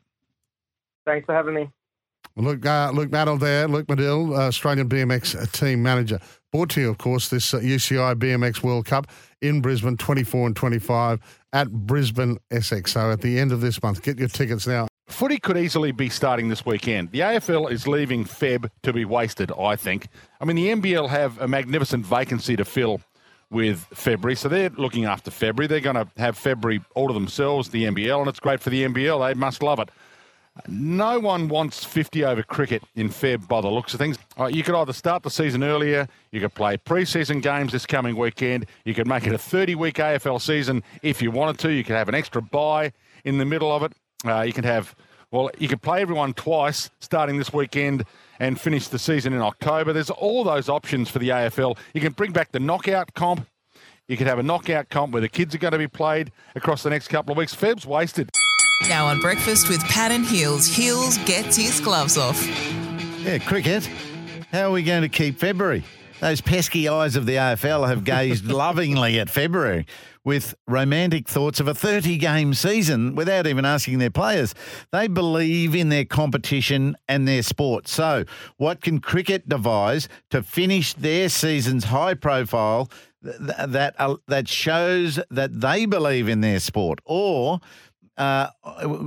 Thanks 1.05 1.27
for 1.27 1.35
having 1.35 1.55
me. 1.55 1.71
Luke, 2.37 2.67
uh, 2.67 2.91
Luke 2.93 3.11
Madill 3.11 3.39
there, 3.39 3.69
Luke 3.69 3.87
Madill, 3.87 4.37
uh, 4.37 4.49
Australian 4.49 4.89
BMX 4.89 5.53
team 5.53 5.83
manager. 5.83 6.19
Brought 6.51 6.71
to 6.71 6.81
you, 6.81 6.91
of 6.91 6.99
course, 6.99 7.29
this 7.29 7.55
uh, 7.55 7.59
UCI 7.59 8.17
BMX 8.17 8.63
World 8.63 8.87
Cup 8.87 9.07
in 9.41 9.61
Brisbane, 9.61 9.97
24 9.97 10.49
and 10.49 10.57
25 10.57 11.21
at 11.53 11.71
Brisbane 11.71 12.39
SX. 12.51 12.89
So 12.89 13.13
at 13.13 13.21
the 13.21 13.39
end 13.39 13.53
of 13.53 13.61
this 13.61 13.81
month, 13.83 14.03
get 14.03 14.19
your 14.19 14.29
tickets 14.29 14.67
now. 14.67 14.89
Footy 15.07 15.39
could 15.39 15.57
easily 15.57 15.93
be 15.93 16.09
starting 16.09 16.49
this 16.49 16.67
weekend. 16.67 17.13
The 17.13 17.21
AFL 17.21 17.71
is 17.71 17.87
leaving 17.87 18.25
Feb 18.25 18.69
to 18.83 18.93
be 18.93 19.05
wasted, 19.05 19.53
I 19.53 19.77
think. 19.77 20.09
I 20.41 20.45
mean, 20.45 20.57
the 20.57 20.69
NBL 20.69 21.09
have 21.11 21.41
a 21.41 21.47
magnificent 21.47 22.05
vacancy 22.05 22.57
to 22.57 22.65
fill 22.65 23.01
with 23.51 23.87
February, 23.93 24.35
so 24.35 24.49
they're 24.49 24.71
looking 24.71 25.05
after 25.05 25.31
February. 25.31 25.69
They're 25.69 25.81
going 25.81 25.95
to 25.95 26.09
have 26.17 26.37
February 26.37 26.81
all 26.97 27.09
to 27.09 27.15
themselves, 27.15 27.69
the 27.69 27.85
NBL, 27.85 28.19
and 28.19 28.29
it's 28.29 28.41
great 28.41 28.61
for 28.61 28.71
the 28.71 28.83
NBL. 28.83 29.29
They 29.29 29.39
must 29.39 29.63
love 29.63 29.79
it. 29.79 29.91
No 30.69 31.19
one 31.19 31.49
wants 31.49 31.85
50 31.85 32.25
over 32.25 32.43
cricket 32.43 32.85
in 32.95 33.09
Feb 33.09 33.49
by 33.49 33.61
the 33.61 33.69
looks 33.69 33.93
of 33.93 33.99
things. 33.99 34.19
Uh, 34.39 34.47
you 34.47 34.63
could 34.63 34.77
either 34.77 34.93
start 34.93 35.25
the 35.25 35.31
season 35.31 35.65
earlier, 35.65 36.07
you 36.31 36.41
could 36.41 36.55
play 36.55 36.77
pre-season 36.77 37.41
games 37.41 37.73
this 37.73 37.87
coming 37.87 38.17
weekend, 38.17 38.67
you 38.85 38.95
could 38.95 39.09
make 39.09 39.27
it 39.27 39.33
a 39.33 39.39
30-week 39.39 39.97
AFL 39.97 40.41
season 40.41 40.83
if 41.03 41.21
you 41.21 41.33
wanted 41.33 41.59
to. 41.59 41.73
You 41.73 41.83
could 41.83 41.97
have 41.97 42.09
an 42.09 42.15
extra 42.15 42.41
bye 42.41 42.93
in 43.25 43.39
the 43.39 43.45
middle 43.45 43.73
of 43.73 43.83
it. 43.83 43.93
Uh, 44.25 44.43
you 44.43 44.53
could 44.53 44.65
have, 44.65 44.95
well, 45.33 45.51
you 45.59 45.67
could 45.67 45.83
play 45.83 46.01
everyone 46.01 46.33
twice 46.35 46.89
starting 47.01 47.37
this 47.37 47.53
weekend 47.53 48.05
and 48.39 48.61
finish 48.61 48.87
the 48.87 48.99
season 48.99 49.33
in 49.33 49.41
October. 49.41 49.93
There's 49.93 50.11
all 50.11 50.45
those 50.45 50.69
options 50.69 51.11
for 51.11 51.19
the 51.19 51.31
AFL. 51.31 51.77
You 51.95 52.01
can 52.01 52.13
bring 52.13 52.33
back 52.33 52.53
the 52.53 52.61
knockout 52.61 53.13
comp. 53.15 53.47
You 54.07 54.17
could 54.17 54.27
have 54.29 54.39
a 54.39 54.43
knockout 54.43 54.89
comp 54.89 55.13
where 55.13 55.23
the 55.23 55.29
kids 55.29 55.55
are 55.55 55.59
going 55.59 55.73
to 55.73 55.79
be 55.79 55.89
played 55.89 56.31
across 56.55 56.85
the 56.85 56.91
next 56.91 57.09
couple 57.09 57.33
of 57.33 57.39
weeks. 57.39 57.55
Feb's 57.55 57.87
wasted. 57.87 58.31
Now 58.83 59.07
on 59.07 59.21
breakfast 59.21 59.69
with 59.69 59.83
Pat 59.85 60.11
and 60.11 60.27
Heals, 60.27 60.67
Heals 60.67 61.19
gets 61.19 61.57
his 61.57 61.81
gloves 61.81 62.19
off. 62.19 62.45
Yeah, 63.25 63.39
cricket. 63.39 63.89
How 64.53 64.69
are 64.69 64.73
we 64.73 64.83
going 64.83 65.03
to 65.03 65.09
keep 65.09 65.39
February? 65.39 65.83
Those 66.21 66.41
pesky 66.41 66.89
eyes 66.89 67.17
of 67.17 67.27
the 67.27 67.35
AFL 67.35 67.89
have 67.89 68.05
gazed 68.05 68.45
lovingly 68.51 69.19
at 69.19 69.29
February 69.31 69.87
with 70.25 70.55
romantic 70.67 71.29
thoughts 71.29 71.61
of 71.61 71.69
a 71.69 71.75
30 71.75 72.19
game 72.19 72.55
season 72.55 73.15
without 73.15 73.47
even 73.47 73.65
asking 73.65 73.99
their 73.99 74.11
players. 74.11 74.55
They 74.93 75.09
believe 75.09 75.75
in 75.75 75.89
their 75.89 76.05
competition 76.05 76.97
and 77.09 77.27
their 77.27 77.43
sport. 77.43 77.89
So, 77.89 78.25
what 78.57 78.81
can 78.81 79.01
cricket 79.01 79.49
devise 79.49 80.09
to 80.31 80.43
finish 80.43 80.95
their 80.95 81.29
season's 81.29 81.85
high 81.85 82.15
profile 82.15 82.91
that 83.23 83.95
uh, 83.99 84.17
that 84.29 84.49
shows 84.49 85.19
that 85.31 85.61
they 85.61 85.87
believe 85.87 86.29
in 86.29 86.43
their 86.43 86.61
sport 86.61 87.01
or 87.05 87.61
uh, 88.17 88.49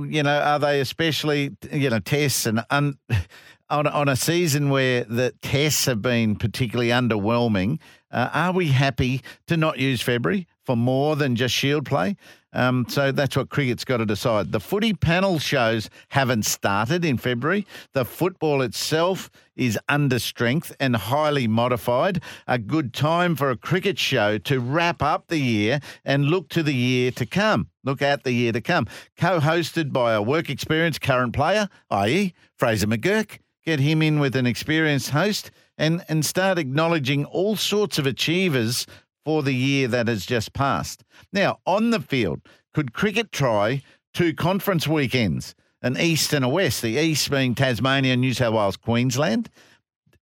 you 0.08 0.22
know, 0.22 0.38
are 0.38 0.58
they 0.58 0.80
especially, 0.80 1.56
you 1.72 1.90
know, 1.90 1.98
tests 1.98 2.46
and 2.46 2.64
un, 2.70 2.98
on, 3.70 3.86
on 3.86 4.08
a 4.08 4.16
season 4.16 4.70
where 4.70 5.04
the 5.04 5.32
tests 5.42 5.86
have 5.86 6.02
been 6.02 6.36
particularly 6.36 6.90
underwhelming, 6.90 7.78
uh, 8.10 8.30
are 8.32 8.52
we 8.52 8.68
happy 8.68 9.22
to 9.46 9.56
not 9.56 9.78
use 9.78 10.00
February 10.00 10.46
for 10.64 10.76
more 10.76 11.16
than 11.16 11.36
just 11.36 11.54
Shield 11.54 11.84
play? 11.84 12.16
Um, 12.54 12.86
so 12.88 13.12
that's 13.12 13.36
what 13.36 13.50
cricket's 13.50 13.84
got 13.84 13.98
to 13.98 14.06
decide. 14.06 14.52
The 14.52 14.60
footy 14.60 14.94
panel 14.94 15.38
shows 15.38 15.90
haven't 16.08 16.44
started 16.46 17.04
in 17.04 17.18
February. 17.18 17.66
The 17.92 18.06
football 18.06 18.62
itself 18.62 19.30
is 19.54 19.78
under 19.88 20.18
strength 20.18 20.74
and 20.80 20.96
highly 20.96 21.46
modified. 21.46 22.22
A 22.46 22.58
good 22.58 22.94
time 22.94 23.36
for 23.36 23.50
a 23.50 23.56
cricket 23.56 23.98
show 23.98 24.38
to 24.38 24.60
wrap 24.60 25.02
up 25.02 25.28
the 25.28 25.38
year 25.38 25.80
and 26.04 26.26
look 26.26 26.48
to 26.50 26.62
the 26.62 26.74
year 26.74 27.10
to 27.12 27.26
come. 27.26 27.68
Look 27.88 28.02
at 28.02 28.22
the 28.22 28.32
year 28.32 28.52
to 28.52 28.60
come. 28.60 28.86
Co 29.16 29.40
hosted 29.40 29.94
by 29.94 30.12
a 30.12 30.20
work 30.20 30.50
experience 30.50 30.98
current 30.98 31.32
player, 31.32 31.70
i.e., 31.88 32.34
Fraser 32.54 32.86
McGurk. 32.86 33.38
Get 33.64 33.80
him 33.80 34.02
in 34.02 34.20
with 34.20 34.36
an 34.36 34.44
experienced 34.44 35.08
host 35.08 35.50
and, 35.78 36.04
and 36.06 36.22
start 36.22 36.58
acknowledging 36.58 37.24
all 37.24 37.56
sorts 37.56 37.98
of 37.98 38.04
achievers 38.04 38.86
for 39.24 39.42
the 39.42 39.54
year 39.54 39.88
that 39.88 40.06
has 40.06 40.26
just 40.26 40.52
passed. 40.52 41.02
Now, 41.32 41.60
on 41.64 41.88
the 41.88 42.00
field, 42.00 42.42
could 42.74 42.92
cricket 42.92 43.32
try 43.32 43.80
two 44.12 44.34
conference 44.34 44.86
weekends, 44.86 45.54
an 45.80 45.96
East 45.96 46.34
and 46.34 46.44
a 46.44 46.48
West? 46.50 46.82
The 46.82 46.98
East 46.98 47.30
being 47.30 47.54
Tasmania, 47.54 48.18
New 48.18 48.34
South 48.34 48.52
Wales, 48.52 48.76
Queensland. 48.76 49.48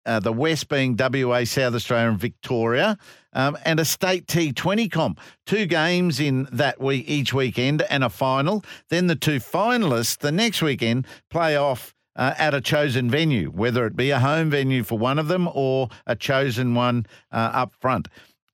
Uh, 0.06 0.20
the 0.20 0.34
West 0.34 0.70
being 0.70 0.96
WA, 0.98 1.44
South 1.44 1.74
Australia, 1.74 2.10
and 2.10 2.20
Victoria, 2.20 2.98
um, 3.34 3.58
and 3.66 3.80
a 3.80 3.86
state 3.86 4.28
T20 4.28 4.92
comp. 4.92 5.20
Two 5.46 5.66
games 5.66 6.20
in 6.20 6.48
that 6.52 6.80
week, 6.80 7.06
each 7.08 7.34
weekend, 7.34 7.82
and 7.84 8.04
a 8.04 8.10
final. 8.10 8.64
Then 8.90 9.08
the 9.08 9.16
two 9.16 9.40
finalists 9.40 10.18
the 10.18 10.32
next 10.32 10.62
weekend 10.62 11.08
play 11.30 11.56
off 11.56 11.94
uh, 12.16 12.34
at 12.38 12.54
a 12.54 12.62
chosen 12.62 13.10
venue, 13.10 13.50
whether 13.50 13.86
it 13.86 13.96
be 13.96 14.12
a 14.12 14.20
home 14.20 14.50
venue 14.50 14.84
for 14.84 14.98
one 14.98 15.20
of 15.20 15.28
them 15.28 15.50
or 15.54 15.90
a 16.06 16.16
chosen 16.16 16.76
one 16.76 17.06
uh, 17.32 17.52
up 17.54 17.74
front 17.80 18.08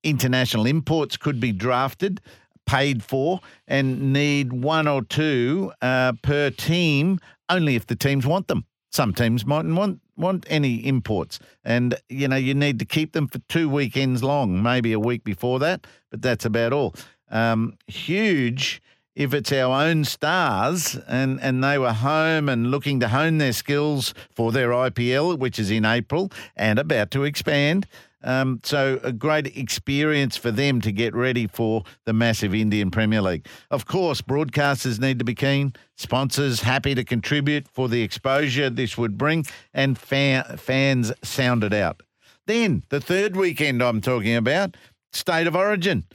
international 0.03 0.65
imports 0.65 1.17
could 1.17 1.39
be 1.39 1.51
drafted, 1.51 2.21
paid 2.65 3.03
for, 3.03 3.39
and 3.67 4.13
need 4.13 4.53
one 4.53 4.87
or 4.87 5.03
two 5.03 5.71
uh, 5.81 6.13
per 6.21 6.49
team 6.49 7.19
only 7.49 7.75
if 7.75 7.85
the 7.85 7.95
teams 7.95 8.25
want 8.25 8.47
them. 8.47 8.65
Some 8.91 9.13
teams 9.13 9.45
mightn't 9.45 9.75
want 9.75 10.01
want 10.17 10.45
any 10.49 10.85
imports, 10.85 11.39
and 11.63 11.95
you 12.09 12.27
know 12.27 12.35
you 12.35 12.53
need 12.53 12.79
to 12.79 12.85
keep 12.85 13.13
them 13.13 13.27
for 13.27 13.39
two 13.49 13.69
weekends 13.69 14.23
long, 14.23 14.61
maybe 14.61 14.91
a 14.93 14.99
week 14.99 15.23
before 15.23 15.59
that, 15.59 15.87
but 16.09 16.21
that's 16.21 16.45
about 16.45 16.73
all. 16.73 16.93
Um, 17.29 17.77
huge 17.87 18.81
if 19.15 19.33
it's 19.33 19.51
our 19.51 19.85
own 19.85 20.05
stars 20.05 20.97
and, 21.07 21.39
and 21.41 21.63
they 21.63 21.77
were 21.77 21.93
home 21.93 22.47
and 22.47 22.71
looking 22.71 22.99
to 23.01 23.09
hone 23.09 23.37
their 23.39 23.53
skills 23.53 24.13
for 24.33 24.51
their 24.51 24.69
IPL, 24.69 25.37
which 25.37 25.59
is 25.59 25.69
in 25.69 25.85
April 25.85 26.31
and 26.55 26.79
about 26.79 27.11
to 27.11 27.23
expand. 27.23 27.87
Um, 28.23 28.59
so 28.63 28.99
a 29.03 29.11
great 29.11 29.57
experience 29.57 30.37
for 30.37 30.51
them 30.51 30.81
to 30.81 30.91
get 30.91 31.15
ready 31.15 31.47
for 31.47 31.83
the 32.05 32.13
massive 32.13 32.53
Indian 32.53 32.91
Premier 32.91 33.21
League. 33.21 33.47
Of 33.69 33.85
course, 33.85 34.21
broadcasters 34.21 34.99
need 34.99 35.19
to 35.19 35.25
be 35.25 35.35
keen. 35.35 35.73
Sponsors 35.97 36.61
happy 36.61 36.95
to 36.95 37.03
contribute 37.03 37.67
for 37.67 37.89
the 37.89 38.01
exposure 38.01 38.69
this 38.69 38.97
would 38.97 39.17
bring, 39.17 39.45
and 39.73 39.97
fan, 39.97 40.43
fans 40.57 41.11
sound 41.23 41.63
it 41.63 41.73
out. 41.73 42.01
Then 42.47 42.83
the 42.89 43.01
third 43.01 43.35
weekend 43.35 43.81
I'm 43.81 44.01
talking 44.01 44.35
about, 44.35 44.77
State 45.11 45.47
of 45.47 45.55
Origin. 45.55 46.05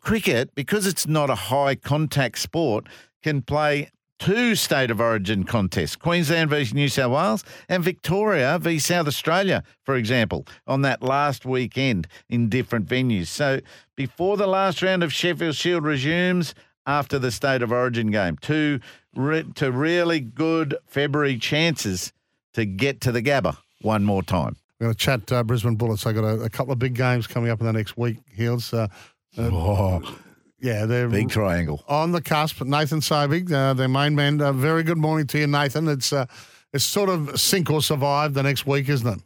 Cricket, 0.00 0.54
because 0.54 0.86
it's 0.86 1.06
not 1.06 1.28
a 1.28 1.34
high 1.34 1.74
contact 1.74 2.38
sport, 2.38 2.86
can 3.22 3.42
play 3.42 3.90
two 4.20 4.54
state 4.54 4.90
of 4.90 5.00
origin 5.00 5.42
contests 5.42 5.96
Queensland 5.96 6.50
versus 6.50 6.72
New 6.72 6.88
South 6.88 7.10
Wales 7.10 7.44
and 7.68 7.82
Victoria 7.82 8.58
v 8.60 8.78
South 8.78 9.08
Australia, 9.08 9.64
for 9.82 9.96
example, 9.96 10.46
on 10.68 10.82
that 10.82 11.02
last 11.02 11.44
weekend 11.44 12.06
in 12.28 12.48
different 12.48 12.86
venues. 12.86 13.26
So 13.26 13.60
before 13.96 14.36
the 14.36 14.46
last 14.46 14.82
round 14.82 15.02
of 15.02 15.12
Sheffield 15.12 15.56
Shield 15.56 15.82
resumes, 15.82 16.54
after 16.86 17.18
the 17.18 17.30
state 17.30 17.62
of 17.62 17.72
origin 17.72 18.10
game, 18.10 18.36
two 18.40 18.80
re- 19.14 19.44
to 19.54 19.70
really 19.70 20.20
good 20.20 20.76
February 20.86 21.38
chances 21.38 22.12
to 22.54 22.64
get 22.64 23.00
to 23.02 23.12
the 23.12 23.22
Gabba 23.22 23.56
one 23.82 24.04
more 24.04 24.22
time. 24.22 24.56
We're 24.78 24.86
going 24.86 24.94
to 24.94 24.98
chat 24.98 25.32
uh, 25.32 25.44
Brisbane 25.44 25.76
Bullets. 25.76 26.06
I've 26.06 26.14
got 26.14 26.24
a, 26.24 26.42
a, 26.42 26.50
couple 26.50 26.72
of 26.72 26.78
big 26.78 26.94
games 26.94 27.26
coming 27.26 27.50
up 27.50 27.60
in 27.60 27.66
the 27.66 27.72
next 27.72 27.98
week, 27.98 28.16
Heals. 28.34 28.72
Uh, 28.72 28.88
uh, 29.36 29.50
oh. 29.52 30.18
Yeah, 30.60 30.84
they're 30.84 31.08
big 31.08 31.30
triangle 31.30 31.82
on 31.88 32.12
the 32.12 32.20
cusp. 32.20 32.62
Nathan 32.62 33.00
Sobey, 33.00 33.44
uh, 33.52 33.72
their 33.72 33.88
main 33.88 34.14
man. 34.14 34.40
Uh, 34.40 34.52
very 34.52 34.82
good 34.82 34.98
morning 34.98 35.26
to 35.28 35.38
you, 35.38 35.46
Nathan. 35.46 35.88
It's 35.88 36.12
uh, 36.12 36.26
it's 36.72 36.84
sort 36.84 37.08
of 37.08 37.40
sink 37.40 37.70
or 37.70 37.80
survive 37.80 38.34
the 38.34 38.42
next 38.42 38.66
week, 38.66 38.88
isn't 38.88 39.08
it? 39.08 39.20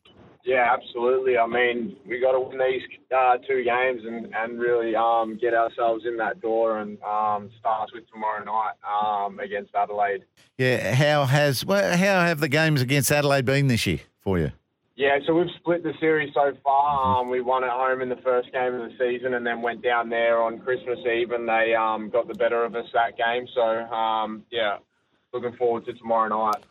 Yeah, 0.44 0.73
absolutely. 0.73 1.38
I 1.38 1.47
mean, 1.47 1.97
we 2.07 2.20
got 2.20 2.33
to 2.33 2.40
win 2.40 2.59
these 2.59 2.83
uh, 3.16 3.38
two 3.38 3.64
games 3.64 4.03
and 4.07 4.33
and 4.35 4.61
really 4.61 4.94
um, 4.94 5.37
get 5.40 5.55
ourselves 5.55 6.05
in 6.07 6.16
that 6.18 6.40
door 6.40 6.79
and 6.79 7.03
um, 7.03 7.51
start 7.59 7.90
with 7.92 8.09
tomorrow 8.12 8.44
night 8.44 8.75
um, 8.87 9.40
against 9.40 9.75
Adelaide. 9.75 10.25
Yeah, 10.57 10.94
how 10.94 11.25
has 11.25 11.64
well, 11.64 11.97
how 11.97 12.20
have 12.20 12.38
the 12.38 12.49
games 12.49 12.81
against 12.81 13.11
Adelaide 13.11 13.44
been 13.44 13.66
this 13.66 13.87
year 13.87 14.01
for 14.20 14.38
you? 14.38 14.53
Yeah, 14.96 15.18
so 15.26 15.35
we've 15.35 15.50
split 15.59 15.83
the 15.83 15.92
series 15.98 16.33
so 16.35 16.52
far. 16.62 17.20
Um, 17.20 17.28
we 17.28 17.40
won 17.40 17.64
at 17.64 17.70
home 17.70 18.00
in 18.00 18.09
the 18.09 18.20
first 18.22 18.52
game 18.52 18.74
of 18.74 18.80
the 18.88 18.96
season, 18.96 19.35
and 19.35 19.44
then 19.44 19.61
went 19.61 19.83
down 19.83 20.09
there 20.09 20.40
on 20.40 20.61
Christmas 20.61 21.00
Eve, 21.00 21.33
and 21.33 21.48
they 21.48 21.74
um, 21.74 22.11
got 22.11 22.28
the 22.28 22.35
better 22.35 22.64
of 22.64 22.76
us 22.76 22.87
that 22.94 23.16
game. 23.16 23.48
So 23.54 23.61
um, 23.61 24.44
yeah, 24.52 24.76
looking 25.33 25.52
forward 25.57 25.85
to 25.87 25.94
tomorrow 25.94 26.28
night. 26.28 26.62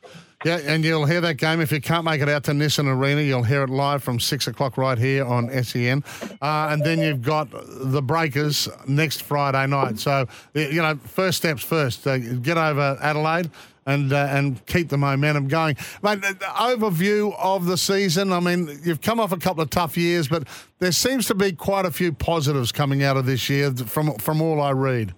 Yeah, 0.45 0.59
and 0.65 0.86
you'll 0.86 1.05
hear 1.05 1.19
that 1.19 1.36
game 1.36 1.59
if 1.59 1.71
you 1.71 1.81
can't 1.81 2.05
make 2.05 2.21
it 2.21 2.29
out 2.29 2.45
to 2.45 2.51
Nissan 2.51 2.88
Arena. 2.88 3.21
You'll 3.21 3.43
hear 3.43 3.63
it 3.63 3.69
live 3.69 4.03
from 4.03 4.21
six 4.21 4.47
o'clock 4.47 4.77
right 4.77 4.97
here 4.97 5.25
on 5.25 5.49
SEN, 5.62 6.03
uh, 6.41 6.67
and 6.69 6.81
then 6.81 6.99
you've 6.99 7.21
got 7.21 7.49
the 7.51 8.01
Breakers 8.01 8.69
next 8.88 9.23
Friday 9.23 9.67
night. 9.67 9.99
So 9.99 10.27
you 10.53 10.81
know, 10.81 10.95
first 10.95 11.39
steps 11.39 11.62
first. 11.62 12.07
Uh, 12.07 12.17
get 12.17 12.57
over 12.57 12.97
Adelaide 13.01 13.51
and 13.85 14.13
uh, 14.13 14.27
and 14.29 14.65
keep 14.65 14.89
the 14.89 14.97
momentum 14.97 15.47
going. 15.47 15.75
Mate, 16.01 16.21
the 16.21 16.35
overview 16.55 17.35
of 17.37 17.65
the 17.65 17.77
season. 17.77 18.31
I 18.31 18.39
mean, 18.39 18.79
you've 18.83 19.01
come 19.01 19.19
off 19.19 19.31
a 19.31 19.37
couple 19.37 19.63
of 19.63 19.69
tough 19.69 19.97
years, 19.97 20.27
but 20.27 20.47
there 20.79 20.91
seems 20.91 21.27
to 21.27 21.35
be 21.35 21.51
quite 21.51 21.85
a 21.85 21.91
few 21.91 22.11
positives 22.11 22.71
coming 22.71 23.03
out 23.03 23.17
of 23.17 23.25
this 23.25 23.49
year 23.49 23.71
from 23.71 24.15
from 24.15 24.41
all 24.41 24.61
I 24.61 24.71
read. 24.71 25.13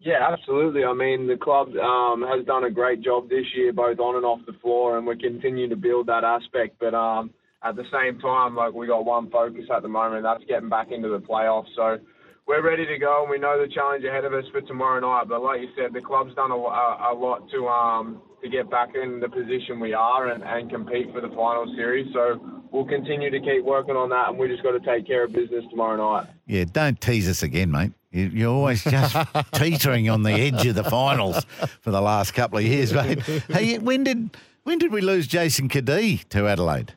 Yeah, 0.00 0.28
absolutely. 0.32 0.84
I 0.84 0.94
mean, 0.94 1.28
the 1.28 1.36
club 1.36 1.68
um, 1.76 2.22
has 2.22 2.44
done 2.44 2.64
a 2.64 2.70
great 2.70 3.02
job 3.02 3.28
this 3.28 3.46
year, 3.54 3.72
both 3.72 4.00
on 4.00 4.16
and 4.16 4.24
off 4.24 4.40
the 4.46 4.52
floor, 4.54 4.98
and 4.98 5.06
we're 5.06 5.14
continuing 5.14 5.70
to 5.70 5.76
build 5.76 6.08
that 6.08 6.24
aspect. 6.24 6.76
But 6.80 6.92
um, 6.92 7.30
at 7.62 7.76
the 7.76 7.84
same 7.92 8.18
time, 8.18 8.56
like 8.56 8.72
we 8.72 8.88
got 8.88 9.04
one 9.04 9.30
focus 9.30 9.64
at 9.72 9.82
the 9.82 9.88
moment, 9.88 10.16
and 10.16 10.24
that's 10.24 10.42
getting 10.48 10.68
back 10.68 10.90
into 10.90 11.08
the 11.08 11.20
playoffs. 11.20 11.68
So 11.76 11.98
we're 12.46 12.62
ready 12.62 12.86
to 12.86 12.98
go, 12.98 13.22
and 13.22 13.30
we 13.30 13.38
know 13.38 13.60
the 13.60 13.72
challenge 13.72 14.04
ahead 14.04 14.24
of 14.24 14.32
us 14.32 14.44
for 14.50 14.60
tomorrow 14.62 15.00
night. 15.00 15.28
But 15.28 15.42
like 15.42 15.60
you 15.60 15.68
said, 15.76 15.92
the 15.92 16.00
club's 16.00 16.34
done 16.34 16.50
a, 16.50 16.56
a, 16.56 17.12
a 17.12 17.14
lot 17.14 17.48
to 17.50 17.68
um, 17.68 18.22
to 18.42 18.48
get 18.48 18.70
back 18.70 18.90
in 19.00 19.20
the 19.20 19.28
position 19.28 19.78
we 19.78 19.94
are 19.94 20.28
and, 20.28 20.42
and 20.42 20.68
compete 20.68 21.12
for 21.12 21.20
the 21.20 21.28
final 21.28 21.72
series. 21.76 22.12
So 22.12 22.64
we'll 22.72 22.84
continue 22.84 23.30
to 23.30 23.40
keep 23.40 23.64
working 23.64 23.94
on 23.94 24.08
that, 24.10 24.30
and 24.30 24.38
we 24.38 24.48
just 24.48 24.62
got 24.62 24.72
to 24.72 24.80
take 24.80 25.06
care 25.06 25.24
of 25.24 25.32
business 25.32 25.64
tomorrow 25.70 25.96
night. 25.96 26.28
Yeah, 26.46 26.64
don't 26.70 27.00
tease 27.00 27.28
us 27.28 27.42
again, 27.42 27.70
mate. 27.70 27.92
You're 28.10 28.50
always 28.52 28.84
just 28.84 29.16
teetering 29.54 30.10
on 30.10 30.22
the 30.22 30.32
edge 30.32 30.66
of 30.66 30.74
the 30.74 30.84
finals 30.84 31.46
for 31.80 31.90
the 31.90 32.00
last 32.00 32.34
couple 32.34 32.58
of 32.58 32.64
years, 32.64 32.92
mate. 32.92 33.20
Hey, 33.48 33.78
when 33.78 34.04
did 34.04 34.36
when 34.64 34.78
did 34.78 34.92
we 34.92 35.00
lose 35.00 35.26
Jason 35.26 35.68
Cadee 35.68 36.28
to 36.28 36.46
Adelaide? 36.46 36.94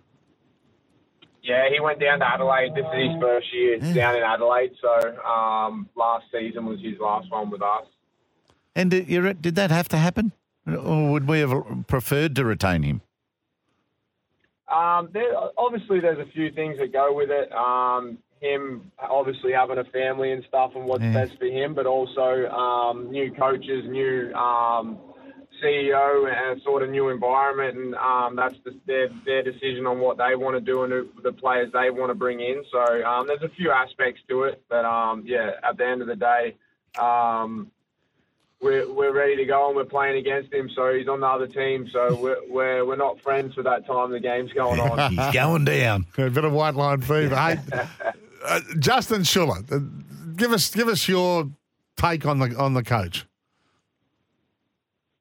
Yeah, 1.46 1.70
he 1.72 1.80
went 1.80 2.00
down 2.00 2.20
to 2.20 2.28
Adelaide. 2.28 2.74
This 2.74 2.86
is 2.86 3.12
his 3.12 3.22
first 3.22 3.54
year 3.54 3.78
yeah. 3.78 3.94
down 3.94 4.16
in 4.16 4.24
Adelaide. 4.24 4.72
So 4.82 5.24
um, 5.24 5.88
last 5.96 6.26
season 6.32 6.66
was 6.66 6.80
his 6.82 7.00
last 7.00 7.30
one 7.30 7.52
with 7.52 7.62
us. 7.62 7.86
And 8.76 8.90
did, 8.90 9.08
you, 9.08 9.34
did 9.34 9.56
that 9.56 9.70
have 9.70 9.88
to 9.90 9.98
happen, 9.98 10.32
or 10.68 11.12
would 11.12 11.28
we 11.28 11.40
have 11.40 11.54
preferred 11.88 12.36
to 12.38 12.46
retain 12.46 12.84
him? 12.84 13.02
Um, 14.74 15.10
there, 15.14 15.32
obviously, 15.58 16.00
there's 16.00 16.18
a 16.18 16.30
few 16.32 16.52
things 16.52 16.78
that 16.80 16.92
go 16.92 17.14
with 17.14 17.30
it. 17.30 17.52
Um, 17.54 18.18
him 18.42 18.92
obviously 19.00 19.52
having 19.54 19.78
a 19.78 19.86
family 19.86 20.32
and 20.32 20.44
stuff, 20.48 20.72
and 20.76 20.86
what's 20.86 21.04
yeah. 21.04 21.14
best 21.14 21.38
for 21.38 21.46
him, 21.46 21.76
but 21.76 21.86
also 21.86 22.48
um, 22.50 23.12
new 23.12 23.32
coaches, 23.32 23.86
new 23.88 24.34
um, 24.34 24.98
CEO 25.64 26.28
and 26.28 26.60
a 26.60 26.64
sort 26.64 26.84
of 26.84 26.90
new 26.90 27.10
environment, 27.10 27.78
and 27.78 27.96
um, 27.96 28.36
that's 28.36 28.56
the, 28.64 28.78
their 28.86 29.10
their 29.26 29.44
decision 29.44 29.86
on 29.86 30.00
what 30.00 30.18
they 30.18 30.36
want 30.36 30.56
to 30.56 30.62
do 30.62 30.84
and 30.84 31.10
the 31.24 31.32
players 31.32 31.72
they 31.74 31.90
want 31.90 32.10
to 32.10 32.16
bring 32.16 32.40
in. 32.40 32.64
So 32.72 33.04
um, 33.04 33.28
there's 33.28 33.44
a 33.44 33.54
few 33.56 33.72
aspects 33.72 34.22
to 34.30 34.44
it, 34.44 34.64
but 34.70 34.86
um, 34.86 35.24
yeah, 35.26 35.52
at 35.64 35.78
the 35.78 35.86
end 35.86 36.02
of 36.02 36.08
the 36.08 36.16
day, 36.16 36.56
um, 37.00 37.72
we're 38.62 38.92
we're 38.92 39.14
ready 39.14 39.36
to 39.36 39.46
go 39.46 39.68
and 39.68 39.76
we're 39.76 39.86
playing 39.86 40.18
against 40.18 40.52
him. 40.52 40.70
So 40.76 40.94
he's 40.94 41.08
on 41.08 41.20
the 41.20 41.28
other 41.28 41.48
team. 41.48 41.88
So 41.92 42.16
we're 42.20 42.38
we're, 42.50 42.86
we're 42.86 42.96
not 42.96 43.20
friends 43.22 43.54
for 43.54 43.64
that 43.64 43.86
time 43.86 44.12
the 44.12 44.20
game's 44.20 44.52
going 44.54 44.80
on. 44.80 45.12
he's 45.16 45.34
going 45.34 45.66
down. 45.66 46.06
A 46.18 46.30
bit 46.30 46.44
of 46.44 46.54
white 46.54 46.76
line 46.76 47.02
fever. 47.02 47.36
hey, 47.36 47.60
uh, 48.46 48.60
Justin 48.80 49.22
Schueller, 49.22 49.72
uh, 49.72 49.80
give 50.36 50.52
us 50.52 50.74
give 50.74 50.88
us 50.88 51.08
your 51.08 51.50
take 51.98 52.26
on 52.26 52.40
the 52.40 52.56
on 52.58 52.74
the 52.74 52.84
coach. 52.84 53.26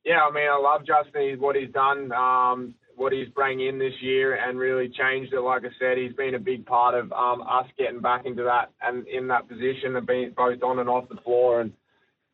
Yeah, 0.05 0.21
I 0.29 0.31
mean, 0.33 0.49
I 0.51 0.59
love 0.59 0.83
Justin. 0.87 1.41
What 1.41 1.57
he's 1.57 1.73
done 1.73 2.13
um, 2.13 2.75
what 2.97 3.13
he's 3.13 3.29
bring 3.29 3.61
in 3.61 3.79
this 3.79 3.95
year 4.01 4.37
and 4.37 4.59
really 4.59 4.89
changed 4.89 5.33
it. 5.33 5.41
Like 5.41 5.63
I 5.65 5.69
said, 5.79 5.99
he's 5.99 6.13
been 6.13 6.35
a 6.35 6.39
big 6.39 6.67
part 6.67 6.95
of 6.95 7.13
um, 7.13 7.43
us 7.43 7.67
getting 7.79 8.01
back 8.01 8.27
into 8.27 8.45
that 8.45 8.71
and 8.83 9.07
in 9.09 9.29
that 9.29 9.49
position 9.49 9.97
of 9.97 10.07
being 10.07 10.33
both 10.37 10.63
on 10.63 10.79
and 10.79 10.89
off 10.89 11.09
the 11.09 11.21
floor. 11.25 11.61
And 11.63 11.73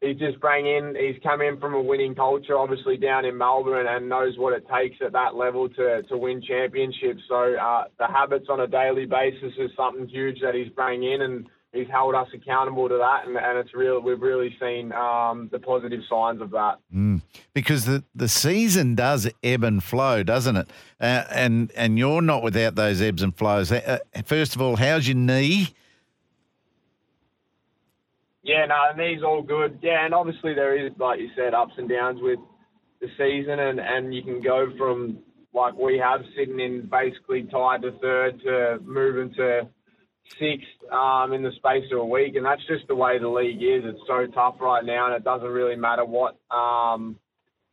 he's 0.00 0.18
just 0.18 0.40
bring 0.40 0.66
in. 0.66 0.94
He's 0.98 1.22
come 1.22 1.40
in 1.40 1.58
from 1.60 1.74
a 1.74 1.80
winning 1.80 2.14
culture, 2.14 2.58
obviously 2.58 2.96
down 2.96 3.24
in 3.24 3.38
Melbourne, 3.38 3.86
and 3.88 4.08
knows 4.08 4.34
what 4.36 4.52
it 4.52 4.66
takes 4.68 4.96
at 5.04 5.12
that 5.12 5.34
level 5.34 5.68
to 5.68 6.02
to 6.02 6.16
win 6.16 6.42
championships. 6.42 7.22
So 7.28 7.54
uh, 7.54 7.84
the 7.98 8.06
habits 8.06 8.46
on 8.50 8.60
a 8.60 8.66
daily 8.66 9.06
basis 9.06 9.52
is 9.58 9.70
something 9.76 10.08
huge 10.08 10.40
that 10.42 10.54
he's 10.54 10.72
bringing 10.72 11.12
in 11.12 11.22
and 11.22 11.46
he's 11.72 11.88
held 11.88 12.14
us 12.14 12.28
accountable 12.34 12.88
to 12.88 12.98
that, 12.98 13.26
and, 13.26 13.36
and 13.36 13.58
it's 13.58 13.74
real. 13.74 14.00
We've 14.00 14.20
really 14.20 14.56
seen 14.60 14.92
um, 14.92 15.48
the 15.52 15.58
positive 15.58 16.00
signs 16.08 16.40
of 16.40 16.50
that. 16.50 16.78
Mm. 16.94 17.22
Because 17.54 17.84
the, 17.84 18.04
the 18.14 18.28
season 18.28 18.94
does 18.94 19.30
ebb 19.42 19.64
and 19.64 19.82
flow, 19.82 20.22
doesn't 20.22 20.56
it? 20.56 20.70
Uh, 21.00 21.24
and 21.30 21.70
and 21.76 21.98
you're 21.98 22.22
not 22.22 22.42
without 22.42 22.74
those 22.74 23.00
ebbs 23.00 23.22
and 23.22 23.36
flows. 23.36 23.70
Uh, 23.72 23.98
first 24.24 24.54
of 24.54 24.62
all, 24.62 24.76
how's 24.76 25.06
your 25.06 25.16
knee? 25.16 25.68
Yeah, 28.42 28.66
no, 28.66 28.76
the 28.96 29.02
knee's 29.02 29.22
all 29.22 29.42
good. 29.42 29.78
Yeah, 29.82 30.04
and 30.04 30.14
obviously 30.14 30.54
there 30.54 30.76
is, 30.76 30.92
like 30.98 31.20
you 31.20 31.30
said, 31.36 31.54
ups 31.54 31.74
and 31.76 31.88
downs 31.88 32.20
with 32.22 32.38
the 33.00 33.08
season, 33.16 33.58
and 33.58 33.80
and 33.80 34.14
you 34.14 34.22
can 34.22 34.42
go 34.42 34.72
from 34.76 35.18
like 35.52 35.74
we 35.74 35.98
have 35.98 36.20
sitting 36.36 36.60
in 36.60 36.88
basically 36.90 37.44
tied 37.44 37.82
to 37.82 37.92
third 38.00 38.40
to 38.40 38.78
moving 38.82 39.32
to 39.34 39.68
sixth 40.39 40.93
um, 40.93 41.33
in 41.33 41.43
the 41.43 41.53
space 41.53 41.85
of 41.93 41.99
a 41.99 42.05
week, 42.05 42.37
and 42.37 42.45
that's 42.45 42.64
just 42.66 42.87
the 42.89 42.95
way 42.95 43.18
the 43.18 43.28
league 43.28 43.62
is. 43.62 43.83
It's 43.85 44.01
so 44.07 44.26
tough 44.26 44.57
right 44.61 44.85
now, 44.85 45.07
and 45.07 45.14
it 45.14 45.24
doesn't 45.24 45.49
really 45.49 45.76
matter 45.76 46.05
what 46.05 46.37
um, 46.51 47.18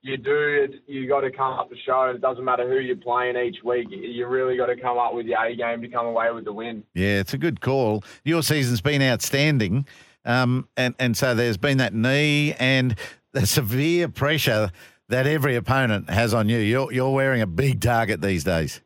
you 0.01 0.17
do. 0.17 0.67
It, 0.69 0.81
you 0.87 1.07
got 1.07 1.21
to 1.21 1.31
come 1.31 1.53
up 1.53 1.69
the 1.69 1.77
show, 1.85 2.11
it 2.13 2.21
doesn't 2.21 2.43
matter 2.43 2.67
who 2.67 2.79
you're 2.79 2.95
playing 2.95 3.35
each 3.37 3.63
week. 3.63 3.87
You 3.89 4.27
really 4.27 4.57
got 4.57 4.67
to 4.67 4.75
come 4.75 4.97
up 4.97 5.13
with 5.13 5.25
your 5.25 5.43
A 5.43 5.55
game 5.55 5.81
to 5.81 5.87
come 5.87 6.05
away 6.05 6.31
with 6.31 6.45
the 6.45 6.53
win. 6.53 6.83
Yeah, 6.93 7.19
it's 7.19 7.33
a 7.33 7.37
good 7.37 7.61
call. 7.61 8.03
Your 8.23 8.43
season's 8.43 8.81
been 8.81 9.01
outstanding, 9.01 9.85
um, 10.25 10.67
and 10.77 10.95
and 10.99 11.15
so 11.15 11.35
there's 11.35 11.57
been 11.57 11.77
that 11.77 11.93
knee 11.93 12.53
and 12.59 12.95
the 13.33 13.45
severe 13.45 14.07
pressure 14.09 14.71
that 15.09 15.25
every 15.25 15.55
opponent 15.55 16.09
has 16.09 16.33
on 16.33 16.49
you. 16.49 16.57
You're 16.57 16.91
you're 16.91 17.13
wearing 17.13 17.41
a 17.41 17.47
big 17.47 17.81
target 17.81 18.21
these 18.21 18.43
days. 18.43 18.81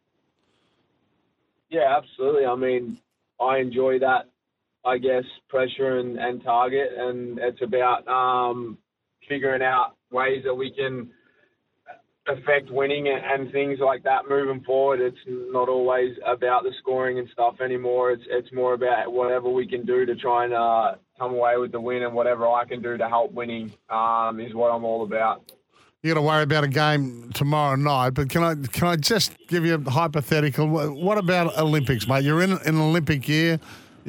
Yeah, 1.69 1.97
absolutely. 1.97 2.45
I 2.45 2.55
mean, 2.55 2.99
I 3.41 3.57
enjoy 3.57 3.99
that, 3.99 4.29
I 4.85 4.97
guess, 4.97 5.23
pressure 5.49 5.99
and, 5.99 6.17
and 6.17 6.43
target, 6.43 6.89
and 6.97 7.39
it's 7.39 7.61
about 7.61 8.07
um, 8.07 8.77
figuring 9.27 9.61
out 9.61 9.95
ways 10.11 10.43
that 10.45 10.53
we 10.53 10.71
can 10.71 11.09
affect 12.27 12.69
winning 12.69 13.07
and 13.07 13.51
things 13.51 13.79
like 13.79 14.03
that 14.03 14.29
moving 14.29 14.63
forward. 14.63 15.01
It's 15.01 15.17
not 15.27 15.69
always 15.69 16.15
about 16.25 16.63
the 16.63 16.71
scoring 16.79 17.19
and 17.19 17.27
stuff 17.33 17.55
anymore. 17.61 18.11
It's 18.11 18.23
it's 18.29 18.53
more 18.53 18.73
about 18.73 19.11
whatever 19.11 19.49
we 19.49 19.67
can 19.67 19.85
do 19.85 20.05
to 20.05 20.15
try 20.15 20.45
and 20.45 20.53
uh, 20.53 20.95
come 21.17 21.33
away 21.33 21.57
with 21.57 21.71
the 21.71 21.81
win, 21.81 22.03
and 22.03 22.13
whatever 22.13 22.47
I 22.47 22.65
can 22.65 22.81
do 22.81 22.97
to 22.97 23.09
help 23.09 23.31
winning 23.31 23.73
um, 23.89 24.39
is 24.39 24.53
what 24.53 24.69
I'm 24.69 24.83
all 24.83 25.03
about. 25.03 25.51
You 26.03 26.11
got 26.11 26.19
to 26.19 26.25
worry 26.25 26.41
about 26.41 26.63
a 26.63 26.67
game 26.67 27.29
tomorrow 27.31 27.75
night, 27.75 28.15
but 28.15 28.27
can 28.27 28.41
I 28.41 28.55
can 28.55 28.87
I 28.87 28.95
just 28.95 29.37
give 29.47 29.63
you 29.63 29.75
a 29.75 29.89
hypothetical? 29.91 30.67
What 30.67 31.19
about 31.19 31.55
Olympics, 31.59 32.07
mate? 32.07 32.23
You're 32.23 32.41
in 32.41 32.53
an 32.53 32.77
Olympic 32.81 33.29
year. 33.29 33.59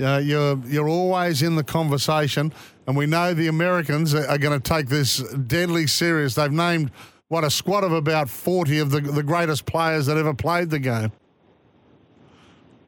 Uh, 0.01 0.17
you're 0.25 0.57
you're 0.65 0.89
always 0.89 1.43
in 1.43 1.55
the 1.55 1.63
conversation, 1.63 2.51
and 2.87 2.97
we 2.97 3.05
know 3.05 3.35
the 3.35 3.49
Americans 3.49 4.15
are, 4.15 4.27
are 4.27 4.39
going 4.39 4.59
to 4.59 4.67
take 4.67 4.89
this 4.89 5.19
deadly 5.33 5.87
serious. 5.87 6.35
They've 6.35 6.51
named 6.51 6.91
what 7.29 7.45
a 7.45 7.51
squad 7.51 7.85
of 7.85 7.93
about 7.93 8.31
forty 8.31 8.79
of 8.79 8.91
the 8.91 9.03
the 9.03 9.23
greatest 9.23 9.67
players 9.67 10.07
that 10.07 10.17
ever 10.17 10.33
played 10.33 10.71
the 10.71 10.79
game. 10.79 11.13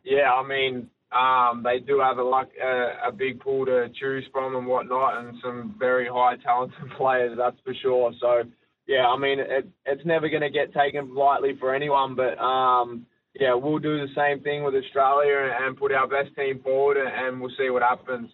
Yeah, 0.02 0.32
I 0.32 0.48
mean, 0.48 0.88
um, 1.12 1.62
they 1.62 1.78
do 1.78 2.00
have 2.00 2.16
a, 2.16 2.24
like 2.24 2.52
a, 2.58 3.08
a, 3.08 3.12
big 3.12 3.38
pool 3.40 3.66
to 3.66 3.90
choose 4.00 4.24
from 4.32 4.56
and 4.56 4.66
whatnot, 4.66 5.18
and 5.18 5.36
some 5.42 5.74
very 5.78 6.08
high 6.08 6.36
talented 6.36 6.90
players, 6.96 7.36
that's 7.36 7.56
for 7.64 7.74
sure. 7.74 8.10
So 8.18 8.44
yeah, 8.86 9.06
I 9.06 9.16
mean, 9.16 9.40
it, 9.40 9.68
it's 9.86 10.04
never 10.04 10.28
going 10.28 10.42
to 10.42 10.50
get 10.50 10.74
taken 10.74 11.14
lightly 11.14 11.56
for 11.58 11.74
anyone, 11.74 12.14
but 12.14 12.38
um, 12.38 13.06
yeah, 13.34 13.54
we'll 13.54 13.78
do 13.78 14.06
the 14.06 14.12
same 14.14 14.40
thing 14.40 14.62
with 14.62 14.74
Australia 14.74 15.56
and 15.60 15.76
put 15.76 15.92
our 15.92 16.06
best 16.06 16.34
team 16.36 16.60
forward, 16.62 16.96
and 16.98 17.40
we'll 17.40 17.54
see 17.58 17.70
what 17.70 17.82
happens. 17.82 18.30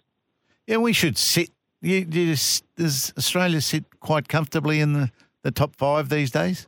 Yeah, 0.66 0.78
we 0.78 0.92
should 0.92 1.16
sit. 1.16 1.50
You, 1.80 2.06
you 2.10 2.36
does 2.76 3.12
Australia 3.16 3.60
sit 3.60 3.84
quite 4.00 4.28
comfortably 4.28 4.80
in 4.80 4.92
the, 4.92 5.10
the 5.42 5.50
top 5.50 5.76
five 5.76 6.08
these 6.08 6.30
days? 6.30 6.66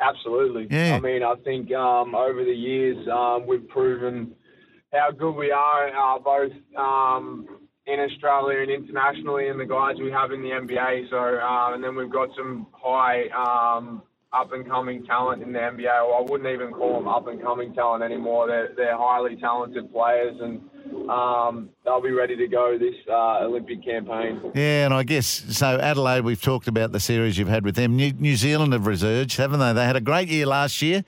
Absolutely. 0.00 0.68
Yeah. 0.70 0.96
I 0.96 1.00
mean, 1.00 1.22
I 1.22 1.36
think 1.36 1.72
um, 1.72 2.14
over 2.14 2.44
the 2.44 2.52
years 2.52 3.08
um, 3.08 3.46
we've 3.46 3.66
proven 3.68 4.34
how 4.92 5.10
good 5.10 5.32
we 5.32 5.50
are, 5.50 5.88
uh, 5.88 6.18
both 6.18 6.52
um, 6.76 7.48
in 7.86 8.00
Australia 8.00 8.60
and 8.60 8.70
internationally, 8.70 9.48
and 9.48 9.60
the 9.60 9.64
guys 9.64 9.96
we 10.00 10.10
have 10.10 10.32
in 10.32 10.42
the 10.42 10.50
NBA. 10.50 11.08
So, 11.10 11.16
uh, 11.16 11.74
and 11.74 11.82
then 11.82 11.94
we've 11.94 12.10
got 12.10 12.28
some 12.36 12.66
high 12.72 13.28
um, 13.28 14.02
up 14.32 14.52
and 14.52 14.66
coming 14.66 15.04
talent 15.06 15.42
in 15.42 15.52
the 15.52 15.58
NBA. 15.58 15.84
Well, 15.84 16.18
I 16.18 16.30
wouldn't 16.30 16.50
even 16.52 16.72
call 16.72 16.94
them 16.94 17.08
up 17.08 17.28
and 17.28 17.40
coming 17.40 17.72
talent 17.74 18.02
anymore. 18.02 18.48
They're 18.48 18.70
they're 18.76 18.96
highly 18.96 19.36
talented 19.36 19.92
players, 19.92 20.36
and 20.40 20.60
um, 21.08 21.70
they'll 21.84 22.02
be 22.02 22.10
ready 22.10 22.36
to 22.36 22.48
go 22.48 22.76
this 22.76 22.96
uh, 23.08 23.44
Olympic 23.44 23.84
campaign. 23.84 24.40
Yeah, 24.54 24.86
and 24.86 24.92
I 24.92 25.04
guess 25.04 25.26
so. 25.26 25.78
Adelaide, 25.78 26.22
we've 26.22 26.42
talked 26.42 26.66
about 26.66 26.90
the 26.90 27.00
series 27.00 27.38
you've 27.38 27.48
had 27.48 27.64
with 27.64 27.76
them. 27.76 27.94
New, 27.94 28.12
New 28.12 28.36
Zealand 28.36 28.72
have 28.72 28.86
resurged, 28.86 29.36
haven't 29.36 29.60
they? 29.60 29.72
They 29.72 29.84
had 29.84 29.96
a 29.96 30.00
great 30.00 30.28
year 30.28 30.46
last 30.46 30.82
year 30.82 31.04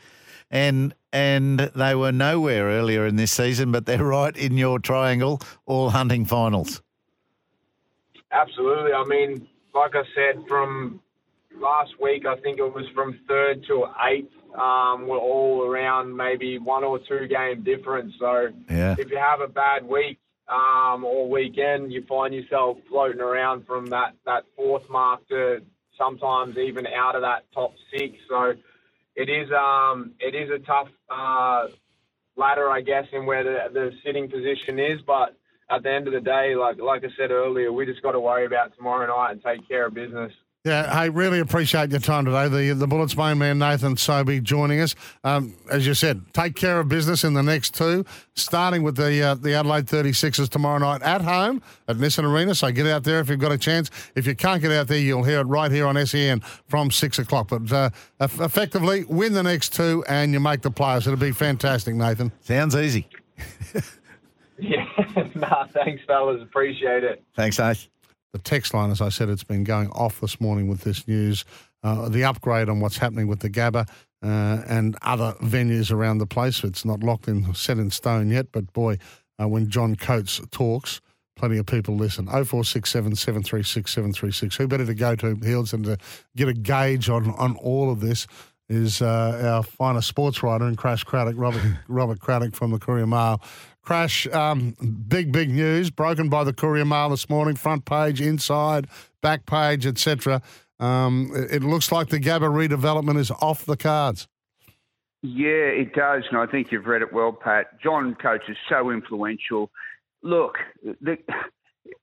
and 0.50 0.94
and 1.12 1.58
they 1.58 1.94
were 1.94 2.12
nowhere 2.12 2.66
earlier 2.66 3.06
in 3.06 3.16
this 3.16 3.32
season, 3.32 3.72
but 3.72 3.86
they're 3.86 4.04
right 4.04 4.36
in 4.36 4.58
your 4.58 4.78
triangle, 4.78 5.40
all 5.66 5.90
hunting 5.90 6.24
finals. 6.24 6.82
Absolutely. 8.30 8.92
I 8.92 9.04
mean, 9.04 9.48
like 9.74 9.94
I 9.94 10.02
said, 10.14 10.46
from 10.46 11.00
last 11.58 11.92
week, 12.00 12.26
I 12.26 12.36
think 12.36 12.58
it 12.58 12.74
was 12.74 12.84
from 12.94 13.18
third 13.26 13.64
to 13.68 13.86
eighth. 14.06 14.32
Um, 14.54 15.06
we're 15.06 15.18
all 15.18 15.64
around 15.64 16.16
maybe 16.16 16.58
one 16.58 16.84
or 16.84 16.98
two 16.98 17.26
game 17.28 17.62
difference. 17.62 18.14
So 18.18 18.48
yeah. 18.70 18.96
if 18.98 19.10
you 19.10 19.18
have 19.18 19.40
a 19.40 19.48
bad 19.48 19.84
week 19.84 20.18
um, 20.48 21.04
or 21.04 21.28
weekend, 21.28 21.92
you 21.92 22.04
find 22.08 22.34
yourself 22.34 22.78
floating 22.88 23.20
around 23.20 23.66
from 23.66 23.86
that, 23.86 24.14
that 24.26 24.44
fourth 24.56 24.88
mark 24.90 25.26
to 25.28 25.62
sometimes 25.96 26.56
even 26.56 26.86
out 26.86 27.14
of 27.14 27.22
that 27.22 27.44
top 27.52 27.74
six. 27.90 28.14
So 28.28 28.54
it 29.18 29.28
is 29.28 29.50
um, 29.50 30.12
it 30.20 30.36
is 30.36 30.48
a 30.48 30.64
tough 30.64 30.86
uh, 31.10 31.66
ladder, 32.36 32.70
I 32.70 32.80
guess, 32.80 33.04
in 33.12 33.26
where 33.26 33.42
the, 33.42 33.72
the 33.72 33.90
sitting 34.06 34.30
position 34.30 34.78
is. 34.78 35.00
But 35.04 35.36
at 35.68 35.82
the 35.82 35.90
end 35.90 36.06
of 36.06 36.14
the 36.14 36.20
day, 36.20 36.54
like 36.54 36.78
like 36.78 37.02
I 37.02 37.08
said 37.18 37.32
earlier, 37.32 37.72
we 37.72 37.84
just 37.84 38.00
got 38.00 38.12
to 38.12 38.20
worry 38.20 38.46
about 38.46 38.76
tomorrow 38.76 39.08
night 39.08 39.32
and 39.32 39.42
take 39.42 39.66
care 39.68 39.86
of 39.86 39.94
business. 39.94 40.32
Yeah, 40.64 40.90
I 40.92 41.04
really 41.06 41.38
appreciate 41.38 41.90
your 41.90 42.00
time 42.00 42.24
today. 42.24 42.48
The 42.48 42.74
the 42.74 42.86
Bullets 42.88 43.16
main 43.16 43.38
man 43.38 43.58
Nathan 43.60 43.96
Sobey 43.96 44.40
joining 44.40 44.80
us. 44.80 44.96
Um, 45.22 45.54
as 45.70 45.86
you 45.86 45.94
said, 45.94 46.20
take 46.34 46.56
care 46.56 46.80
of 46.80 46.88
business 46.88 47.22
in 47.22 47.32
the 47.32 47.44
next 47.44 47.74
two, 47.74 48.04
starting 48.34 48.82
with 48.82 48.96
the 48.96 49.22
uh, 49.22 49.34
the 49.36 49.54
Adelaide 49.54 49.86
36ers 49.86 50.48
tomorrow 50.48 50.78
night 50.78 51.00
at 51.02 51.22
home 51.22 51.62
at 51.86 51.96
Nissan 51.96 52.24
Arena. 52.24 52.56
So 52.56 52.72
get 52.72 52.86
out 52.86 53.04
there 53.04 53.20
if 53.20 53.28
you've 53.28 53.38
got 53.38 53.52
a 53.52 53.58
chance. 53.58 53.88
If 54.16 54.26
you 54.26 54.34
can't 54.34 54.60
get 54.60 54.72
out 54.72 54.88
there, 54.88 54.98
you'll 54.98 55.22
hear 55.22 55.40
it 55.40 55.46
right 55.46 55.70
here 55.70 55.86
on 55.86 56.04
SEN 56.04 56.40
from 56.66 56.90
six 56.90 57.20
o'clock. 57.20 57.48
But 57.48 57.70
uh, 57.70 57.90
effectively, 58.20 59.04
win 59.04 59.34
the 59.34 59.44
next 59.44 59.74
two 59.74 60.04
and 60.08 60.32
you 60.32 60.40
make 60.40 60.62
the 60.62 60.72
playoffs. 60.72 61.06
It'll 61.06 61.16
be 61.16 61.30
fantastic, 61.30 61.94
Nathan. 61.94 62.32
Sounds 62.40 62.74
easy. 62.74 63.06
yeah, 64.58 64.84
nah, 65.36 65.66
thanks, 65.68 66.02
fellas. 66.04 66.42
Appreciate 66.42 67.04
it. 67.04 67.22
Thanks, 67.36 67.60
Nate 67.60 67.88
the 68.32 68.38
text 68.38 68.74
line, 68.74 68.90
as 68.90 69.00
I 69.00 69.08
said, 69.08 69.28
it's 69.28 69.44
been 69.44 69.64
going 69.64 69.88
off 69.90 70.20
this 70.20 70.40
morning 70.40 70.68
with 70.68 70.82
this 70.82 71.06
news. 71.08 71.44
Uh, 71.82 72.08
the 72.08 72.24
upgrade 72.24 72.68
on 72.68 72.80
what's 72.80 72.98
happening 72.98 73.28
with 73.28 73.40
the 73.40 73.48
Gabba 73.50 73.88
uh, 74.22 74.62
and 74.68 74.96
other 75.02 75.34
venues 75.40 75.92
around 75.92 76.18
the 76.18 76.26
place. 76.26 76.64
It's 76.64 76.84
not 76.84 77.00
locked 77.00 77.28
in, 77.28 77.54
set 77.54 77.78
in 77.78 77.90
stone 77.90 78.30
yet, 78.30 78.46
but 78.52 78.72
boy, 78.72 78.98
uh, 79.40 79.48
when 79.48 79.70
John 79.70 79.94
Coates 79.94 80.40
talks, 80.50 81.00
plenty 81.36 81.56
of 81.58 81.66
people 81.66 81.96
listen. 81.96 82.26
0467 82.26 83.14
736 83.14 83.90
736. 83.90 84.56
Who 84.56 84.68
better 84.68 84.86
to 84.86 84.94
go 84.94 85.14
to, 85.16 85.36
Heals, 85.36 85.72
and 85.72 85.84
to 85.84 85.96
get 86.36 86.48
a 86.48 86.54
gauge 86.54 87.08
on, 87.08 87.30
on 87.36 87.56
all 87.56 87.90
of 87.90 88.00
this 88.00 88.26
is 88.68 89.00
uh, 89.00 89.40
our 89.42 89.62
finest 89.62 90.08
sports 90.08 90.42
writer 90.42 90.68
in 90.68 90.76
Crash 90.76 91.04
Craddock, 91.04 91.36
Robert, 91.38 91.62
Robert 91.88 92.20
Craddock 92.20 92.54
from 92.54 92.72
the 92.72 92.78
Courier 92.78 93.06
Mail. 93.06 93.40
Crash, 93.88 94.26
um, 94.34 94.76
big, 95.08 95.32
big 95.32 95.48
news 95.48 95.88
broken 95.88 96.28
by 96.28 96.44
the 96.44 96.52
Courier 96.52 96.84
Mail 96.84 97.08
this 97.08 97.30
morning. 97.30 97.56
Front 97.56 97.86
page, 97.86 98.20
inside, 98.20 98.86
back 99.22 99.46
page, 99.46 99.86
etc. 99.86 100.42
Um, 100.78 101.32
it, 101.34 101.62
looks 101.62 101.90
like 101.90 102.10
the 102.10 102.20
Gabba 102.20 102.50
redevelopment 102.50 103.16
is 103.16 103.30
off 103.30 103.64
the 103.64 103.78
cards. 103.78 104.28
Yeah, 105.22 105.72
it 105.72 105.94
does, 105.94 106.24
and 106.28 106.36
I 106.36 106.44
think 106.44 106.70
you've 106.70 106.84
read 106.84 107.00
it 107.00 107.14
well, 107.14 107.32
Pat. 107.32 107.80
John 107.82 108.14
Coates 108.14 108.44
is 108.46 108.58
so 108.68 108.90
influential. 108.90 109.70
Look, 110.22 110.58
the, 111.00 111.16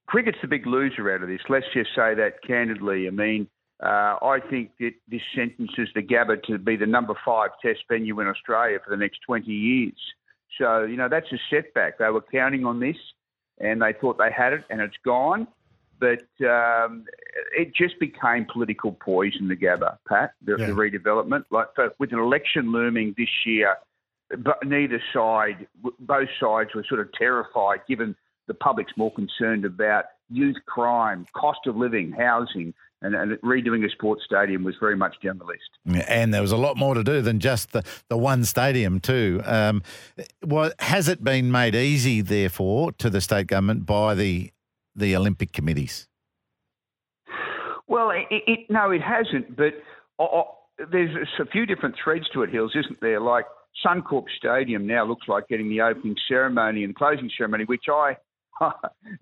cricket's 0.07 0.39
the 0.41 0.47
big 0.47 0.65
loser 0.65 1.13
out 1.13 1.21
of 1.21 1.29
this. 1.29 1.41
Let's 1.49 1.67
just 1.71 1.91
say 1.95 2.15
that 2.15 2.41
candidly. 2.41 3.05
I 3.05 3.11
mean, 3.11 3.47
Uh, 3.79 4.17
I 4.23 4.39
think 4.49 4.71
that 4.79 4.93
this 5.07 5.21
sentences 5.35 5.89
the 5.93 6.01
Gabba 6.01 6.41
to 6.45 6.57
be 6.57 6.77
the 6.77 6.87
number 6.87 7.13
five 7.23 7.51
test 7.61 7.81
venue 7.87 8.19
in 8.21 8.27
Australia 8.27 8.79
for 8.83 8.89
the 8.89 8.97
next 8.97 9.19
20 9.27 9.51
years. 9.51 9.93
So, 10.57 10.83
you 10.83 10.97
know, 10.97 11.09
that's 11.09 11.31
a 11.31 11.37
setback. 11.49 11.97
They 11.97 12.09
were 12.09 12.21
counting 12.21 12.65
on 12.65 12.79
this 12.79 12.97
and 13.59 13.81
they 13.81 13.93
thought 13.93 14.17
they 14.17 14.31
had 14.31 14.53
it 14.53 14.63
and 14.69 14.81
it's 14.81 14.97
gone. 15.03 15.47
But 15.97 16.27
um, 16.45 17.05
it 17.57 17.73
just 17.73 17.99
became 17.99 18.45
political 18.51 18.91
poison, 18.91 19.47
the 19.47 19.55
Gabba, 19.55 19.97
Pat, 20.07 20.33
the, 20.43 20.57
Yeah. 20.59 20.67
the 20.67 20.73
redevelopment. 20.73 21.45
Like 21.51 21.67
so 21.75 21.91
with 21.99 22.11
an 22.11 22.19
election 22.19 22.71
looming 22.71 23.15
this 23.17 23.29
year, 23.45 23.77
but 24.39 24.57
neither 24.65 25.01
side, 25.13 25.67
both 25.99 26.29
sides 26.39 26.71
were 26.75 26.83
sort 26.87 26.99
of 26.99 27.11
terrified, 27.13 27.79
given 27.87 28.15
the 28.47 28.53
public's 28.53 28.91
more 28.97 29.13
concerned 29.13 29.63
about 29.63 30.05
youth 30.29 30.57
crime, 30.65 31.25
cost 31.33 31.59
of 31.65 31.77
living, 31.77 32.11
housing, 32.11 32.73
and, 33.05 33.15
and 33.15 33.31
redoing 33.41 33.85
a 33.85 33.89
sports 33.89 34.23
stadium 34.25 34.63
was 34.63 34.75
very 34.79 34.95
much 34.95 35.15
down 35.23 35.37
the 35.37 35.45
list. 35.45 36.07
And 36.07 36.33
there 36.33 36.41
was 36.41 36.51
a 36.51 36.57
lot 36.57 36.77
more 36.77 36.95
to 36.95 37.03
do 37.03 37.21
than 37.21 37.39
just 37.39 37.71
the, 37.71 37.83
the 38.09 38.17
one 38.17 38.43
stadium, 38.43 38.99
too. 38.99 39.41
Um, 39.45 39.83
well, 40.43 40.71
has 40.79 41.07
it 41.07 41.23
been 41.23 41.51
made 41.51 41.75
easy, 41.75 42.21
therefore, 42.21 42.91
to 42.93 43.09
the 43.09 43.21
state 43.21 43.47
government 43.47 43.85
by 43.85 44.15
the 44.15 44.51
the 44.97 45.13
Olympic 45.15 45.51
committees? 45.51 46.07
Well, 47.87 48.11
it, 48.11 48.25
it, 48.29 48.59
no, 48.69 48.91
it 48.91 49.01
hasn't. 49.01 49.57
But 49.57 49.73
there's 50.89 51.15
a 51.39 51.45
few 51.45 51.65
different 51.65 51.95
threads 52.01 52.25
to 52.33 52.43
it, 52.43 52.49
Hills, 52.49 52.73
isn't 52.75 53.01
there? 53.01 53.19
Like 53.19 53.45
Suncorp 53.85 54.25
Stadium 54.37 54.87
now 54.87 55.05
looks 55.05 55.27
like 55.27 55.47
getting 55.49 55.69
the 55.69 55.81
opening 55.81 56.15
ceremony 56.27 56.85
and 56.85 56.95
closing 56.95 57.29
ceremony, 57.37 57.65
which 57.65 57.85
I 57.91 58.15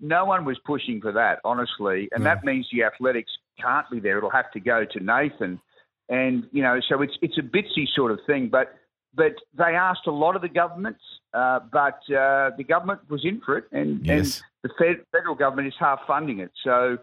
no 0.00 0.24
one 0.24 0.44
was 0.44 0.58
pushing 0.64 1.00
for 1.00 1.12
that, 1.12 1.40
honestly, 1.44 2.08
and 2.12 2.24
that 2.24 2.44
means 2.44 2.68
the 2.72 2.84
athletics 2.84 3.32
can't 3.60 3.88
be 3.90 4.00
there. 4.00 4.18
It'll 4.18 4.30
have 4.30 4.50
to 4.52 4.60
go 4.60 4.84
to 4.84 5.00
Nathan, 5.00 5.60
and 6.08 6.44
you 6.52 6.62
know, 6.62 6.80
so 6.88 7.02
it's 7.02 7.16
it's 7.22 7.38
a 7.38 7.42
bitsy 7.42 7.86
sort 7.94 8.10
of 8.10 8.20
thing, 8.26 8.48
but. 8.50 8.74
But 9.16 9.34
they 9.56 9.76
asked 9.76 10.08
a 10.08 10.10
lot 10.10 10.34
of 10.34 10.42
the 10.42 10.48
governments, 10.48 10.98
uh, 11.32 11.60
but 11.70 12.00
uh, 12.12 12.50
the 12.56 12.64
government 12.66 13.08
was 13.08 13.24
in 13.24 13.40
for 13.46 13.56
it, 13.56 13.66
and, 13.70 14.04
Yes. 14.04 14.42
and 14.64 14.68
the 14.68 14.74
fed, 14.76 15.04
federal 15.12 15.36
government 15.36 15.68
is 15.68 15.74
half 15.78 16.00
funding 16.04 16.40
it. 16.40 16.50
So, 16.64 16.98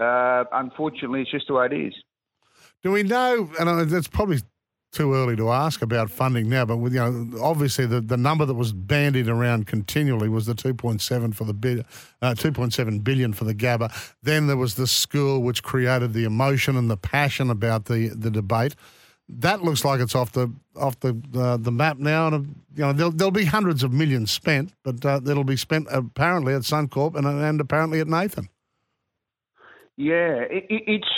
uh, 0.00 0.44
unfortunately, 0.52 1.22
it's 1.22 1.30
just 1.32 1.48
the 1.48 1.54
way 1.54 1.66
it 1.66 1.72
is. 1.72 1.94
Do 2.84 2.92
we 2.92 3.02
know? 3.02 3.50
And 3.58 3.92
it's 3.92 4.06
probably 4.06 4.42
too 4.96 5.12
early 5.14 5.36
to 5.36 5.50
ask 5.50 5.82
about 5.82 6.10
funding 6.10 6.48
now, 6.48 6.64
but 6.64 6.78
with, 6.78 6.94
you 6.94 7.00
know, 7.00 7.38
obviously 7.42 7.84
the, 7.84 8.00
the 8.00 8.16
number 8.16 8.46
that 8.46 8.54
was 8.54 8.72
bandied 8.72 9.28
around 9.28 9.66
continually 9.66 10.28
was 10.28 10.46
the 10.46 10.54
2.7 10.54 11.34
for 11.34 11.44
the 11.44 11.84
uh, 12.22 12.34
2.7 12.34 13.04
billion 13.04 13.34
for 13.34 13.44
the 13.44 13.54
Gabba. 13.54 13.92
Then 14.22 14.46
there 14.46 14.56
was 14.56 14.76
the 14.76 14.86
school, 14.86 15.42
which 15.42 15.62
created 15.62 16.14
the 16.14 16.24
emotion 16.24 16.76
and 16.76 16.90
the 16.90 16.96
passion 16.96 17.50
about 17.50 17.84
the 17.84 18.08
the 18.08 18.30
debate. 18.30 18.74
That 19.28 19.62
looks 19.62 19.84
like 19.84 20.00
it's 20.00 20.14
off 20.14 20.32
the 20.32 20.50
off 20.74 20.98
the 21.00 21.20
uh, 21.36 21.58
the 21.58 21.72
map 21.72 21.98
now, 21.98 22.28
and 22.28 22.34
uh, 22.34 22.38
you 22.74 22.82
know 22.84 22.92
there'll, 22.92 23.12
there'll 23.12 23.30
be 23.30 23.44
hundreds 23.44 23.82
of 23.82 23.92
millions 23.92 24.30
spent, 24.30 24.72
but 24.82 25.04
uh, 25.04 25.20
it'll 25.28 25.44
be 25.44 25.56
spent 25.56 25.88
apparently 25.90 26.54
at 26.54 26.62
Suncorp 26.62 27.16
and 27.16 27.26
and 27.26 27.60
apparently 27.60 28.00
at 28.00 28.08
Nathan. 28.08 28.48
Yeah, 29.96 30.44
it, 30.50 30.64
it, 30.70 30.82
it's 30.86 31.08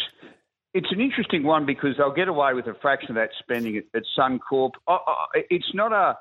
it's 0.75 0.93
an 0.93 1.01
interesting 1.01 1.43
one 1.43 1.66
because 1.66 1.97
they'll 1.97 2.12
get 2.12 2.29
away 2.29 2.55
with 2.55 2.66
a 2.66 2.75
fraction 2.75 3.11
of 3.11 3.14
that 3.16 3.31
spending 3.39 3.77
at, 3.77 3.85
at 3.95 4.03
Suncorp. 4.19 4.73
Uh, 4.87 4.95
uh, 4.95 5.14
it's 5.35 5.73
not 5.75 5.93
a 5.93 6.19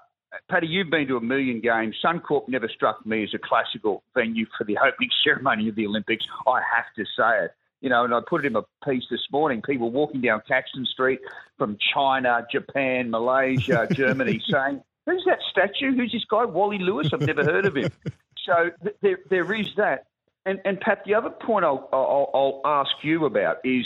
Paddy. 0.50 0.68
You've 0.68 0.90
been 0.90 1.08
to 1.08 1.18
a 1.18 1.22
million 1.22 1.62
games. 1.62 1.96
Suncorp 2.04 2.48
never 2.48 2.68
struck 2.68 3.06
me 3.06 3.24
as 3.24 3.34
a 3.34 3.40
classical 3.40 4.04
venue 4.14 4.46
for 4.58 4.64
the 4.64 4.78
opening 4.78 5.10
ceremony 5.24 5.70
of 5.70 5.76
the 5.76 5.86
Olympics. 5.86 6.26
I 6.48 6.62
have 6.76 6.86
to 6.96 7.06
say 7.18 7.46
it. 7.46 7.52
You 7.82 7.90
know, 7.90 8.06
and 8.06 8.14
I 8.14 8.22
put 8.28 8.44
it 8.44 8.48
in 8.48 8.56
a 8.56 8.64
piece 8.84 9.04
this 9.12 9.28
morning. 9.32 9.62
People 9.62 9.92
walking 9.92 10.22
down 10.22 10.42
Caxton 10.48 10.86
Street 10.86 11.20
from 11.60 11.78
China, 11.94 12.46
Japan, 12.52 13.12
Malaysia, 13.12 13.88
Germany, 13.94 14.42
saying, 14.50 14.82
"Who's 15.06 15.24
that 15.28 15.40
statue? 15.52 15.96
Who's 15.96 16.12
this 16.12 16.26
guy? 16.26 16.46
Wally 16.46 16.80
Lewis? 16.80 17.10
I've 17.14 17.22
never 17.22 17.44
heard 17.44 17.66
of 17.66 17.76
him." 17.76 17.92
So 18.48 18.72
th- 18.82 18.96
there, 19.02 19.20
there 19.30 19.54
is 19.54 19.68
that. 19.76 20.06
And, 20.46 20.62
and 20.64 20.80
Pat, 20.80 21.04
the 21.06 21.16
other 21.16 21.30
point 21.30 21.66
I'll, 21.66 21.90
I'll, 21.92 22.32
I'll 22.34 22.62
ask 22.64 22.92
you 23.04 23.26
about 23.26 23.58
is 23.66 23.86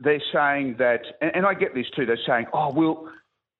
they're 0.00 0.22
saying 0.32 0.76
that, 0.78 1.00
and, 1.20 1.30
and 1.34 1.46
I 1.46 1.54
get 1.54 1.74
this 1.74 1.86
too. 1.94 2.06
They're 2.06 2.18
saying, 2.26 2.46
"Oh, 2.52 2.72
well, 2.72 3.08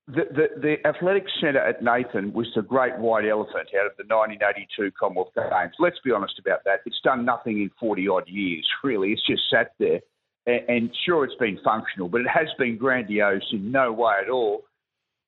the, 0.08 0.24
the, 0.30 0.60
the 0.60 0.88
athletics 0.88 1.30
centre 1.38 1.60
at 1.60 1.82
Nathan 1.82 2.32
was 2.32 2.48
the 2.54 2.62
great 2.62 2.96
white 2.96 3.26
elephant 3.26 3.68
out 3.78 3.86
of 3.86 3.92
the 3.98 4.04
1982 4.08 4.90
Commonwealth 4.98 5.32
Games. 5.34 5.74
Let's 5.78 5.98
be 6.02 6.12
honest 6.12 6.38
about 6.38 6.64
that. 6.64 6.80
It's 6.86 7.00
done 7.04 7.26
nothing 7.26 7.60
in 7.60 7.70
40 7.78 8.08
odd 8.08 8.28
years, 8.28 8.66
really. 8.82 9.12
It's 9.12 9.26
just 9.26 9.42
sat 9.50 9.72
there. 9.78 10.00
And, 10.46 10.60
and 10.68 10.96
sure, 11.04 11.24
it's 11.24 11.34
been 11.34 11.58
functional, 11.62 12.08
but 12.08 12.22
it 12.22 12.28
has 12.28 12.48
been 12.58 12.78
grandiose 12.78 13.42
in 13.52 13.70
no 13.70 13.92
way 13.92 14.14
at 14.22 14.30
all. 14.30 14.62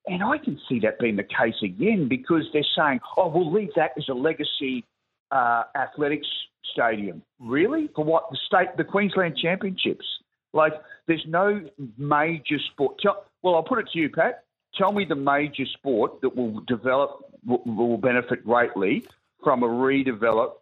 And 0.07 0.23
I 0.23 0.39
can 0.39 0.59
see 0.67 0.79
that 0.79 0.97
being 0.97 1.15
the 1.15 1.23
case 1.23 1.61
again 1.63 2.07
because 2.09 2.45
they're 2.51 2.63
saying, 2.75 3.01
oh, 3.17 3.27
we'll 3.27 3.53
leave 3.53 3.69
that 3.75 3.91
as 3.97 4.05
a 4.09 4.15
legacy 4.15 4.83
uh, 5.29 5.63
athletics 5.75 6.27
stadium. 6.73 7.21
Really? 7.39 7.87
For 7.95 8.03
what? 8.03 8.23
The 8.31 8.37
state, 8.47 8.77
the 8.77 8.83
Queensland 8.83 9.37
Championships? 9.37 10.05
Like, 10.53 10.73
there's 11.07 11.23
no 11.27 11.61
major 11.97 12.59
sport. 12.71 12.99
Tell, 13.01 13.25
well, 13.41 13.55
I'll 13.55 13.63
put 13.63 13.79
it 13.79 13.87
to 13.93 13.99
you, 13.99 14.09
Pat. 14.09 14.43
Tell 14.77 14.91
me 14.91 15.05
the 15.05 15.15
major 15.15 15.65
sport 15.65 16.21
that 16.21 16.35
will 16.35 16.61
develop, 16.61 17.25
will, 17.45 17.61
will 17.65 17.97
benefit 17.97 18.45
greatly 18.45 19.05
from 19.43 19.63
a 19.63 19.67
redeveloped 19.67 20.61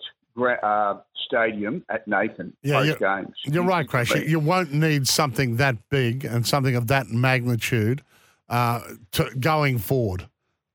uh, 0.63 0.95
stadium 1.25 1.83
at 1.89 2.07
Nathan 2.07 2.55
Yeah, 2.61 2.83
you're, 2.83 2.95
games. 2.95 3.35
you're 3.45 3.63
right, 3.63 3.87
Crash. 3.87 4.13
You, 4.13 4.21
you 4.21 4.39
won't 4.39 4.73
need 4.73 5.07
something 5.07 5.57
that 5.57 5.89
big 5.89 6.25
and 6.25 6.45
something 6.45 6.75
of 6.75 6.87
that 6.87 7.09
magnitude 7.09 8.03
uh, 8.47 8.81
to, 9.11 9.29
going 9.39 9.77
forward. 9.77 10.27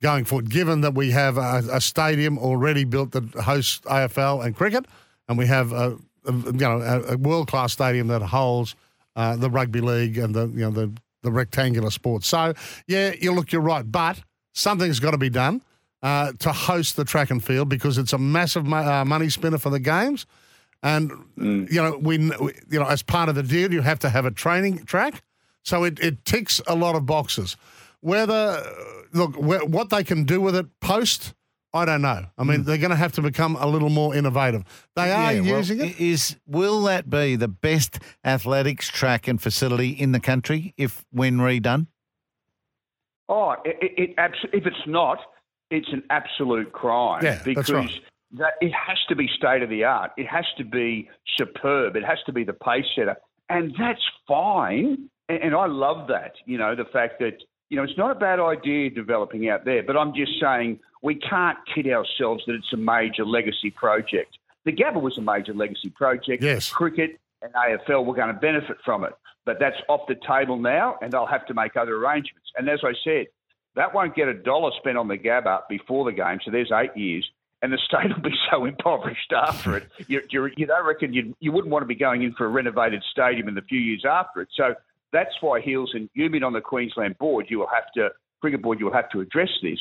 Going 0.02 0.26
forward, 0.26 0.50
given 0.50 0.82
that 0.82 0.94
we 0.94 1.12
have 1.12 1.38
a, 1.38 1.62
a 1.72 1.80
stadium 1.80 2.36
already 2.36 2.84
built 2.84 3.12
that 3.12 3.24
hosts 3.30 3.80
AFL 3.86 4.44
and 4.44 4.54
cricket, 4.54 4.84
and 5.28 5.38
we 5.38 5.46
have 5.46 5.72
a, 5.72 5.96
a 6.26 6.32
you 6.32 6.52
know 6.52 6.82
a, 6.82 7.14
a 7.14 7.16
world 7.16 7.48
class 7.48 7.72
stadium 7.72 8.08
that 8.08 8.20
holds 8.20 8.76
uh, 9.16 9.36
the 9.36 9.50
rugby 9.50 9.80
league 9.80 10.18
and 10.18 10.34
the 10.34 10.46
you 10.48 10.60
know 10.60 10.70
the 10.70 10.92
the 11.22 11.32
rectangular 11.32 11.90
sports. 11.90 12.26
So 12.28 12.54
yeah, 12.86 13.14
you 13.20 13.32
look, 13.32 13.52
you're 13.52 13.62
right, 13.62 13.90
but 13.90 14.20
something's 14.52 15.00
got 15.00 15.12
to 15.12 15.18
be 15.18 15.30
done 15.30 15.62
uh, 16.02 16.32
to 16.38 16.52
host 16.52 16.96
the 16.96 17.04
track 17.04 17.30
and 17.30 17.42
field 17.42 17.68
because 17.68 17.96
it's 17.98 18.12
a 18.12 18.18
massive 18.18 18.66
mo- 18.66 18.76
uh, 18.76 19.04
money 19.04 19.30
spinner 19.30 19.58
for 19.58 19.70
the 19.70 19.80
games. 19.80 20.26
And 20.82 21.10
you 21.38 21.82
know, 21.82 21.96
we 21.96 22.18
you 22.18 22.78
know, 22.78 22.84
as 22.86 23.02
part 23.02 23.30
of 23.30 23.34
the 23.34 23.42
deal, 23.42 23.72
you 23.72 23.80
have 23.80 23.98
to 24.00 24.10
have 24.10 24.26
a 24.26 24.30
training 24.30 24.84
track. 24.84 25.22
So 25.62 25.84
it, 25.84 25.98
it 25.98 26.26
ticks 26.26 26.60
a 26.66 26.74
lot 26.74 26.94
of 26.94 27.06
boxes. 27.06 27.56
Whether 28.00 28.62
look 29.14 29.34
wh- 29.34 29.66
what 29.66 29.88
they 29.88 30.04
can 30.04 30.24
do 30.24 30.42
with 30.42 30.54
it 30.54 30.66
post, 30.80 31.32
I 31.74 31.84
don't 31.84 32.02
know. 32.02 32.24
I 32.38 32.44
mean, 32.44 32.60
hmm. 32.60 32.62
they're 32.62 32.78
going 32.78 32.90
to 32.92 32.96
have 32.96 33.12
to 33.12 33.22
become 33.22 33.56
a 33.56 33.66
little 33.66 33.90
more 33.90 34.14
innovative. 34.14 34.62
They 34.94 35.10
are 35.10 35.34
Yeah, 35.34 35.40
well, 35.40 35.58
using 35.58 35.80
it. 35.80 36.00
Is 36.00 36.36
will 36.46 36.82
that 36.84 37.10
be 37.10 37.34
the 37.34 37.48
best 37.48 37.98
athletics 38.24 38.88
track 38.88 39.26
and 39.26 39.42
facility 39.42 39.90
in 39.90 40.12
the 40.12 40.20
country 40.20 40.72
if 40.76 41.04
when 41.10 41.38
redone? 41.38 41.88
Oh, 43.28 43.56
it, 43.64 43.76
it, 43.82 43.92
it 43.98 44.14
abs- 44.18 44.46
if 44.52 44.66
it's 44.66 44.86
not, 44.86 45.18
it's 45.70 45.88
an 45.92 46.04
absolute 46.10 46.72
crime. 46.72 47.24
Yeah, 47.24 47.32
that's 47.32 47.44
because 47.44 47.72
right. 47.72 48.00
that, 48.38 48.52
it 48.60 48.72
has 48.72 48.98
to 49.08 49.16
be 49.16 49.28
state 49.36 49.62
of 49.62 49.68
the 49.68 49.82
art. 49.82 50.12
It 50.16 50.28
has 50.28 50.44
to 50.58 50.64
be 50.64 51.10
superb. 51.36 51.96
It 51.96 52.04
has 52.04 52.18
to 52.26 52.32
be 52.32 52.44
the 52.44 52.52
pace 52.52 52.84
setter, 52.94 53.16
and 53.48 53.74
that's 53.76 54.02
fine. 54.28 55.08
And, 55.28 55.42
and 55.42 55.54
I 55.54 55.66
love 55.66 56.06
that. 56.08 56.34
You 56.44 56.58
know, 56.58 56.76
the 56.76 56.84
fact 56.84 57.18
that 57.18 57.42
you 57.74 57.80
know 57.80 57.82
it's 57.82 57.98
not 57.98 58.12
a 58.12 58.14
bad 58.14 58.38
idea 58.38 58.88
developing 58.88 59.48
out 59.48 59.64
there, 59.64 59.82
but 59.82 59.96
I'm 59.96 60.14
just 60.14 60.38
saying 60.40 60.78
we 61.02 61.16
can't 61.16 61.58
kid 61.74 61.88
ourselves 61.88 62.44
that 62.46 62.54
it's 62.54 62.72
a 62.72 62.76
major 62.76 63.26
legacy 63.26 63.72
project. 63.72 64.38
The 64.64 64.70
Gabba 64.70 65.02
was 65.02 65.18
a 65.18 65.20
major 65.20 65.52
legacy 65.52 65.90
project. 65.90 66.40
Yes. 66.40 66.70
Cricket 66.70 67.18
and 67.42 67.52
AFL 67.52 68.06
were 68.06 68.14
going 68.14 68.28
to 68.28 68.40
benefit 68.40 68.76
from 68.84 69.02
it. 69.02 69.12
But 69.44 69.58
that's 69.58 69.76
off 69.88 70.02
the 70.06 70.14
table 70.14 70.56
now, 70.56 70.98
and 71.02 71.12
they'll 71.12 71.26
have 71.26 71.46
to 71.46 71.54
make 71.54 71.76
other 71.76 71.96
arrangements. 71.96 72.48
And 72.56 72.68
as 72.68 72.78
I 72.84 72.92
said, 73.02 73.26
that 73.74 73.92
won't 73.92 74.14
get 74.14 74.28
a 74.28 74.34
dollar 74.34 74.70
spent 74.78 74.96
on 74.96 75.08
the 75.08 75.18
Gabba 75.18 75.62
before 75.68 76.04
the 76.04 76.12
game, 76.12 76.38
so 76.44 76.52
there's 76.52 76.70
eight 76.70 76.96
years. 76.96 77.28
And 77.60 77.72
the 77.72 77.78
state 77.78 78.08
will 78.14 78.22
be 78.22 78.36
so 78.52 78.66
impoverished 78.66 79.32
after 79.32 79.78
it. 79.78 79.88
You, 80.06 80.22
you, 80.30 80.48
you 80.56 80.66
don't 80.66 80.86
reckon 80.86 81.12
you, 81.12 81.34
you 81.40 81.50
wouldn't 81.50 81.72
want 81.72 81.82
to 81.82 81.88
be 81.88 81.96
going 81.96 82.22
in 82.22 82.34
for 82.34 82.46
a 82.46 82.48
renovated 82.48 83.02
stadium 83.10 83.48
in 83.48 83.56
the 83.56 83.62
few 83.62 83.80
years 83.80 84.04
after 84.08 84.42
it. 84.42 84.48
So 84.54 84.76
that's 85.14 85.34
why 85.40 85.60
Hills 85.60 85.92
and 85.94 86.10
you 86.14 86.28
being 86.28 86.42
on 86.42 86.52
the 86.52 86.60
Queensland 86.60 87.16
board, 87.18 87.46
you 87.48 87.60
will 87.60 87.70
have 87.72 87.90
to, 87.94 88.08
cricket 88.40 88.60
board, 88.60 88.80
you 88.80 88.86
will 88.86 88.92
have 88.92 89.08
to 89.10 89.20
address 89.20 89.48
this, 89.62 89.78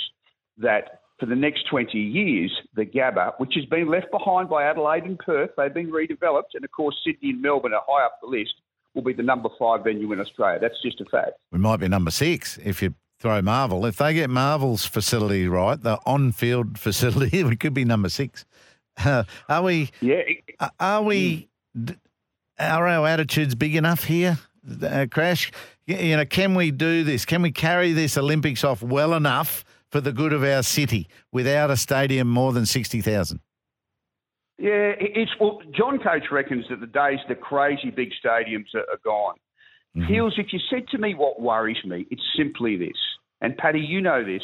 that 0.59 1.01
for 1.19 1.25
the 1.25 1.35
next 1.35 1.67
20 1.69 1.97
years, 1.97 2.51
the 2.75 2.85
Gabba, 2.85 3.33
which 3.39 3.53
has 3.55 3.65
been 3.65 3.89
left 3.89 4.11
behind 4.11 4.47
by 4.49 4.63
Adelaide 4.63 5.03
and 5.03 5.17
Perth, 5.17 5.49
they've 5.57 5.73
been 5.73 5.91
redeveloped, 5.91 6.53
and 6.53 6.63
of 6.63 6.71
course 6.71 6.95
Sydney 7.03 7.31
and 7.31 7.41
Melbourne 7.41 7.73
are 7.73 7.83
high 7.87 8.05
up 8.05 8.19
the 8.21 8.27
list, 8.27 8.53
will 8.93 9.01
be 9.01 9.13
the 9.13 9.23
number 9.23 9.49
five 9.57 9.83
venue 9.83 10.11
in 10.13 10.19
Australia. 10.19 10.59
That's 10.61 10.79
just 10.83 11.01
a 11.01 11.05
fact. 11.05 11.31
We 11.51 11.57
might 11.57 11.77
be 11.77 11.87
number 11.87 12.11
six 12.11 12.59
if 12.63 12.83
you 12.83 12.93
throw 13.19 13.41
Marvel. 13.41 13.87
If 13.87 13.97
they 13.97 14.13
get 14.13 14.29
Marvel's 14.29 14.85
facility 14.85 15.47
right, 15.47 15.81
the 15.81 15.97
on-field 16.05 16.77
facility, 16.77 17.43
we 17.43 17.55
could 17.55 17.73
be 17.73 17.85
number 17.85 18.09
six. 18.09 18.45
Uh, 19.03 19.23
are 19.49 19.63
we? 19.63 19.89
Yeah. 19.99 20.21
Are 20.79 21.01
we? 21.01 21.49
Are 22.59 22.87
our 22.87 23.07
attitudes 23.07 23.55
big 23.55 23.75
enough 23.75 24.03
here 24.03 24.37
uh, 24.83 25.07
Crash. 25.09 25.51
You 25.85 26.17
know, 26.17 26.25
can 26.25 26.55
we 26.55 26.71
do 26.71 27.03
this? 27.03 27.25
Can 27.25 27.41
we 27.41 27.51
carry 27.51 27.91
this 27.91 28.17
Olympics 28.17 28.63
off 28.63 28.81
well 28.81 29.13
enough 29.13 29.65
for 29.89 30.01
the 30.01 30.11
good 30.11 30.33
of 30.33 30.43
our 30.43 30.63
city 30.63 31.07
without 31.31 31.69
a 31.69 31.77
stadium 31.77 32.27
more 32.27 32.53
than 32.53 32.65
sixty 32.65 33.01
thousand? 33.01 33.39
Yeah, 34.57 34.93
it's 34.97 35.31
well. 35.39 35.61
John 35.75 35.99
Coates 35.99 36.31
reckons 36.31 36.65
that 36.69 36.79
the 36.79 36.87
days 36.87 37.19
the 37.27 37.35
crazy 37.35 37.89
big 37.89 38.09
stadiums 38.23 38.73
are, 38.75 38.89
are 38.91 38.99
gone. 39.03 39.35
Heals, 40.07 40.33
if 40.39 40.51
you 40.51 40.59
said 40.71 40.87
to 40.87 40.97
me 40.97 41.13
what 41.13 41.39
worries 41.39 41.77
me, 41.85 42.07
it's 42.09 42.23
simply 42.35 42.75
this. 42.77 42.97
And 43.41 43.55
Paddy, 43.55 43.79
you 43.79 44.01
know 44.01 44.23
this. 44.25 44.41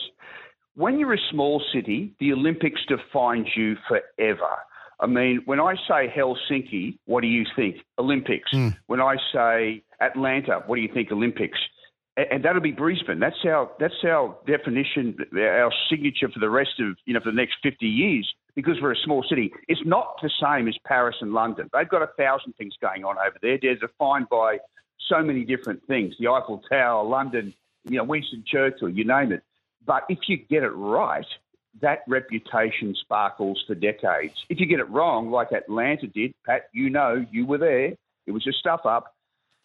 When 0.75 0.99
you're 0.99 1.15
a 1.15 1.27
small 1.31 1.59
city, 1.73 2.13
the 2.19 2.33
Olympics 2.33 2.81
defines 2.87 3.47
you 3.55 3.75
forever. 3.87 4.51
I 4.99 5.07
mean, 5.07 5.41
when 5.45 5.59
I 5.59 5.75
say 5.87 6.13
Helsinki, 6.15 6.97
what 7.05 7.21
do 7.21 7.27
you 7.27 7.45
think? 7.55 7.77
Olympics. 7.97 8.49
Hmm. 8.51 8.69
When 8.87 8.99
I 9.01 9.15
say 9.33 9.83
Atlanta, 10.01 10.63
what 10.65 10.75
do 10.75 10.81
you 10.81 10.93
think? 10.93 11.11
Olympics. 11.11 11.57
A- 12.17 12.31
And 12.33 12.43
that'll 12.43 12.61
be 12.61 12.71
Brisbane. 12.71 13.19
That's 13.19 13.43
our 13.45 13.69
that's 13.79 14.03
our 14.03 14.35
definition, 14.45 15.15
our 15.37 15.71
signature 15.89 16.29
for 16.29 16.39
the 16.39 16.49
rest 16.49 16.79
of 16.79 16.97
you 17.05 17.13
know 17.13 17.21
for 17.21 17.31
the 17.31 17.35
next 17.37 17.55
fifty 17.63 17.87
years. 17.87 18.27
Because 18.55 18.81
we're 18.81 18.91
a 18.91 19.03
small 19.05 19.23
city, 19.29 19.53
it's 19.69 19.79
not 19.85 20.15
the 20.21 20.29
same 20.41 20.67
as 20.67 20.75
Paris 20.85 21.15
and 21.21 21.31
London. 21.33 21.69
They've 21.71 21.87
got 21.87 22.01
a 22.01 22.07
thousand 22.17 22.53
things 22.57 22.73
going 22.81 23.05
on 23.05 23.15
over 23.17 23.37
there. 23.41 23.57
They're 23.61 23.75
defined 23.75 24.27
by 24.29 24.57
so 25.07 25.21
many 25.21 25.45
different 25.45 25.85
things: 25.87 26.15
the 26.19 26.27
Eiffel 26.27 26.61
Tower, 26.69 27.05
London, 27.05 27.53
you 27.85 27.97
know, 27.97 28.03
Winston 28.03 28.43
Churchill, 28.45 28.89
you 28.89 29.05
name 29.05 29.31
it. 29.31 29.43
But 29.85 30.03
if 30.09 30.19
you 30.27 30.35
get 30.37 30.63
it 30.63 30.71
right, 30.71 31.25
that 31.81 31.99
reputation 32.07 32.95
sparkles 32.99 33.63
for 33.67 33.75
decades. 33.75 34.33
If 34.49 34.59
you 34.59 34.65
get 34.65 34.79
it 34.79 34.89
wrong, 34.89 35.31
like 35.31 35.51
Atlanta 35.51 36.07
did, 36.07 36.33
Pat, 36.45 36.63
you 36.73 36.89
know, 36.89 37.25
you 37.31 37.45
were 37.45 37.57
there. 37.57 37.93
It 38.27 38.31
was 38.31 38.45
a 38.47 38.51
stuff 38.53 38.81
up. 38.85 39.13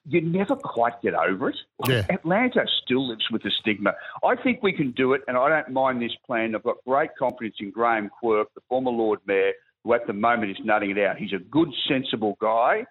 You 0.06 0.20
never 0.20 0.54
quite 0.54 1.00
get 1.00 1.14
over 1.14 1.48
it. 1.50 1.56
Yeah. 1.88 2.04
Atlanta 2.10 2.66
still 2.84 3.08
lives 3.08 3.24
with 3.30 3.42
the 3.42 3.50
stigma. 3.60 3.94
I 4.22 4.36
think 4.36 4.62
we 4.62 4.72
can 4.72 4.90
do 4.90 5.14
it, 5.14 5.22
and 5.26 5.36
I 5.36 5.48
don't 5.48 5.70
mind 5.72 6.02
this 6.02 6.12
plan. 6.26 6.54
I've 6.54 6.62
got 6.62 6.76
great 6.86 7.10
confidence 7.18 7.56
in 7.60 7.70
Graham 7.70 8.10
Quirk, 8.20 8.48
the 8.54 8.60
former 8.68 8.90
Lord 8.90 9.20
Mayor, 9.26 9.52
who 9.82 9.94
at 9.94 10.06
the 10.06 10.12
moment 10.12 10.50
is 10.50 10.58
nutting 10.62 10.90
it 10.90 10.98
out. 10.98 11.16
He's 11.16 11.32
a 11.32 11.38
good, 11.38 11.68
sensible 11.88 12.36
guy, 12.38 12.84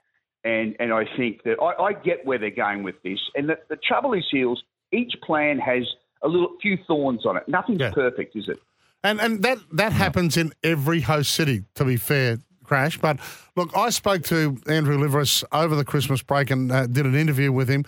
and 0.43 0.76
and 0.80 0.91
I 0.91 1.05
think 1.15 1.43
that 1.43 1.57
I, 1.61 1.84
I 1.84 1.93
get 1.93 2.26
where 2.26 2.39
they're 2.39 2.49
going 2.49 2.82
with 2.82 2.95
this. 3.03 3.19
And 3.36 3.47
the, 3.47 3.59
the 3.69 3.78
trouble 3.78 4.13
is, 4.13 4.26
Heals, 4.32 4.63
each 4.91 5.13
plan 5.24 5.59
has 5.59 5.84
a 6.24 6.28
little 6.28 6.55
few 6.63 6.78
thorns 6.88 7.26
on 7.28 7.38
it. 7.38 7.43
Nothing's 7.47 7.82
Yeah. 7.82 7.91
perfect, 7.91 8.36
is 8.36 8.49
it? 8.49 8.57
And 9.04 9.20
and 9.20 9.43
that 9.43 9.60
that 9.74 9.91
happens 9.91 10.38
in 10.38 10.54
every 10.64 11.01
host 11.01 11.32
city. 11.32 11.64
To 11.76 11.86
be 11.86 11.97
fair, 11.97 12.38
Crash. 12.64 12.97
But 12.97 13.20
look, 13.56 13.76
I 13.76 13.89
spoke 13.89 14.24
to 14.24 14.58
Andrew 14.68 14.97
Liveris 14.97 15.43
over 15.51 15.76
the 15.76 15.86
Christmas 15.86 16.22
break 16.22 16.49
and 16.49 16.72
uh, 16.72 16.88
did 16.88 17.06
an 17.06 17.16
interview 17.16 17.51
with 17.51 17.70
him. 17.70 17.86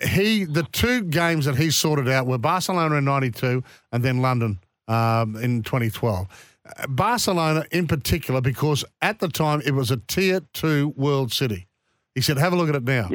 He 0.00 0.44
the 0.44 0.64
two 0.64 1.02
games 1.02 1.44
that 1.44 1.56
he 1.56 1.70
sorted 1.70 2.08
out 2.08 2.26
were 2.26 2.38
Barcelona 2.38 2.96
in 2.96 3.04
'92 3.04 3.62
and 3.92 4.02
then 4.02 4.20
London 4.20 4.58
um, 4.88 5.36
in 5.36 5.62
2012. 5.62 6.26
Uh, 6.66 6.86
Barcelona 6.88 7.64
in 7.70 7.86
particular, 7.86 8.40
because 8.40 8.84
at 9.00 9.20
the 9.20 9.28
time 9.28 9.62
it 9.64 9.72
was 9.72 9.90
a 9.90 9.98
tier 9.98 10.40
two 10.52 10.92
world 10.96 11.32
city. 11.32 11.68
He 12.14 12.20
said, 12.20 12.38
"Have 12.38 12.52
a 12.52 12.56
look 12.56 12.68
at 12.68 12.74
it 12.74 12.84
now. 12.84 13.08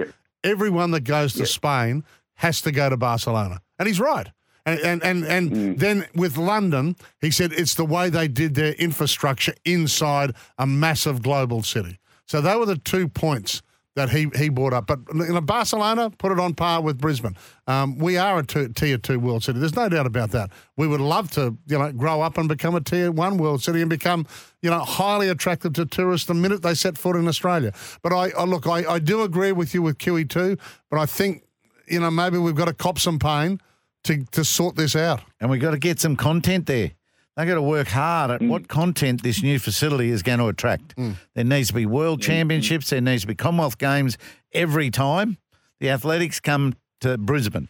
Everyone 0.44 0.92
that 0.92 1.02
goes 1.04 1.34
to 1.34 1.46
Spain 1.46 2.04
has 2.36 2.62
to 2.62 2.72
go 2.72 2.90
to 2.90 2.98
Barcelona," 2.98 3.62
and 3.78 3.88
he's 3.88 4.00
right. 4.00 4.30
And 4.66 4.80
and 4.80 5.04
and, 5.04 5.24
and 5.26 5.80
then 5.80 6.08
with 6.16 6.38
London, 6.38 6.96
he 7.22 7.30
said 7.30 7.54
it's 7.54 7.76
the 7.76 7.86
way 7.86 8.10
they 8.10 8.28
did 8.28 8.56
their 8.56 8.74
infrastructure 8.74 9.54
inside 9.64 10.34
a 10.58 10.66
massive 10.66 11.22
global 11.22 11.62
city. 11.62 12.00
So 12.26 12.42
they 12.42 12.56
were 12.56 12.66
the 12.66 12.78
two 12.78 13.08
points 13.08 13.62
that 13.96 14.10
he, 14.10 14.28
he 14.36 14.50
brought 14.50 14.74
up. 14.74 14.88
But 14.88 15.00
you 15.14 15.34
know, 15.34 15.42
Barcelona 15.42 16.10
put 16.10 16.32
it 16.32 16.40
on 16.40 16.54
par 16.54 16.82
with 16.82 17.00
Brisbane. 17.00 17.36
Um, 17.68 17.98
we 17.98 18.18
are 18.18 18.40
a 18.40 18.44
two, 18.44 18.68
tier 18.70 18.98
two 18.98 19.20
world 19.20 19.44
city. 19.44 19.60
There's 19.60 19.76
no 19.76 19.88
doubt 19.88 20.06
about 20.06 20.32
that. 20.32 20.52
We 20.76 20.88
would 20.88 21.00
love 21.00 21.32
to 21.32 21.58
you 21.68 21.80
know 21.80 21.92
grow 21.92 22.22
up 22.22 22.38
and 22.38 22.48
become 22.48 22.76
a 22.76 22.82
tier 22.82 23.12
one 23.12 23.38
world 23.38 23.64
city 23.64 23.82
and 23.82 23.90
become 23.90 24.28
you 24.62 24.70
know 24.70 24.80
highly 24.80 25.30
attractive 25.30 25.74
to 25.74 25.86
tourists 25.86 26.28
the 26.28 26.34
minute 26.34 26.62
they 26.62 26.74
set 26.74 26.98
foot 26.98 27.16
in 27.16 27.28
Australia. 27.28 27.74
But 28.02 28.14
I, 28.14 28.32
I 28.32 28.44
look, 28.44 28.68
I, 28.68 28.86
I 28.86 29.00
do 29.00 29.22
agree 29.22 29.54
with 29.54 29.74
you 29.74 29.82
with 29.82 29.98
QE 29.98 30.30
two. 30.30 30.58
But 30.90 31.00
I 31.00 31.06
think 31.06 31.44
you 31.88 32.00
know 32.00 32.12
maybe 32.12 32.38
we've 32.38 32.56
got 32.56 32.66
to 32.66 32.74
cop 32.74 33.00
some 33.00 33.18
pain 33.18 33.62
to 34.06 34.24
to 34.32 34.44
sort 34.44 34.76
this 34.76 34.96
out. 34.96 35.22
And 35.40 35.50
we've 35.50 35.62
got 35.62 35.72
to 35.72 35.78
get 35.78 36.00
some 36.00 36.16
content 36.16 36.66
there. 36.66 36.92
They've 37.36 37.48
got 37.48 37.56
to 37.56 37.62
work 37.62 37.90
hard 37.90 38.32
at 38.32 38.42
mm. 38.42 38.48
what 38.48 38.70
content 38.70 39.22
this 39.22 39.44
new 39.44 39.60
facility 39.60 40.10
is 40.10 40.24
going 40.24 40.40
to 40.40 40.48
attract. 40.48 40.96
Mm. 40.96 41.16
There 41.34 41.44
needs 41.44 41.68
to 41.68 41.74
be 41.74 41.86
world 41.86 42.22
championships. 42.22 42.90
There 42.90 43.02
needs 43.02 43.24
to 43.24 43.28
be 43.28 43.36
Commonwealth 43.36 43.78
Games 43.78 44.18
every 44.54 44.90
time 44.90 45.38
the 45.82 45.90
athletics 45.90 46.40
come 46.40 46.76
to 47.02 47.18
Brisbane. 47.18 47.68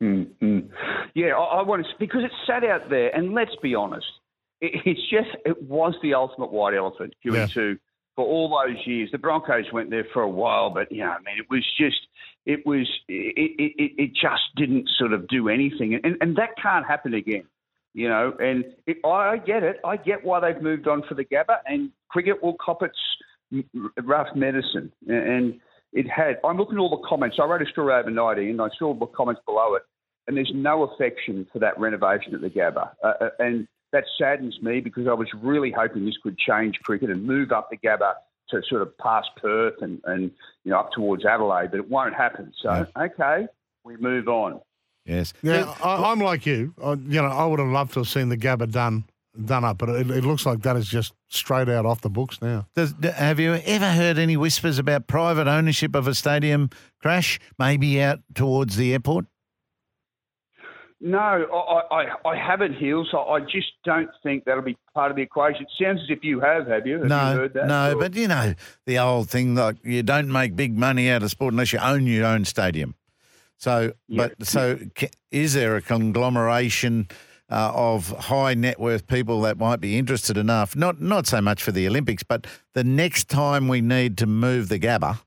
Mm-hmm. 0.00 0.60
Yeah, 1.14 1.34
I, 1.36 1.58
I 1.58 1.62
want 1.62 1.84
to 1.84 1.88
because 1.98 2.22
it's 2.24 2.34
sat 2.46 2.64
out 2.64 2.88
there, 2.88 3.14
and 3.14 3.34
let's 3.34 3.56
be 3.60 3.74
honest, 3.74 4.06
it, 4.60 4.82
it's 4.86 5.00
just 5.10 5.36
it 5.44 5.60
was 5.62 5.94
the 6.02 6.14
ultimate 6.14 6.52
white 6.52 6.74
elephant 6.74 7.14
QE2 7.24 7.78
for 8.14 8.24
all 8.24 8.48
those 8.48 8.76
years. 8.86 9.10
The 9.10 9.18
Broncos 9.18 9.72
went 9.72 9.90
there 9.90 10.06
for 10.12 10.22
a 10.22 10.28
while, 10.28 10.70
but 10.70 10.92
yeah, 10.92 11.10
I 11.10 11.18
mean, 11.18 11.38
it 11.38 11.46
was 11.50 11.64
just 11.76 11.96
it 12.48 12.64
was 12.64 12.88
it 13.08 13.54
it, 13.58 13.92
it, 13.98 14.10
just 14.14 14.42
didn't 14.56 14.88
sort 14.98 15.12
of 15.12 15.28
do 15.28 15.48
anything, 15.48 16.00
and 16.02 16.16
and 16.20 16.36
that 16.36 16.56
can't 16.60 16.86
happen 16.86 17.14
again. 17.14 17.44
You 17.92 18.08
know, 18.08 18.34
and 18.40 18.64
it, 18.86 18.96
I 19.04 19.36
get 19.36 19.62
it. 19.62 19.80
I 19.84 19.96
get 19.96 20.24
why 20.24 20.40
they've 20.40 20.60
moved 20.60 20.88
on 20.88 21.02
for 21.06 21.14
the 21.14 21.24
Gabba, 21.24 21.58
and 21.66 21.90
cricket 22.08 22.42
will 22.42 22.56
cop 22.58 22.82
its 22.82 22.98
rough 24.02 24.28
medicine. 24.34 24.90
And 25.06 25.60
it 25.92 26.08
had. 26.08 26.38
I'm 26.42 26.56
looking 26.56 26.76
at 26.76 26.80
all 26.80 26.90
the 26.90 27.06
comments. 27.06 27.36
I 27.38 27.44
wrote 27.44 27.62
a 27.62 27.66
story 27.66 27.92
overnight, 27.92 28.38
and 28.38 28.60
I 28.62 28.68
saw 28.78 28.94
the 28.94 29.06
comments 29.06 29.42
below 29.46 29.74
it, 29.74 29.82
and 30.26 30.36
there's 30.36 30.52
no 30.54 30.84
affection 30.84 31.46
for 31.52 31.58
that 31.58 31.78
renovation 31.78 32.34
at 32.34 32.40
the 32.40 32.50
Gabba, 32.50 32.90
uh, 33.04 33.28
and 33.38 33.68
that 33.92 34.04
saddens 34.18 34.58
me 34.62 34.80
because 34.80 35.06
I 35.06 35.14
was 35.14 35.28
really 35.42 35.70
hoping 35.70 36.06
this 36.06 36.16
could 36.22 36.38
change 36.38 36.78
cricket 36.82 37.10
and 37.10 37.24
move 37.24 37.52
up 37.52 37.68
the 37.70 37.76
Gabba 37.76 38.14
to 38.50 38.62
sort 38.68 38.82
of 38.82 38.96
past 38.98 39.28
Perth 39.40 39.74
and, 39.80 40.00
and 40.04 40.30
you 40.64 40.72
know 40.72 40.78
up 40.78 40.92
towards 40.92 41.24
Adelaide, 41.24 41.70
but 41.70 41.80
it 41.80 41.88
won't 41.88 42.14
happen. 42.14 42.52
So 42.62 42.86
okay, 42.96 43.46
we 43.84 43.96
move 43.96 44.28
on. 44.28 44.60
Yes. 45.04 45.32
Yeah, 45.42 45.74
I, 45.82 46.10
I'm 46.10 46.20
like 46.20 46.44
you. 46.44 46.74
I, 46.82 46.92
you 46.92 47.22
know, 47.22 47.28
I 47.28 47.46
would 47.46 47.58
have 47.58 47.68
loved 47.68 47.94
to 47.94 48.00
have 48.00 48.08
seen 48.08 48.28
the 48.28 48.36
Gabba 48.36 48.70
done 48.70 49.04
done 49.44 49.64
up, 49.64 49.78
but 49.78 49.88
it, 49.90 50.10
it 50.10 50.24
looks 50.24 50.44
like 50.44 50.62
that 50.62 50.76
is 50.76 50.88
just 50.88 51.14
straight 51.28 51.68
out 51.68 51.86
off 51.86 52.00
the 52.00 52.10
books 52.10 52.42
now. 52.42 52.66
Does, 52.74 52.94
have 53.02 53.38
you 53.38 53.54
ever 53.54 53.92
heard 53.92 54.18
any 54.18 54.36
whispers 54.36 54.78
about 54.78 55.06
private 55.06 55.46
ownership 55.46 55.94
of 55.94 56.08
a 56.08 56.14
stadium 56.14 56.70
crash, 57.00 57.38
maybe 57.58 58.02
out 58.02 58.20
towards 58.34 58.76
the 58.76 58.92
airport? 58.92 59.26
No, 61.00 61.18
I, 61.18 61.94
I, 61.94 62.28
I 62.30 62.36
haven't, 62.36 62.74
Heals. 62.74 63.08
I, 63.12 63.18
I 63.18 63.40
just 63.40 63.68
don't 63.84 64.10
think 64.22 64.44
that'll 64.44 64.62
be 64.62 64.76
part 64.94 65.10
of 65.10 65.16
the 65.16 65.22
equation. 65.22 65.62
It 65.62 65.68
sounds 65.80 66.00
as 66.02 66.10
if 66.10 66.24
you 66.24 66.40
have, 66.40 66.66
have 66.66 66.86
you? 66.86 66.98
Have 66.98 67.08
no, 67.08 67.32
you 67.32 67.38
heard 67.38 67.54
that? 67.54 67.66
no, 67.68 67.92
Or- 67.92 68.00
but 68.00 68.14
you 68.14 68.26
know 68.26 68.54
the 68.84 68.98
old 68.98 69.30
thing 69.30 69.54
like 69.54 69.76
you 69.84 70.02
don't 70.02 70.30
make 70.30 70.56
big 70.56 70.76
money 70.76 71.08
out 71.08 71.22
of 71.22 71.30
sport 71.30 71.52
unless 71.52 71.72
you 71.72 71.78
own 71.78 72.06
your 72.06 72.26
own 72.26 72.44
stadium. 72.44 72.96
So, 73.58 73.92
but 74.08 74.34
so 74.44 74.78
is 75.30 75.54
there 75.54 75.76
a 75.76 75.82
conglomeration 75.82 77.08
uh, 77.50 77.72
of 77.74 78.08
high 78.10 78.54
net 78.54 78.78
worth 78.78 79.06
people 79.06 79.40
that 79.42 79.58
might 79.58 79.80
be 79.80 79.98
interested 79.98 80.36
enough? 80.36 80.76
Not 80.76 81.00
not 81.00 81.26
so 81.26 81.40
much 81.40 81.62
for 81.62 81.72
the 81.72 81.86
Olympics, 81.86 82.22
but 82.22 82.46
the 82.74 82.84
next 82.84 83.28
time 83.28 83.66
we 83.68 83.80
need 83.80 84.16
to 84.18 84.26
move 84.26 84.68
the 84.68 84.78
Gabba 84.78 85.20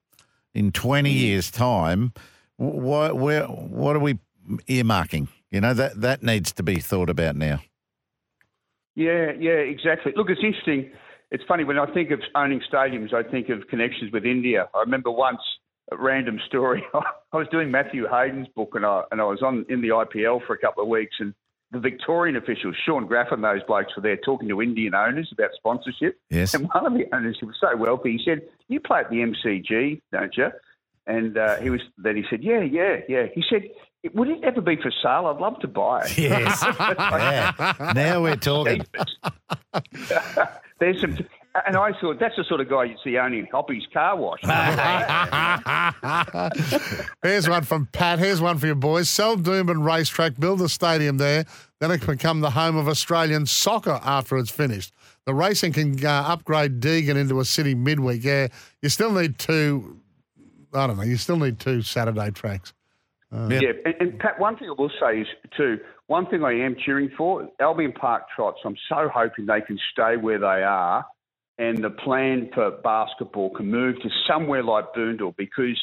in 0.53 0.71
twenty 0.71 1.11
years' 1.11 1.51
time, 1.51 2.13
what 2.57 3.17
where 3.17 3.45
what 3.45 3.95
are 3.95 3.99
we 3.99 4.19
earmarking? 4.67 5.27
You 5.51 5.59
know 5.59 5.73
that 5.73 5.99
that 6.01 6.23
needs 6.23 6.53
to 6.53 6.63
be 6.63 6.79
thought 6.79 7.09
about 7.09 7.35
now. 7.35 7.61
Yeah, 8.95 9.31
yeah, 9.37 9.51
exactly. 9.51 10.13
Look, 10.15 10.29
it's 10.29 10.41
interesting. 10.43 10.91
It's 11.29 11.43
funny 11.47 11.63
when 11.63 11.77
I 11.77 11.85
think 11.93 12.11
of 12.11 12.19
owning 12.35 12.61
stadiums, 12.71 13.13
I 13.13 13.23
think 13.23 13.49
of 13.49 13.67
connections 13.69 14.11
with 14.11 14.25
India. 14.25 14.67
I 14.73 14.79
remember 14.79 15.11
once 15.11 15.39
a 15.91 15.97
random 15.97 16.39
story. 16.47 16.83
I 16.93 17.37
was 17.37 17.47
doing 17.51 17.71
Matthew 17.71 18.07
Hayden's 18.09 18.47
book, 18.55 18.71
and 18.75 18.85
I 18.85 19.03
and 19.11 19.19
I 19.19 19.25
was 19.25 19.41
on 19.41 19.65
in 19.69 19.81
the 19.81 19.89
IPL 19.89 20.45
for 20.47 20.53
a 20.53 20.57
couple 20.57 20.83
of 20.83 20.89
weeks, 20.89 21.17
and 21.19 21.33
the 21.71 21.79
Victorian 21.79 22.35
officials, 22.35 22.75
Shaun 22.85 23.07
Graf 23.07 23.27
and 23.31 23.43
those 23.43 23.63
blokes 23.63 23.95
were 23.95 24.01
there 24.01 24.17
talking 24.17 24.49
to 24.49 24.61
Indian 24.61 24.93
owners 24.93 25.29
about 25.31 25.51
sponsorship. 25.55 26.19
Yes. 26.29 26.53
And 26.53 26.67
one 26.73 26.85
of 26.85 26.93
the 26.93 27.05
owners, 27.13 27.37
who 27.39 27.47
was 27.47 27.55
so 27.59 27.75
wealthy, 27.75 28.13
he 28.13 28.21
said, 28.23 28.41
"You 28.69 28.79
play 28.79 29.01
at 29.01 29.09
the 29.09 29.17
MCG, 29.17 30.01
don't 30.11 30.35
you?" 30.37 30.49
And 31.07 31.37
uh, 31.37 31.57
he 31.57 31.69
was. 31.69 31.81
Then 31.97 32.15
he 32.15 32.23
said, 32.29 32.41
"Yeah, 32.43 32.61
yeah, 32.61 32.97
yeah." 33.09 33.25
He 33.33 33.43
said, 33.49 33.63
"Would 34.13 34.29
it 34.29 34.43
ever 34.43 34.61
be 34.61 34.75
for 34.75 34.91
sale? 35.03 35.27
I'd 35.27 35.41
love 35.41 35.59
to 35.59 35.67
buy 35.67 36.05
it." 36.05 36.17
Yes. 36.17 36.63
yeah. 36.79 37.91
Now 37.95 38.21
we're 38.21 38.35
talking. 38.35 38.85
There's 40.79 40.99
some, 40.99 41.17
and 41.67 41.75
I 41.75 41.91
thought 41.99 42.19
that's 42.19 42.35
the 42.35 42.43
sort 42.43 42.61
of 42.61 42.69
guy 42.69 42.85
you 42.85 42.95
see 43.03 43.17
only 43.17 43.39
in 43.39 43.47
Hoppy's 43.47 43.83
car 43.93 44.15
wash. 44.15 44.39
Here's 47.23 47.49
one 47.49 47.63
from 47.63 47.87
Pat. 47.87 48.19
Here's 48.19 48.41
one 48.41 48.57
for 48.57 48.65
your 48.65 48.75
boys. 48.75 49.09
Sell 49.09 49.37
Doomben 49.37 49.85
Racetrack, 49.85 50.39
build 50.39 50.61
a 50.61 50.69
stadium 50.69 51.17
there, 51.17 51.45
then 51.79 51.91
it 51.91 52.01
can 52.01 52.15
become 52.15 52.41
the 52.41 52.51
home 52.51 52.77
of 52.77 52.87
Australian 52.87 53.45
soccer 53.45 53.99
after 54.03 54.37
it's 54.37 54.51
finished. 54.51 54.93
The 55.25 55.35
racing 55.35 55.73
can 55.73 56.03
uh, 56.03 56.23
upgrade 56.27 56.79
Deagon 56.79 57.15
into 57.15 57.39
a 57.39 57.45
city 57.45 57.75
midweek. 57.75 58.23
Yeah, 58.23 58.47
you 58.81 58.89
still 58.89 59.11
need 59.11 59.37
two 59.37 59.99
I 60.73 60.87
don't 60.87 60.97
know. 60.97 61.03
You 61.03 61.17
still 61.17 61.37
need 61.37 61.59
two 61.59 61.81
Saturday 61.81 62.31
tracks. 62.31 62.73
Uh, 63.33 63.47
Yeah, 63.49 63.71
and, 63.85 63.95
and 63.99 64.19
Pat, 64.19 64.39
one 64.39 64.57
thing 64.57 64.69
I 64.69 64.73
will 64.77 64.91
say 64.99 65.21
is 65.21 65.27
too. 65.55 65.79
One 66.07 66.25
thing 66.27 66.43
I 66.43 66.53
am 66.53 66.75
cheering 66.83 67.09
for 67.17 67.47
Albion 67.59 67.93
Park 67.93 68.23
trots. 68.35 68.59
I'm 68.65 68.75
so 68.89 69.09
hoping 69.13 69.45
they 69.45 69.61
can 69.61 69.79
stay 69.91 70.17
where 70.17 70.39
they 70.39 70.63
are, 70.63 71.05
and 71.57 71.83
the 71.83 71.89
plan 71.89 72.49
for 72.53 72.71
basketball 72.71 73.51
can 73.51 73.71
move 73.71 73.95
to 74.01 74.09
somewhere 74.27 74.63
like 74.63 74.93
Boondall 74.93 75.35
because 75.37 75.79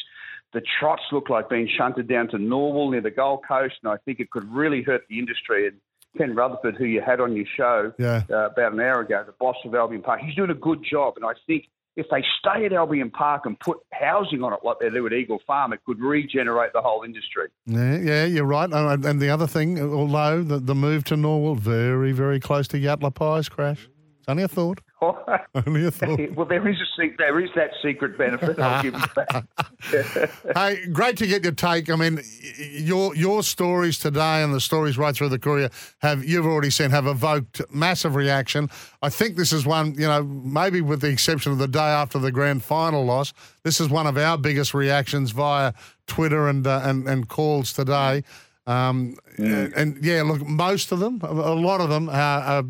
the 0.52 0.62
trots 0.78 1.02
look 1.12 1.28
like 1.30 1.48
being 1.48 1.68
shunted 1.76 2.08
down 2.08 2.28
to 2.28 2.36
Norwell 2.36 2.90
near 2.90 3.00
the 3.00 3.10
Gold 3.10 3.40
Coast, 3.46 3.76
and 3.82 3.92
I 3.92 3.96
think 4.04 4.20
it 4.20 4.30
could 4.30 4.44
really 4.52 4.82
hurt 4.82 5.02
the 5.08 5.18
industry. 5.18 5.68
And 5.68 5.76
Ken 6.16 6.34
Rutherford, 6.34 6.76
who 6.76 6.84
you 6.84 7.00
had 7.00 7.20
on 7.20 7.36
your 7.36 7.46
show 7.56 7.92
Yeah. 7.98 8.22
uh, 8.30 8.46
about 8.50 8.72
an 8.72 8.80
hour 8.80 9.00
ago, 9.00 9.22
the 9.26 9.32
boss 9.32 9.56
of 9.64 9.74
Albion 9.74 10.02
Park, 10.02 10.20
he's 10.20 10.34
doing 10.34 10.50
a 10.50 10.54
good 10.54 10.82
job, 10.82 11.14
and 11.16 11.24
I 11.24 11.32
think. 11.46 11.68
If 11.98 12.06
they 12.10 12.24
stay 12.38 12.64
at 12.64 12.72
Albion 12.72 13.10
Park 13.10 13.44
and 13.44 13.58
put 13.58 13.78
housing 13.92 14.44
on 14.44 14.52
it 14.52 14.60
like 14.62 14.76
they 14.80 14.88
do 14.88 15.04
at 15.04 15.12
Eagle 15.12 15.40
Farm, 15.44 15.72
it 15.72 15.80
could 15.84 15.98
regenerate 15.98 16.72
the 16.72 16.80
whole 16.80 17.02
industry. 17.02 17.48
Yeah, 17.66 17.98
yeah, 17.98 18.24
you're 18.24 18.44
right. 18.44 18.70
And, 18.72 19.20
the 19.20 19.30
other 19.30 19.48
thing, 19.48 19.80
although 19.80 20.44
the, 20.44 20.60
the 20.60 20.76
move 20.76 21.02
to 21.04 21.16
Norwell, 21.16 21.58
very, 21.58 22.12
very 22.12 22.38
close 22.38 22.68
to 22.68 22.78
Yatala 22.78 23.12
Pies 23.12 23.48
crash. 23.48 23.88
It's 24.28 24.32
only 24.32 24.42
a 24.42 24.48
thought. 24.48 24.80
Only 25.66 25.86
a 25.86 25.90
thought. 25.90 26.20
well, 26.34 26.44
there 26.44 26.68
is 26.68 26.76
a 26.76 26.84
se- 27.00 27.14
there 27.16 27.40
is 27.40 27.48
that 27.56 27.70
secret 27.82 28.18
benefit. 28.18 28.58
I'll 28.58 28.82
give 28.82 28.92
you 28.92 29.00
that. 29.16 30.30
hey, 30.54 30.86
great 30.88 31.16
to 31.18 31.26
get 31.26 31.44
your 31.44 31.52
take. 31.52 31.88
I 31.88 31.96
mean, 31.96 32.20
your 32.58 33.16
your 33.16 33.42
stories 33.42 33.98
today 33.98 34.42
and 34.42 34.52
the 34.52 34.60
stories 34.60 34.98
right 34.98 35.14
through 35.14 35.30
the 35.30 35.38
courier 35.38 35.70
have 36.00 36.26
you've 36.26 36.44
already 36.44 36.68
seen 36.68 36.90
have 36.90 37.06
evoked 37.06 37.62
massive 37.72 38.16
reaction. 38.16 38.68
I 39.00 39.08
think 39.08 39.36
this 39.36 39.50
is 39.50 39.64
one, 39.64 39.94
you 39.94 40.06
know, 40.06 40.24
maybe 40.24 40.82
with 40.82 41.00
the 41.00 41.08
exception 41.08 41.52
of 41.52 41.58
the 41.58 41.68
day 41.68 41.78
after 41.78 42.18
the 42.18 42.30
grand 42.30 42.62
final 42.62 43.06
loss, 43.06 43.32
this 43.62 43.80
is 43.80 43.88
one 43.88 44.06
of 44.06 44.18
our 44.18 44.36
biggest 44.36 44.74
reactions 44.74 45.30
via 45.30 45.72
Twitter 46.06 46.48
and 46.48 46.66
uh, 46.66 46.82
and, 46.84 47.08
and 47.08 47.28
calls 47.28 47.72
today. 47.72 48.24
Um, 48.66 49.16
and, 49.38 49.72
and 49.72 50.04
yeah, 50.04 50.22
look, 50.22 50.46
most 50.46 50.92
of 50.92 50.98
them, 50.98 51.20
a 51.22 51.28
a 51.28 51.54
lot 51.54 51.80
of 51.80 51.88
them 51.88 52.10
are, 52.10 52.42
are, 52.42 52.64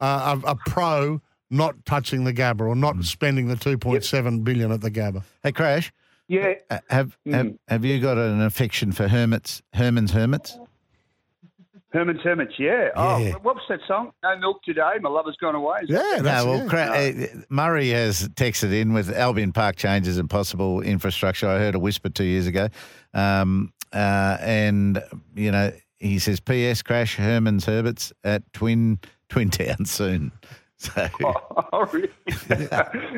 are, 0.00 0.40
are 0.44 0.58
pro 0.66 1.20
not 1.50 1.84
touching 1.84 2.24
the 2.24 2.32
Gabba 2.32 2.60
or 2.62 2.76
not 2.76 3.02
spending 3.04 3.48
the 3.48 3.56
two 3.56 3.76
point 3.78 4.04
seven 4.04 4.42
billion 4.42 4.70
at 4.72 4.80
the 4.80 4.90
Gabba. 4.90 5.24
Hey, 5.42 5.52
Crash. 5.52 5.92
Yeah. 6.28 6.54
Uh, 6.70 6.78
have, 6.88 7.18
have 7.26 7.54
have 7.66 7.84
you 7.84 8.00
got 8.00 8.16
an 8.18 8.40
affection 8.40 8.92
for 8.92 9.08
hermits? 9.08 9.62
Herman's 9.74 10.12
hermits. 10.12 10.56
Herman's 11.92 12.20
Hermits, 12.22 12.52
yeah. 12.56 12.90
Oh, 12.94 13.18
what's 13.42 13.62
that 13.68 13.80
song? 13.88 14.12
No 14.22 14.38
milk 14.38 14.62
today. 14.62 14.92
My 15.00 15.08
lover's 15.10 15.36
gone 15.40 15.56
away. 15.56 15.78
Is 15.82 15.88
that- 15.88 16.22
no, 16.22 16.46
well, 16.46 16.68
Cra- 16.68 16.82
uh, 16.96 17.26
Murray 17.48 17.88
has 17.90 18.28
texted 18.28 18.72
in 18.72 18.92
with 18.92 19.10
Albion 19.10 19.50
Park 19.52 19.74
changes 19.74 20.16
and 20.16 20.30
possible 20.30 20.80
infrastructure. 20.82 21.48
I 21.48 21.58
heard 21.58 21.74
a 21.74 21.80
whisper 21.80 22.08
two 22.08 22.22
years 22.22 22.46
ago, 22.46 22.68
um, 23.12 23.72
uh, 23.92 24.36
and 24.40 25.02
you 25.34 25.50
know 25.50 25.72
he 25.98 26.20
says, 26.20 26.38
"P.S. 26.38 26.80
Crash 26.82 27.16
Herman's 27.16 27.66
Herberts 27.66 28.12
at 28.22 28.44
Twin 28.52 29.00
Twin 29.30 29.48
Town 29.50 29.84
soon." 29.86 30.32
So 30.76 31.08
Oh, 31.72 31.86
really? 31.92 32.08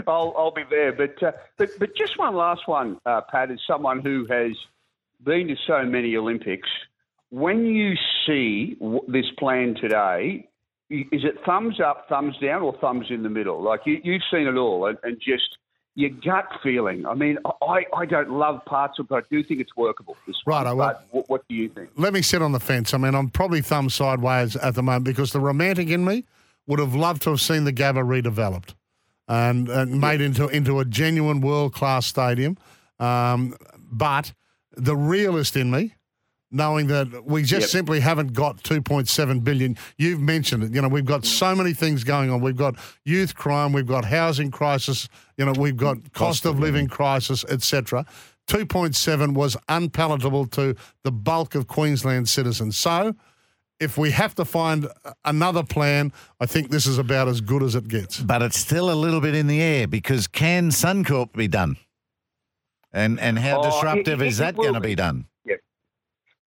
I'll, 0.06 0.34
I'll 0.36 0.50
be 0.50 0.64
there. 0.68 0.92
But, 0.92 1.22
uh, 1.22 1.32
but, 1.58 1.70
but 1.78 1.96
just 1.96 2.18
one 2.18 2.34
last 2.34 2.66
one, 2.66 2.98
uh, 3.06 3.20
Pat, 3.30 3.50
as 3.52 3.60
someone 3.66 4.00
who 4.00 4.26
has 4.28 4.52
been 5.22 5.46
to 5.46 5.54
so 5.66 5.84
many 5.84 6.16
Olympics, 6.16 6.68
when 7.30 7.64
you 7.66 7.94
see 8.26 8.76
w- 8.80 9.04
this 9.06 9.26
plan 9.38 9.76
today, 9.80 10.48
is 10.90 11.24
it 11.24 11.36
thumbs 11.46 11.80
up, 11.80 12.06
thumbs 12.08 12.36
down, 12.42 12.62
or 12.62 12.76
thumbs 12.80 13.06
in 13.10 13.22
the 13.22 13.30
middle? 13.30 13.62
Like 13.62 13.80
you, 13.86 14.00
you've 14.02 14.22
seen 14.30 14.48
it 14.48 14.56
all, 14.56 14.86
and, 14.86 14.98
and 15.04 15.18
just 15.18 15.56
your 15.94 16.10
gut 16.10 16.46
feeling. 16.62 17.04
I 17.06 17.14
mean, 17.14 17.38
I, 17.62 17.84
I 17.94 18.06
don't 18.06 18.30
love 18.30 18.64
parts 18.64 18.98
of 18.98 19.04
it, 19.04 19.08
but 19.10 19.24
I 19.24 19.26
do 19.30 19.44
think 19.44 19.60
it's 19.60 19.76
workable. 19.76 20.16
Right, 20.46 20.66
one. 20.66 20.76
But 20.76 21.06
what, 21.10 21.28
what 21.28 21.48
do 21.48 21.54
you 21.54 21.68
think? 21.68 21.90
let 21.96 22.12
me 22.12 22.22
sit 22.22 22.40
on 22.40 22.52
the 22.52 22.60
fence. 22.60 22.94
I 22.94 22.98
mean, 22.98 23.14
I'm 23.14 23.28
probably 23.28 23.60
thumb 23.60 23.90
sideways 23.90 24.56
at 24.56 24.74
the 24.74 24.82
moment 24.82 25.04
because 25.04 25.32
the 25.32 25.40
romantic 25.40 25.88
in 25.88 26.04
me 26.04 26.24
would 26.66 26.78
have 26.78 26.94
loved 26.94 27.22
to 27.22 27.30
have 27.30 27.40
seen 27.40 27.64
the 27.64 27.72
Gabba 27.72 28.04
redeveloped 28.04 28.74
and, 29.28 29.68
and 29.68 30.00
made 30.00 30.20
into 30.20 30.48
into 30.48 30.80
a 30.80 30.84
genuine 30.84 31.40
world 31.40 31.74
class 31.74 32.06
stadium. 32.06 32.56
Um, 32.98 33.54
but 33.76 34.32
the 34.76 34.96
realist 34.96 35.56
in 35.56 35.70
me, 35.70 35.94
knowing 36.52 36.86
that 36.88 37.24
we 37.24 37.42
just 37.42 37.62
Yep. 37.62 37.70
simply 37.70 38.00
haven't 38.00 38.32
got 38.34 38.62
2.7 38.62 39.40
billion. 39.40 39.76
You've 39.96 40.20
mentioned 40.20 40.62
it. 40.64 40.74
You 40.74 40.82
know, 40.82 40.88
we've 40.88 41.04
got 41.04 41.24
so 41.24 41.46
mm. 41.46 41.58
many 41.58 41.72
things 41.72 42.04
going 42.04 42.30
on. 42.30 42.40
We've 42.40 42.56
got 42.56 42.76
youth 43.04 43.34
crime, 43.34 43.72
we've 43.72 43.86
got 43.86 44.04
housing 44.04 44.50
crisis, 44.50 45.08
you 45.36 45.44
know, 45.44 45.52
we've 45.56 45.76
got 45.76 46.12
cost 46.12 46.44
of 46.44 46.58
living 46.60 46.86
crisis, 46.88 47.44
etc. 47.48 48.04
2.7 48.48 49.34
was 49.34 49.56
unpalatable 49.68 50.46
to 50.48 50.74
the 51.04 51.12
bulk 51.12 51.54
of 51.54 51.66
Queensland 51.68 52.28
citizens. 52.28 52.76
So, 52.76 53.14
if 53.80 53.98
we 53.98 54.12
have 54.12 54.34
to 54.36 54.44
find 54.44 54.86
another 55.24 55.64
plan, 55.64 56.12
I 56.38 56.46
think 56.46 56.70
this 56.70 56.86
is 56.86 56.98
about 56.98 57.26
as 57.26 57.40
good 57.40 57.62
as 57.64 57.74
it 57.74 57.88
gets. 57.88 58.20
But 58.20 58.40
it's 58.42 58.56
still 58.58 58.92
a 58.92 58.94
little 58.94 59.20
bit 59.20 59.34
in 59.34 59.48
the 59.48 59.60
air 59.60 59.88
because 59.88 60.28
can 60.28 60.68
Suncorp 60.70 61.32
be 61.32 61.48
done? 61.48 61.76
And 62.92 63.18
and 63.18 63.38
how 63.38 63.60
Oh, 63.60 63.64
disruptive 63.64 64.20
it- 64.22 64.28
is 64.28 64.38
it 64.38 64.42
that 64.42 64.56
going 64.56 64.74
to 64.74 64.80
be. 64.80 64.88
be 64.90 64.94
done? 64.94 65.24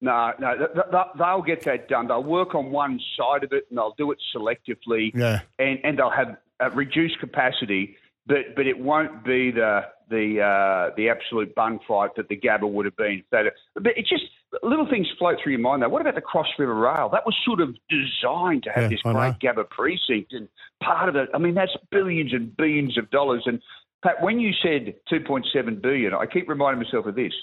No, 0.01 0.33
no, 0.39 0.57
th- 0.57 0.69
th- 0.73 0.85
th- 0.91 1.05
they'll 1.17 1.41
get 1.41 1.63
that 1.63 1.87
done. 1.87 2.07
They'll 2.07 2.23
work 2.23 2.53
on 2.53 2.71
one 2.71 2.99
side 3.17 3.43
of 3.43 3.53
it, 3.53 3.65
and 3.69 3.77
they'll 3.77 3.95
do 3.97 4.11
it 4.11 4.17
selectively. 4.35 5.11
Yeah. 5.13 5.41
and 5.57 5.79
and 5.83 5.97
they'll 5.97 6.09
have 6.09 6.37
uh, 6.61 6.69
reduced 6.71 7.19
capacity, 7.19 7.95
but 8.27 8.55
but 8.55 8.67
it 8.67 8.77
won't 8.79 9.23
be 9.23 9.51
the 9.51 9.81
the 10.09 10.41
uh, 10.41 10.93
the 10.95 11.09
absolute 11.09 11.55
bun 11.55 11.79
fight 11.87 12.11
that 12.17 12.29
the 12.29 12.37
Gabba 12.37 12.69
would 12.69 12.85
have 12.85 12.97
been. 12.97 13.23
So, 13.31 13.43
but 13.75 13.93
it's 13.95 14.09
just 14.09 14.23
little 14.63 14.87
things 14.89 15.07
float 15.17 15.37
through 15.41 15.53
your 15.53 15.61
mind. 15.61 15.81
Though, 15.81 15.89
what 15.89 16.01
about 16.01 16.15
the 16.15 16.21
Cross 16.21 16.47
River 16.59 16.75
Rail? 16.75 17.09
That 17.09 17.25
was 17.25 17.35
sort 17.45 17.61
of 17.61 17.75
designed 17.89 18.63
to 18.63 18.71
have 18.71 18.83
Yeah, 18.83 18.89
this 18.89 18.99
I 19.05 19.13
great 19.13 19.39
Gabba 19.39 19.69
precinct, 19.69 20.33
and 20.33 20.47
part 20.83 21.09
of 21.09 21.15
it. 21.15 21.29
I 21.33 21.37
mean, 21.37 21.55
that's 21.55 21.75
billions 21.91 22.33
and 22.33 22.55
billions 22.55 22.97
of 22.97 23.09
dollars. 23.11 23.43
And 23.45 23.61
Pat, 24.03 24.21
when 24.21 24.39
you 24.39 24.51
said 24.61 24.95
2.7 25.11 25.81
billion, 25.81 26.13
I 26.13 26.25
keep 26.25 26.47
reminding 26.49 26.83
myself 26.83 27.05
of 27.05 27.15
this: 27.15 27.33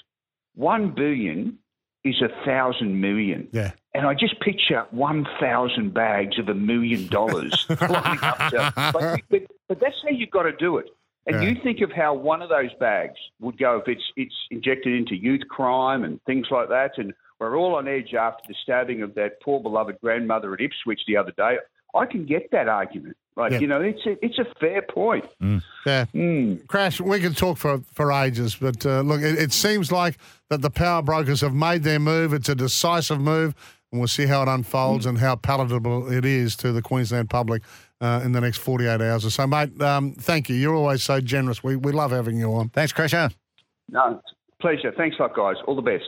one 0.55 0.93
billion 0.95 1.57
is 2.03 2.21
a 2.21 2.29
thousand 2.45 2.99
million. 2.99 3.47
Yeah. 3.51 3.71
And 3.93 4.05
I 4.07 4.13
just 4.13 4.39
picture 4.41 4.85
1,000 4.91 5.93
bags 5.93 6.37
of 6.39 6.49
a 6.49 6.53
million 6.53 7.07
dollars 7.07 7.65
lining 7.81 8.19
up 8.23 8.37
to- 8.49 8.73
but, 8.75 9.21
but, 9.29 9.41
but 9.69 9.79
that's 9.79 9.95
how 10.03 10.09
you've 10.09 10.31
got 10.31 10.43
to 10.43 10.51
do 10.51 10.77
it. 10.77 10.87
And 11.25 11.41
Yeah. 11.41 11.49
you 11.49 11.55
think 11.63 11.79
of 11.81 11.91
how 11.91 12.13
one 12.13 12.41
of 12.41 12.49
those 12.49 12.73
bags 12.79 13.15
would 13.39 13.57
go 13.57 13.77
if 13.77 13.87
it's 13.87 14.03
it's 14.17 14.35
injected 14.51 14.93
into 14.93 15.15
youth 15.15 15.47
crime 15.49 16.03
and 16.03 16.21
things 16.25 16.47
like 16.51 16.67
that. 16.69 16.97
And 16.97 17.13
we're 17.39 17.55
all 17.57 17.75
on 17.75 17.87
edge 17.87 18.13
after 18.13 18.43
the 18.47 18.55
stabbing 18.63 19.01
of 19.01 19.15
that 19.15 19.41
poor 19.41 19.61
beloved 19.61 19.99
grandmother 20.01 20.53
at 20.53 20.59
Ipswich 20.59 20.99
the 21.07 21.15
other 21.15 21.31
day. 21.37 21.57
I 21.95 22.05
can 22.07 22.25
get 22.25 22.51
that 22.51 22.67
argument. 22.67 23.15
Like, 23.37 23.53
Yeah. 23.53 23.59
you 23.59 23.67
know, 23.67 23.79
it's 23.81 24.05
a, 24.05 24.23
it's 24.25 24.37
a 24.37 24.45
fair 24.59 24.81
point. 24.81 25.25
Yeah. 25.39 26.05
Mm. 26.13 26.67
Crash, 26.67 26.99
we 26.99 27.19
can 27.21 27.33
talk 27.33 27.57
for, 27.57 27.81
for 27.93 28.11
ages, 28.11 28.55
but 28.55 28.85
uh, 28.85 29.01
look, 29.01 29.21
it, 29.21 29.39
it 29.39 29.53
seems 29.53 29.91
like 29.91 30.17
that 30.53 30.61
the 30.61 30.69
power 30.69 31.01
brokers 31.01 31.41
have 31.41 31.55
made 31.55 31.81
their 31.81 31.99
move. 31.99 32.31
It's 32.31 32.47
a 32.47 32.53
decisive 32.53 33.19
move, 33.19 33.55
and 33.91 33.99
we'll 33.99 34.07
see 34.07 34.27
how 34.27 34.43
it 34.43 34.47
unfolds 34.47 35.07
and 35.07 35.17
how 35.17 35.35
palatable 35.35 36.11
it 36.11 36.25
is 36.25 36.55
to 36.57 36.71
the 36.71 36.81
Queensland 36.81 37.31
public 37.31 37.63
uh, 37.99 38.21
in 38.23 38.33
the 38.33 38.41
next 38.41 38.59
48 38.59 39.01
hours 39.01 39.25
or 39.25 39.31
so. 39.31 39.47
Mate, 39.47 39.81
um, 39.81 40.13
thank 40.13 40.49
you. 40.49 40.55
You're 40.55 40.75
always 40.75 41.01
so 41.01 41.19
generous. 41.19 41.63
We, 41.63 41.75
we 41.75 41.91
love 41.91 42.11
having 42.11 42.37
you 42.37 42.53
on. 42.53 42.69
Thanks, 42.69 42.93
Crasher. 42.93 43.33
No, 43.89 44.21
pleasure. 44.61 44.93
Thanks 44.95 45.15
a 45.17 45.23
lot, 45.23 45.35
guys. 45.35 45.55
All 45.65 45.75
the 45.75 45.81
best. 45.81 46.03